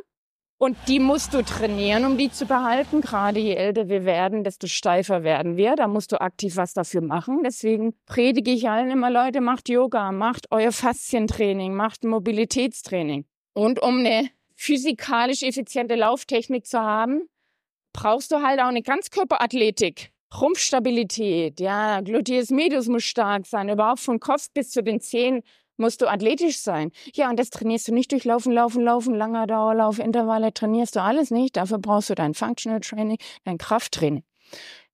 Und 0.58 0.78
die 0.88 0.99
musst 0.99 1.34
du 1.34 1.41
trainieren, 1.41 2.06
um 2.06 2.17
die 2.17 2.32
zu 2.32 2.45
behalten. 2.45 3.02
Gerade 3.02 3.39
je 3.39 3.54
älter 3.54 3.89
wir 3.89 4.06
werden, 4.06 4.43
desto 4.43 4.67
steifer 4.67 5.23
werden 5.23 5.58
wir. 5.58 5.76
Da 5.76 5.88
musst 5.88 6.12
du 6.12 6.21
aktiv 6.21 6.56
was 6.56 6.73
dafür 6.73 7.02
machen. 7.02 7.41
Deswegen 7.43 7.95
predige 8.06 8.52
ich 8.52 8.69
allen 8.69 8.91
immer, 8.91 9.10
Leute, 9.10 9.41
macht 9.41 9.67
Yoga, 9.67 10.12
macht 10.12 10.47
euer 10.52 10.71
Faszientraining, 10.71 11.73
macht 11.73 12.04
Mobilitätstraining. 12.04 13.26
Und 13.54 13.82
um 13.82 13.99
eine 13.99 14.30
physikalisch 14.56 15.43
effiziente 15.43 15.95
Lauftechnik 15.95 16.65
zu 16.65 16.80
haben, 16.80 17.28
brauchst 17.93 18.32
du 18.32 18.41
halt 18.41 18.60
auch 18.60 18.67
eine 18.67 18.82
Ganzkörperathletik. 18.82 20.12
Rumpfstabilität, 20.39 21.60
ja, 21.60 22.01
Gluteus 22.01 22.49
medius 22.49 22.88
muss 22.88 23.03
stark 23.03 23.45
sein, 23.45 23.69
überhaupt 23.69 23.99
von 23.99 24.19
Kopf 24.19 24.47
bis 24.51 24.71
zu 24.71 24.82
den 24.82 24.99
Zehen 24.99 25.43
musst 25.77 26.01
du 26.01 26.08
athletisch 26.08 26.60
sein. 26.60 26.91
Ja, 27.13 27.29
und 27.29 27.38
das 27.38 27.49
trainierst 27.49 27.88
du 27.88 27.93
nicht 27.93 28.12
durch 28.12 28.25
Laufen, 28.25 28.51
Laufen, 28.51 28.84
Laufen, 28.84 29.15
langer 29.15 29.47
Dauerlauf, 29.47 29.99
Intervalle, 29.99 30.53
trainierst 30.53 30.95
du 30.95 31.01
alles 31.01 31.32
nicht. 31.32 31.58
Dafür 31.58 31.79
brauchst 31.79 32.10
du 32.10 32.15
dein 32.15 32.34
Functional 32.34 32.79
Training, 32.79 33.17
dein 33.43 33.58
Krafttraining. 33.58 34.23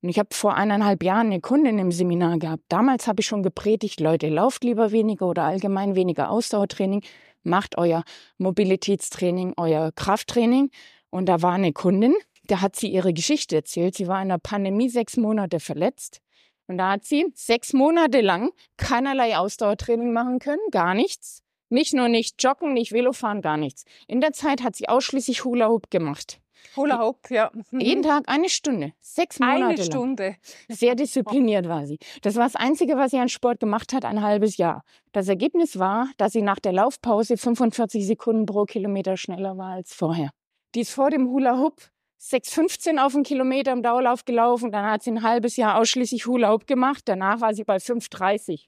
Und 0.01 0.09
ich 0.09 0.17
habe 0.17 0.29
vor 0.31 0.55
eineinhalb 0.55 1.03
Jahren 1.03 1.27
eine 1.27 1.41
Kundin 1.41 1.77
im 1.79 1.91
Seminar 1.91 2.39
gehabt. 2.39 2.63
Damals 2.69 3.07
habe 3.07 3.19
ich 3.19 3.27
schon 3.27 3.43
gepredigt, 3.43 3.99
Leute, 3.99 4.29
lauft 4.29 4.63
lieber 4.63 4.91
weniger 4.91 5.27
oder 5.27 5.43
allgemein 5.43 5.95
weniger 5.95 6.29
Ausdauertraining, 6.29 7.03
macht 7.43 7.77
euer 7.77 8.03
Mobilitätstraining, 8.37 9.53
euer 9.57 9.91
Krafttraining. 9.91 10.71
Und 11.09 11.27
da 11.27 11.41
war 11.41 11.53
eine 11.53 11.73
Kundin, 11.73 12.15
da 12.49 12.61
hat 12.61 12.75
sie 12.75 12.87
ihre 12.87 13.13
Geschichte 13.13 13.55
erzählt. 13.55 13.95
Sie 13.95 14.07
war 14.07 14.21
in 14.21 14.29
der 14.29 14.39
Pandemie 14.39 14.89
sechs 14.89 15.17
Monate 15.17 15.59
verletzt 15.59 16.21
und 16.67 16.77
da 16.77 16.91
hat 16.91 17.05
sie 17.05 17.25
sechs 17.33 17.73
Monate 17.73 18.21
lang 18.21 18.51
keinerlei 18.77 19.37
Ausdauertraining 19.37 20.13
machen 20.13 20.39
können, 20.39 20.61
gar 20.71 20.93
nichts. 20.93 21.43
Nicht 21.69 21.93
nur 21.93 22.07
nicht 22.07 22.41
joggen, 22.43 22.73
nicht 22.73 22.91
Velofahren, 22.91 23.41
gar 23.41 23.57
nichts. 23.57 23.85
In 24.07 24.21
der 24.21 24.33
Zeit 24.33 24.63
hat 24.63 24.75
sie 24.75 24.89
ausschließlich 24.89 25.43
Hula 25.43 25.69
Hoop 25.69 25.91
gemacht. 25.91 26.39
Hula 26.75 26.99
Hoop, 26.99 27.29
ja. 27.29 27.51
Mhm. 27.71 27.79
Jeden 27.79 28.03
Tag 28.03 28.23
eine 28.27 28.49
Stunde, 28.49 28.93
sechs 28.99 29.39
Monate 29.39 29.65
Eine 29.65 29.83
Stunde. 29.83 30.23
Lang. 30.23 30.37
Sehr 30.67 30.95
diszipliniert 30.95 31.67
war 31.67 31.85
sie. 31.85 31.99
Das 32.21 32.35
war 32.35 32.43
das 32.43 32.55
Einzige, 32.55 32.97
was 32.97 33.11
sie 33.11 33.17
an 33.17 33.29
Sport 33.29 33.59
gemacht 33.59 33.93
hat, 33.93 34.03
ein 34.03 34.21
halbes 34.21 34.57
Jahr. 34.57 34.83
Das 35.11 35.27
Ergebnis 35.27 35.79
war, 35.79 36.09
dass 36.17 36.33
sie 36.33 36.41
nach 36.41 36.59
der 36.59 36.73
Laufpause 36.73 37.37
45 37.37 38.05
Sekunden 38.05 38.45
pro 38.45 38.65
Kilometer 38.65 39.17
schneller 39.17 39.57
war 39.57 39.73
als 39.73 39.93
vorher. 39.93 40.31
Die 40.75 40.81
ist 40.81 40.91
vor 40.91 41.09
dem 41.09 41.27
Hula 41.27 41.57
Hoop 41.59 41.89
6,15 42.19 42.97
auf 42.97 43.15
einen 43.15 43.23
Kilometer 43.23 43.71
im 43.71 43.81
Dauerlauf 43.81 44.25
gelaufen. 44.25 44.71
Dann 44.71 44.85
hat 44.85 45.03
sie 45.03 45.11
ein 45.11 45.23
halbes 45.23 45.55
Jahr 45.55 45.77
ausschließlich 45.77 46.25
Hula 46.25 46.51
Hoop 46.51 46.67
gemacht. 46.67 47.03
Danach 47.05 47.39
war 47.41 47.53
sie 47.53 47.63
bei 47.63 47.77
5,30. 47.77 48.67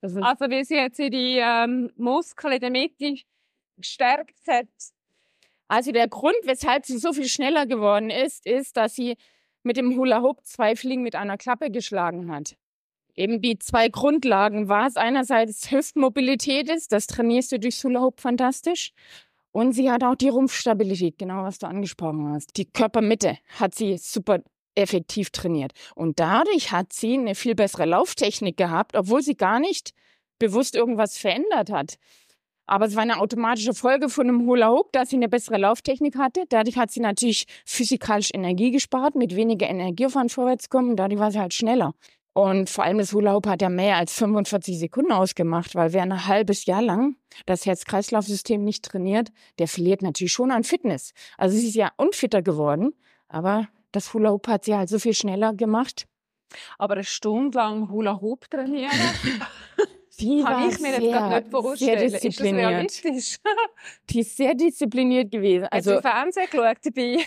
Also 0.00 0.50
wie 0.50 0.64
sie 0.64 0.76
jetzt 0.76 0.98
die 0.98 1.38
ähm, 1.40 1.90
Muskeln 1.96 2.52
in 2.52 2.60
der 2.60 2.70
Mitte 2.70 3.16
gestärkt 3.76 4.36
hat. 4.46 4.68
Also 5.66 5.92
der 5.92 6.08
Grund, 6.08 6.36
weshalb 6.44 6.84
sie 6.84 6.98
so 6.98 7.12
viel 7.12 7.28
schneller 7.28 7.66
geworden 7.66 8.10
ist, 8.10 8.46
ist, 8.46 8.76
dass 8.76 8.94
sie 8.94 9.16
mit 9.62 9.76
dem 9.76 9.96
Hula 9.96 10.20
Hoop 10.20 10.44
zwei 10.44 10.76
Fliegen 10.76 11.02
mit 11.02 11.14
einer 11.14 11.38
Klappe 11.38 11.70
geschlagen 11.70 12.30
hat. 12.30 12.56
Eben 13.16 13.40
die 13.40 13.58
zwei 13.58 13.88
Grundlagen 13.88 14.68
war 14.68 14.86
es 14.86 14.96
einerseits 14.96 15.70
Hüftmobilität 15.70 16.68
ist, 16.68 16.92
das 16.92 17.06
trainierst 17.06 17.52
du 17.52 17.58
durch 17.58 17.82
Hula 17.82 18.00
Hoop 18.00 18.20
fantastisch. 18.20 18.92
Und 19.54 19.70
sie 19.70 19.88
hat 19.88 20.02
auch 20.02 20.16
die 20.16 20.30
Rumpfstabilität, 20.30 21.16
genau 21.16 21.44
was 21.44 21.60
du 21.60 21.68
angesprochen 21.68 22.28
hast. 22.32 22.56
Die 22.56 22.64
Körpermitte 22.64 23.38
hat 23.60 23.72
sie 23.72 23.96
super 23.98 24.40
effektiv 24.74 25.30
trainiert. 25.30 25.70
Und 25.94 26.18
dadurch 26.18 26.72
hat 26.72 26.92
sie 26.92 27.14
eine 27.14 27.36
viel 27.36 27.54
bessere 27.54 27.84
Lauftechnik 27.84 28.56
gehabt, 28.56 28.96
obwohl 28.96 29.22
sie 29.22 29.36
gar 29.36 29.60
nicht 29.60 29.92
bewusst 30.40 30.74
irgendwas 30.74 31.18
verändert 31.18 31.70
hat. 31.70 31.98
Aber 32.66 32.86
es 32.86 32.96
war 32.96 33.02
eine 33.02 33.20
automatische 33.20 33.74
Folge 33.74 34.08
von 34.08 34.28
einem 34.28 34.44
Hula 34.44 34.70
Hoop, 34.70 34.90
dass 34.90 35.10
sie 35.10 35.16
eine 35.16 35.28
bessere 35.28 35.58
Lauftechnik 35.58 36.16
hatte. 36.18 36.46
Dadurch 36.48 36.76
hat 36.76 36.90
sie 36.90 37.00
natürlich 37.00 37.46
physikalisch 37.64 38.30
Energie 38.34 38.72
gespart, 38.72 39.14
mit 39.14 39.36
weniger 39.36 39.68
Energieaufwand 39.68 40.32
vorwärts 40.32 40.68
kommen. 40.68 40.96
Dadurch 40.96 41.20
war 41.20 41.30
sie 41.30 41.38
halt 41.38 41.54
schneller. 41.54 41.94
Und 42.34 42.68
vor 42.68 42.82
allem 42.82 42.98
das 42.98 43.12
Hula 43.12 43.32
Hoop 43.32 43.46
hat 43.46 43.62
ja 43.62 43.68
mehr 43.68 43.96
als 43.96 44.12
45 44.14 44.76
Sekunden 44.78 45.12
ausgemacht, 45.12 45.76
weil 45.76 45.92
wer 45.92 46.02
ein 46.02 46.26
halbes 46.26 46.66
Jahr 46.66 46.82
lang 46.82 47.16
das 47.46 47.64
Herz-Kreislauf-System 47.64 48.62
nicht 48.62 48.84
trainiert, 48.84 49.30
der 49.60 49.68
verliert 49.68 50.02
natürlich 50.02 50.32
schon 50.32 50.50
an 50.50 50.64
Fitness. 50.64 51.12
Also 51.38 51.56
sie 51.56 51.68
ist 51.68 51.76
ja 51.76 51.92
unfitter 51.96 52.42
geworden, 52.42 52.92
aber 53.28 53.68
das 53.92 54.12
Hula 54.12 54.30
Hoop 54.30 54.48
hat 54.48 54.64
sie 54.64 54.74
halt 54.74 54.88
so 54.88 54.98
viel 54.98 55.14
schneller 55.14 55.54
gemacht. 55.54 56.08
Aber 56.76 56.94
eine 56.94 57.04
Stunde 57.04 57.56
lang 57.56 57.88
Hula 57.88 58.20
Hoop 58.20 58.50
trainieren, 58.50 58.90
die 60.20 60.42
kann 60.42 60.68
ich 60.68 60.80
mir 60.80 60.90
jetzt 60.90 61.00
gerade 61.00 61.40
nicht 61.40 61.50
vorstellen. 61.50 61.98
Sehr 61.98 62.20
diszipliniert. 62.20 62.84
Ist 62.84 63.04
das 63.04 63.12
realistisch? 63.12 63.38
die 64.10 64.20
ist 64.20 64.36
sehr 64.36 64.54
diszipliniert 64.54 65.30
gewesen. 65.30 65.66
Also, 65.70 65.92
Hat 65.92 66.02
sie 66.02 66.08
Fernsehen 66.08 66.46
geschaut 66.50 66.76
dabei? 66.84 67.18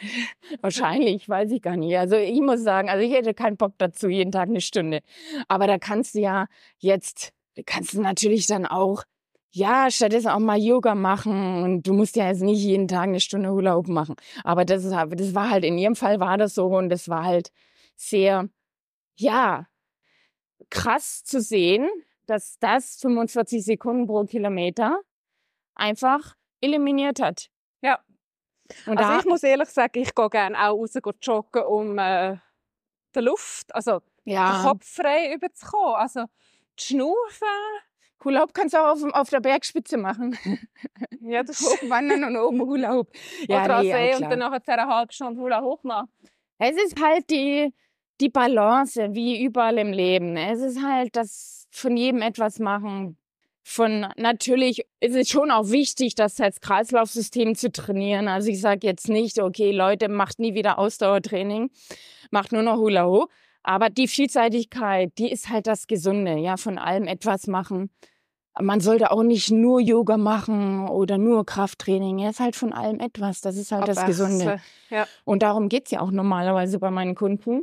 Wahrscheinlich, 0.60 1.28
weiß 1.28 1.50
ich 1.50 1.62
gar 1.62 1.76
nicht. 1.76 1.96
Also 1.96 2.16
ich 2.16 2.40
muss 2.40 2.62
sagen, 2.62 2.88
also 2.88 3.04
ich 3.04 3.12
hätte 3.12 3.34
keinen 3.34 3.56
Bock 3.56 3.74
dazu, 3.78 4.08
jeden 4.08 4.32
Tag 4.32 4.48
eine 4.48 4.60
Stunde. 4.60 5.00
Aber 5.48 5.66
da 5.66 5.78
kannst 5.78 6.14
du 6.14 6.20
ja 6.20 6.46
jetzt, 6.78 7.32
kannst 7.66 7.94
du 7.94 8.00
natürlich 8.00 8.46
dann 8.46 8.66
auch, 8.66 9.04
ja, 9.52 9.90
stattdessen 9.90 10.28
auch 10.28 10.38
mal 10.38 10.58
Yoga 10.58 10.94
machen 10.94 11.62
und 11.64 11.86
du 11.86 11.92
musst 11.92 12.16
ja 12.16 12.28
jetzt 12.28 12.40
nicht 12.40 12.62
jeden 12.62 12.88
Tag 12.88 13.04
eine 13.04 13.20
Stunde 13.20 13.50
Hula 13.50 13.74
Hoop 13.74 13.88
machen. 13.88 14.14
Aber 14.44 14.64
das, 14.64 14.84
ist, 14.84 14.92
das 14.92 15.34
war 15.34 15.50
halt, 15.50 15.64
in 15.64 15.76
ihrem 15.76 15.96
Fall 15.96 16.20
war 16.20 16.38
das 16.38 16.54
so 16.54 16.66
und 16.66 16.88
das 16.88 17.08
war 17.08 17.24
halt 17.24 17.50
sehr, 17.96 18.48
ja, 19.16 19.66
krass 20.70 21.24
zu 21.24 21.40
sehen, 21.40 21.88
dass 22.30 22.58
das 22.60 22.96
45 23.00 23.64
Sekunden 23.64 24.06
pro 24.06 24.24
Kilometer 24.24 25.00
einfach 25.74 26.36
eliminiert 26.60 27.20
hat. 27.20 27.50
Ja, 27.82 27.98
und 28.86 28.98
also 28.98 29.20
ich 29.20 29.24
muss 29.26 29.42
ehrlich 29.42 29.68
sagen, 29.68 29.98
ich 30.00 30.14
gehe 30.14 30.30
gerne 30.30 30.56
auch 30.58 30.78
raus 30.78 30.94
joggen, 31.22 31.62
um 31.64 31.98
äh, 31.98 32.36
die 33.14 33.20
Luft, 33.20 33.74
also 33.74 34.00
ja. 34.24 34.52
den 34.52 34.62
Kopf 34.62 34.86
frei 34.86 35.34
überzukommen. 35.34 35.96
Also 35.96 36.24
die 36.78 36.84
Schnaufen. 36.84 37.48
Hoop 38.22 38.52
kannst 38.52 38.74
du 38.74 38.78
auch 38.78 38.92
auf, 38.92 39.02
auf 39.14 39.30
der 39.30 39.40
Bergspitze 39.40 39.96
machen. 39.96 40.36
ja, 41.20 41.42
das 41.42 41.60
ist 41.60 41.88
Wandern 41.88 42.24
und 42.24 42.36
oben 42.36 42.60
Hoop. 42.60 43.08
Ja, 43.48 43.64
Oder 43.64 43.82
nee, 43.82 43.92
See 43.92 44.14
und 44.16 44.30
dann 44.30 44.38
nachher 44.40 44.60
eine 44.66 44.94
halbe 44.94 45.12
Stunde 45.12 45.40
Hula 45.40 45.62
Hoop 45.62 45.84
machen. 45.84 46.08
Es 46.58 46.76
ist 46.76 47.00
halt 47.00 47.30
die, 47.30 47.72
die 48.20 48.28
Balance, 48.28 49.08
wie 49.12 49.42
überall 49.42 49.78
im 49.78 49.92
Leben. 49.92 50.36
Es 50.36 50.60
ist 50.60 50.82
halt 50.82 51.16
das 51.16 51.59
von 51.70 51.96
jedem 51.96 52.22
etwas 52.22 52.58
machen, 52.58 53.16
von 53.62 54.06
natürlich 54.16 54.84
ist 55.00 55.14
es 55.14 55.28
schon 55.28 55.50
auch 55.50 55.70
wichtig, 55.70 56.14
das 56.14 56.38
Herz-Kreislauf-System 56.38 57.54
zu 57.54 57.70
trainieren. 57.70 58.26
Also 58.26 58.48
ich 58.50 58.60
sage 58.60 58.86
jetzt 58.86 59.08
nicht, 59.08 59.38
okay, 59.40 59.70
Leute, 59.70 60.08
macht 60.08 60.38
nie 60.38 60.54
wieder 60.54 60.78
Ausdauertraining, 60.78 61.70
macht 62.30 62.52
nur 62.52 62.62
noch 62.62 62.78
Hula 62.78 63.06
Hoop. 63.06 63.30
Aber 63.62 63.90
die 63.90 64.08
Vielseitigkeit, 64.08 65.12
die 65.18 65.30
ist 65.30 65.50
halt 65.50 65.66
das 65.66 65.86
Gesunde, 65.86 66.36
ja, 66.38 66.56
von 66.56 66.78
allem 66.78 67.06
etwas 67.06 67.46
machen. 67.46 67.90
Man 68.58 68.80
sollte 68.80 69.12
auch 69.12 69.22
nicht 69.22 69.50
nur 69.50 69.80
Yoga 69.80 70.16
machen 70.16 70.88
oder 70.88 71.18
nur 71.18 71.46
Krafttraining. 71.46 72.18
Er 72.18 72.30
ist 72.30 72.40
halt 72.40 72.56
von 72.56 72.72
allem 72.72 72.98
etwas. 72.98 73.42
Das 73.42 73.56
ist 73.56 73.70
halt 73.70 73.82
Ob 73.82 73.94
das 73.94 74.06
Gesunde. 74.06 74.60
Ja. 74.88 75.06
Und 75.24 75.42
darum 75.42 75.68
geht's 75.68 75.90
ja 75.90 76.00
auch 76.00 76.10
normalerweise 76.10 76.78
bei 76.78 76.90
meinen 76.90 77.14
Kunden. 77.14 77.62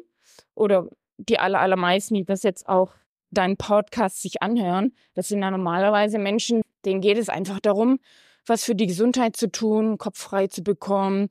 Oder 0.55 0.87
die 1.17 1.39
aller, 1.39 1.59
allermeisten, 1.59 2.13
die 2.13 2.23
das 2.23 2.43
jetzt 2.43 2.69
auch 2.69 2.91
deinen 3.31 3.57
Podcast 3.57 4.21
sich 4.21 4.41
anhören, 4.41 4.95
das 5.13 5.27
sind 5.27 5.41
ja 5.41 5.51
normalerweise 5.51 6.19
Menschen, 6.19 6.61
denen 6.85 7.01
geht 7.01 7.17
es 7.17 7.29
einfach 7.29 7.59
darum, 7.59 7.99
was 8.45 8.63
für 8.63 8.75
die 8.75 8.87
Gesundheit 8.87 9.35
zu 9.35 9.51
tun, 9.51 9.97
Kopf 9.97 10.19
frei 10.19 10.47
zu 10.47 10.63
bekommen. 10.63 11.29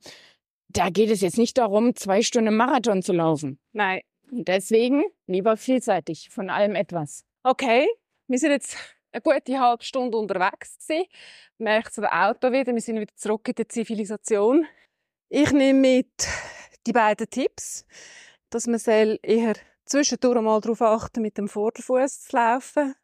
Da 0.69 0.89
geht 0.89 1.09
es 1.09 1.21
jetzt 1.21 1.37
nicht 1.37 1.57
darum, 1.57 1.95
zwei 1.95 2.21
Stunden 2.21 2.55
Marathon 2.55 3.01
zu 3.01 3.13
laufen. 3.13 3.59
Nein. 3.71 4.01
Und 4.29 4.47
deswegen 4.47 5.03
lieber 5.25 5.57
vielseitig, 5.57 6.29
von 6.29 6.49
allem 6.49 6.75
etwas. 6.75 7.23
Okay, 7.43 7.87
wir 8.27 8.37
sind 8.37 8.51
jetzt 8.51 8.77
eine 9.11 9.21
gute 9.21 9.59
halbe 9.59 9.83
Stunde 9.83 10.17
unterwegs 10.17 10.77
gewesen. 10.85 11.07
Merkt 11.57 11.97
dem 11.97 12.05
Auto 12.05 12.51
wieder, 12.51 12.73
wir 12.73 12.81
sind 12.81 12.99
wieder 12.99 13.15
zurück 13.15 13.47
in 13.47 13.55
die 13.55 13.67
Zivilisation. 13.67 14.65
Ich 15.29 15.51
nehme 15.51 15.79
mit 15.79 16.27
die 16.85 16.91
beiden 16.93 17.29
Tipps, 17.29 17.85
dass 18.49 18.67
man 18.67 18.79
eher 19.23 19.55
zwischendurch 19.89 20.41
mal 20.41 20.61
darauf 20.61 20.81
achten, 20.81 21.21
mit 21.21 21.37
dem 21.37 21.47
Vorderfuß 21.47 22.21
zu 22.21 22.35
laufen 22.35 22.95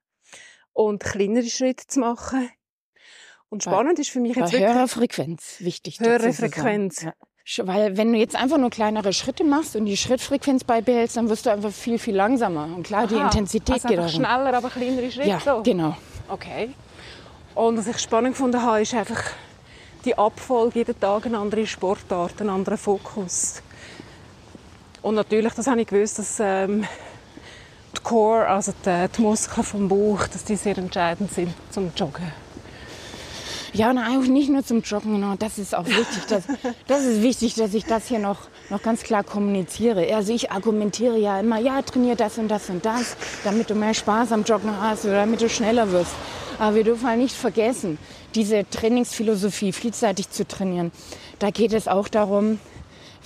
und 0.73 1.03
kleinere 1.03 1.49
Schritte 1.49 1.87
zu 1.87 1.99
machen. 1.99 2.49
Und 3.49 3.63
spannend 3.63 3.99
ist 3.99 4.09
für 4.09 4.19
mich 4.19 4.35
jetzt 4.35 4.51
wirklich... 4.51 4.69
Höhere 4.69 4.87
Frequenz, 4.87 5.57
wichtig. 5.59 5.99
Höhere 5.99 6.33
Frequenz. 6.33 7.03
Ja. 7.03 7.13
Weil 7.59 7.97
wenn 7.97 8.13
du 8.13 8.17
jetzt 8.17 8.35
einfach 8.35 8.57
nur 8.57 8.69
kleinere 8.69 9.13
Schritte 9.13 9.43
machst 9.43 9.75
und 9.75 9.85
die 9.85 9.97
Schrittfrequenz 9.97 10.63
beibehältst, 10.63 11.17
dann 11.17 11.29
wirst 11.29 11.45
du 11.45 11.51
einfach 11.51 11.71
viel, 11.71 11.99
viel 11.99 12.15
langsamer. 12.15 12.65
Und 12.75 12.83
klar, 12.83 13.03
Aha, 13.03 13.07
die 13.07 13.15
Intensität 13.15 13.75
also 13.75 13.87
geht 13.89 13.99
auch. 13.99 14.09
schneller, 14.09 14.53
aber 14.53 14.69
kleinere 14.69 15.11
Schritte. 15.11 15.29
Ja, 15.29 15.39
so. 15.39 15.61
genau. 15.61 15.95
Okay. 16.29 16.73
Und 17.53 17.77
was 17.77 17.87
ich 17.87 17.99
spannend 17.99 18.33
gefunden 18.33 18.61
habe, 18.61 18.81
ist 18.81 18.93
einfach 18.93 19.21
die 20.05 20.17
Abfolge 20.17 20.79
jeden 20.79 20.99
Tag 20.99 21.25
eine 21.25 21.37
andere 21.37 21.67
Sportart, 21.67 22.39
einen 22.41 22.49
anderen 22.49 22.77
Fokus. 22.77 23.61
Und 25.03 25.15
natürlich, 25.15 25.53
das 25.53 25.67
habe 25.67 25.81
ich 25.81 25.87
gewusst, 25.87 26.17
dass 26.17 26.39
ähm, 26.39 26.85
die 27.95 28.01
Core, 28.01 28.47
also 28.47 28.73
die, 28.85 29.07
die 29.15 29.21
Muskeln 29.21 29.63
vom 29.63 29.89
Bauch, 29.89 30.25
dass 30.27 30.45
die 30.45 30.55
sehr 30.55 30.77
entscheidend 30.77 31.31
sind 31.31 31.53
zum 31.69 31.91
Joggen. 31.95 32.31
Ja, 33.73 33.89
und 33.89 33.97
auch 33.97 34.21
nicht 34.21 34.49
nur 34.49 34.63
zum 34.63 34.81
Joggen, 34.81 35.15
genau. 35.15 35.35
Das 35.37 35.57
ist 35.57 35.75
auch 35.75 35.85
wichtig. 35.85 36.25
Dass, 36.29 36.43
das 36.87 37.03
ist 37.03 37.21
wichtig, 37.21 37.55
dass 37.55 37.73
ich 37.73 37.83
das 37.83 38.07
hier 38.07 38.19
noch, 38.19 38.47
noch 38.69 38.81
ganz 38.81 39.03
klar 39.03 39.25
kommuniziere. 39.25 40.15
Also 40.15 40.31
ich 40.31 40.51
argumentiere 40.51 41.17
ja 41.17 41.39
immer, 41.39 41.59
ja, 41.59 41.81
trainiere 41.81 42.15
das 42.15 42.37
und 42.37 42.47
das 42.47 42.69
und 42.69 42.85
das, 42.85 43.17
damit 43.43 43.69
du 43.69 43.75
mehr 43.75 43.93
Spaß 43.93 44.31
am 44.31 44.43
Joggen 44.43 44.71
hast 44.79 45.03
oder 45.03 45.15
damit 45.15 45.41
du 45.41 45.49
schneller 45.49 45.91
wirst. 45.91 46.13
Aber 46.59 46.75
wir 46.75 46.83
dürfen 46.85 47.09
halt 47.09 47.19
nicht 47.19 47.35
vergessen, 47.35 47.97
diese 48.35 48.63
Trainingsphilosophie, 48.69 49.73
vielseitig 49.73 50.29
zu 50.29 50.47
trainieren. 50.47 50.93
Da 51.39 51.49
geht 51.49 51.73
es 51.73 51.89
auch 51.89 52.07
darum, 52.07 52.59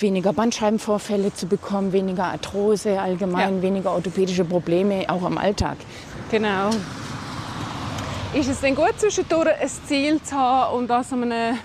weniger 0.02 0.34
Bandscheibenvorfälle 0.34 1.34
zu 1.34 1.48
bekommen, 1.48 1.92
weniger 1.92 2.26
Arthrose 2.26 3.00
allgemein, 3.00 3.58
ja. 3.58 3.62
weniger 3.62 3.94
orthopädische 3.94 4.46
Probleme 4.46 5.06
auch 5.08 5.26
im 5.26 5.38
Alltag. 5.38 5.78
Genau. 6.30 6.70
Ist 8.34 8.50
es 8.50 8.60
denn 8.62 8.76
gut, 8.76 8.94
zwischendurch 8.98 9.60
ein 9.60 9.70
Ziel 9.88 10.22
zu 10.22 10.36
haben 10.36 10.78
und 10.78 10.92
an 10.92 11.04
so 11.04 11.16
einem 11.16 11.58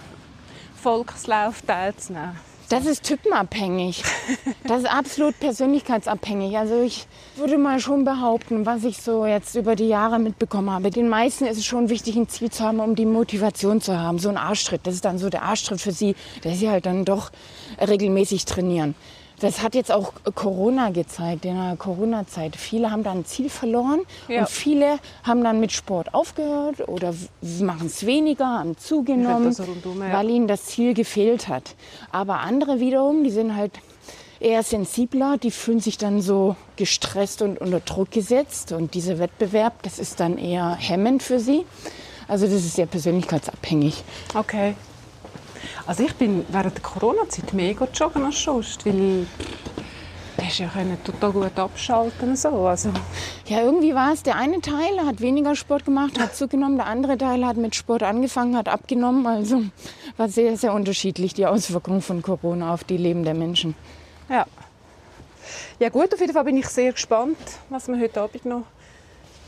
Volkslauf 0.80 1.62
teilzunehmen? 1.62 2.51
Das 2.72 2.86
ist 2.86 3.02
typenabhängig. 3.02 4.02
Das 4.64 4.78
ist 4.78 4.90
absolut 4.90 5.38
persönlichkeitsabhängig. 5.40 6.56
Also 6.56 6.80
ich 6.80 7.06
würde 7.36 7.58
mal 7.58 7.80
schon 7.80 8.04
behaupten, 8.04 8.64
was 8.64 8.84
ich 8.84 8.96
so 8.96 9.26
jetzt 9.26 9.54
über 9.56 9.76
die 9.76 9.88
Jahre 9.88 10.18
mitbekommen 10.18 10.70
habe. 10.70 10.90
Den 10.90 11.08
meisten 11.08 11.44
ist 11.44 11.58
es 11.58 11.66
schon 11.66 11.90
wichtig, 11.90 12.16
ein 12.16 12.28
Ziel 12.28 12.50
zu 12.50 12.64
haben, 12.64 12.80
um 12.80 12.94
die 12.94 13.04
Motivation 13.04 13.82
zu 13.82 13.98
haben. 13.98 14.18
So 14.18 14.30
ein 14.30 14.38
Arschtritt, 14.38 14.86
das 14.86 14.94
ist 14.94 15.04
dann 15.04 15.18
so 15.18 15.28
der 15.28 15.42
Arschtritt 15.42 15.82
für 15.82 15.92
sie, 15.92 16.14
der 16.44 16.54
sie 16.54 16.70
halt 16.70 16.86
dann 16.86 17.04
doch 17.04 17.30
regelmäßig 17.78 18.46
trainieren. 18.46 18.94
Das 19.42 19.60
hat 19.60 19.74
jetzt 19.74 19.90
auch 19.90 20.12
Corona 20.36 20.90
gezeigt, 20.90 21.44
in 21.44 21.56
der 21.56 21.74
Corona-Zeit. 21.76 22.54
Viele 22.54 22.92
haben 22.92 23.02
dann 23.02 23.18
ein 23.18 23.24
Ziel 23.24 23.50
verloren 23.50 24.02
ja. 24.28 24.40
und 24.40 24.48
viele 24.48 25.00
haben 25.24 25.42
dann 25.42 25.58
mit 25.58 25.72
Sport 25.72 26.14
aufgehört 26.14 26.86
oder 26.88 27.12
machen 27.60 27.88
es 27.88 28.06
weniger, 28.06 28.46
haben 28.46 28.76
zugenommen, 28.78 29.52
rundum, 29.52 30.00
ja. 30.00 30.12
weil 30.12 30.30
ihnen 30.30 30.46
das 30.46 30.66
Ziel 30.66 30.94
gefehlt 30.94 31.48
hat. 31.48 31.74
Aber 32.12 32.38
andere 32.38 32.78
wiederum, 32.78 33.24
die 33.24 33.32
sind 33.32 33.56
halt 33.56 33.72
eher 34.38 34.62
sensibler, 34.62 35.38
die 35.38 35.50
fühlen 35.50 35.80
sich 35.80 35.98
dann 35.98 36.20
so 36.20 36.54
gestresst 36.76 37.42
und 37.42 37.60
unter 37.60 37.80
Druck 37.80 38.12
gesetzt. 38.12 38.70
Und 38.70 38.94
dieser 38.94 39.18
Wettbewerb, 39.18 39.82
das 39.82 39.98
ist 39.98 40.20
dann 40.20 40.38
eher 40.38 40.76
hemmend 40.76 41.20
für 41.20 41.40
sie. 41.40 41.66
Also 42.28 42.46
das 42.46 42.54
ist 42.54 42.76
sehr 42.76 42.86
persönlichkeitsabhängig. 42.86 44.04
Okay. 44.34 44.76
Also 45.86 46.04
ich 46.04 46.14
bin 46.14 46.44
während 46.50 46.74
der 46.76 46.82
Corona-Zeit 46.82 47.52
mega 47.52 47.86
joggen 47.94 48.24
als 48.24 48.42
sonst, 48.42 48.84
weil 48.86 49.26
hast 50.52 50.58
ja 50.58 50.96
total 51.04 51.32
gut 51.32 51.58
abschalten 51.58 52.36
so. 52.36 52.66
Also. 52.66 52.90
Ja, 53.46 53.62
irgendwie 53.62 53.94
war 53.94 54.12
es, 54.12 54.22
der 54.22 54.36
eine 54.36 54.60
Teil 54.60 55.00
hat 55.04 55.20
weniger 55.20 55.56
Sport 55.56 55.84
gemacht, 55.84 56.18
hat 56.18 56.36
zugenommen, 56.36 56.76
der 56.76 56.86
andere 56.86 57.16
Teil 57.16 57.46
hat 57.46 57.56
mit 57.56 57.74
Sport 57.74 58.02
angefangen, 58.02 58.56
hat 58.56 58.68
abgenommen. 58.68 59.26
Also 59.26 59.62
war 60.16 60.28
sehr, 60.28 60.56
sehr 60.56 60.74
unterschiedlich 60.74 61.34
die 61.34 61.46
Auswirkungen 61.46 62.02
von 62.02 62.22
Corona 62.22 62.74
auf 62.74 62.84
die 62.84 62.96
Leben 62.96 63.24
der 63.24 63.34
Menschen. 63.34 63.74
Ja. 64.28 64.46
Ja 65.78 65.88
gut, 65.88 66.12
auf 66.12 66.20
jeden 66.20 66.32
Fall 66.32 66.44
bin 66.44 66.56
ich 66.56 66.68
sehr 66.68 66.92
gespannt, 66.92 67.36
was 67.68 67.88
wir 67.88 67.98
heute 67.98 68.20
Abend 68.20 68.44
noch 68.44 68.64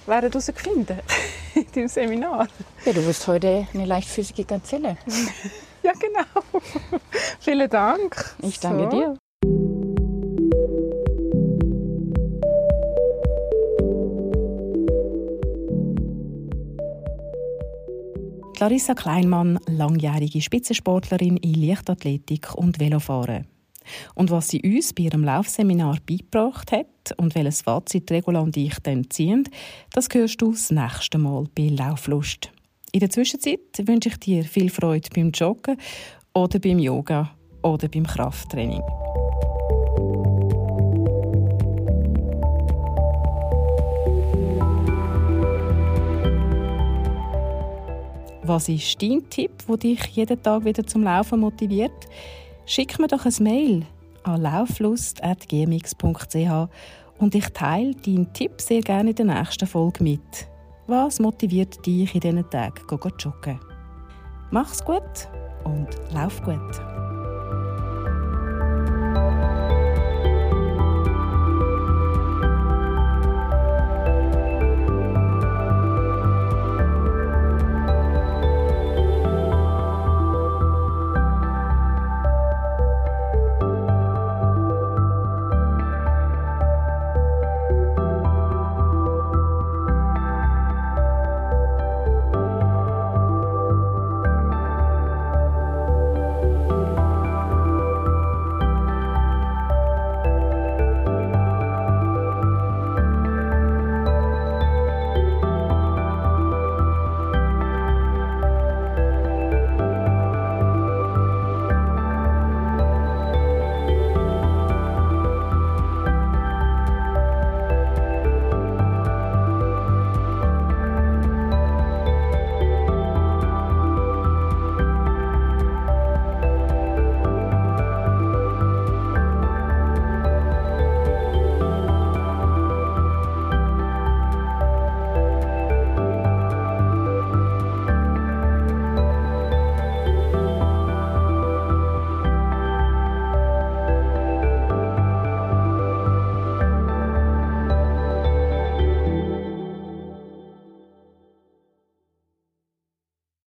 werden 0.07 0.31
herausfinden 0.31 0.99
in 1.55 1.67
deinem 1.73 1.89
Seminar. 1.89 2.49
Ja, 2.85 2.93
du 2.93 3.07
wirst 3.07 3.27
heute 3.27 3.67
eine 3.73 3.85
leichtfüßige 3.85 4.47
Gazelle. 4.47 4.97
Ja, 5.85 5.93
genau. 5.93 6.61
Vielen 7.41 7.69
Dank. 7.69 8.37
Ich 8.43 8.59
danke 8.59 8.85
so. 8.85 8.91
dir. 8.91 9.19
Larissa 18.65 18.95
Kleinmann, 18.95 19.59
langjährige 19.67 20.41
Spitzensportlerin 20.41 21.37
in 21.37 21.53
Leichtathletik 21.53 22.55
und 22.55 22.81
Velofahren. 22.81 23.47
Und 24.15 24.31
was 24.31 24.49
sie 24.49 24.63
uns 24.63 24.95
bei 24.95 25.03
ihrem 25.03 25.23
Laufseminar 25.23 25.99
beigebracht 26.09 26.73
hat 26.73 27.13
und 27.19 27.35
welches 27.35 27.61
Fazit 27.61 28.11
Regula 28.11 28.41
und 28.41 28.57
ich 28.57 28.79
dann 28.83 29.11
ziehen, 29.11 29.47
das 29.93 30.09
hörst 30.11 30.41
du 30.41 30.53
das 30.53 30.71
nächste 30.71 31.19
Mal 31.19 31.45
bei 31.55 31.69
Lauflust. 31.69 32.54
In 32.95 33.01
der 33.01 33.11
Zwischenzeit 33.11 33.59
wünsche 33.89 34.09
ich 34.09 34.17
dir 34.19 34.45
viel 34.45 34.71
Freude 34.71 35.09
beim 35.13 35.33
Joggen 35.33 35.77
oder 36.33 36.61
beim 36.61 36.79
Yoga 36.79 37.35
oder 37.61 37.89
beim 37.89 38.07
Krafttraining. 38.07 38.83
Was 48.45 48.69
ist 48.69 49.03
dein 49.03 49.29
Tipp, 49.29 49.51
der 49.69 49.77
dich 49.77 50.07
jeden 50.13 50.41
Tag 50.41 50.65
wieder 50.65 50.87
zum 50.87 51.03
Laufen 51.03 51.41
motiviert? 51.41 52.07
Schick 52.65 53.01
mir 53.01 53.09
doch 53.09 53.27
ein 53.27 53.35
Mail 53.41 53.83
an 54.23 54.41
lauflust.gmx.ch 54.41 56.69
und 57.19 57.35
ich 57.35 57.49
teile 57.49 57.97
deinen 57.97 58.33
Tipp 58.33 58.61
sehr 58.61 58.83
gerne 58.83 59.11
in 59.11 59.17
der 59.17 59.27
nächsten 59.27 59.67
Folge 59.67 60.05
mit. 60.05 60.54
Was 60.87 61.19
motiviert 61.19 61.85
dich 61.87 62.15
in 62.15 62.21
diesen 62.21 62.51
Tagen, 62.51 62.87
zu 62.87 63.09
joggen? 63.19 63.59
Mach's 64.51 64.85
gut 64.85 65.29
und 65.65 65.89
lauf 66.13 66.43
gut! 66.43 66.61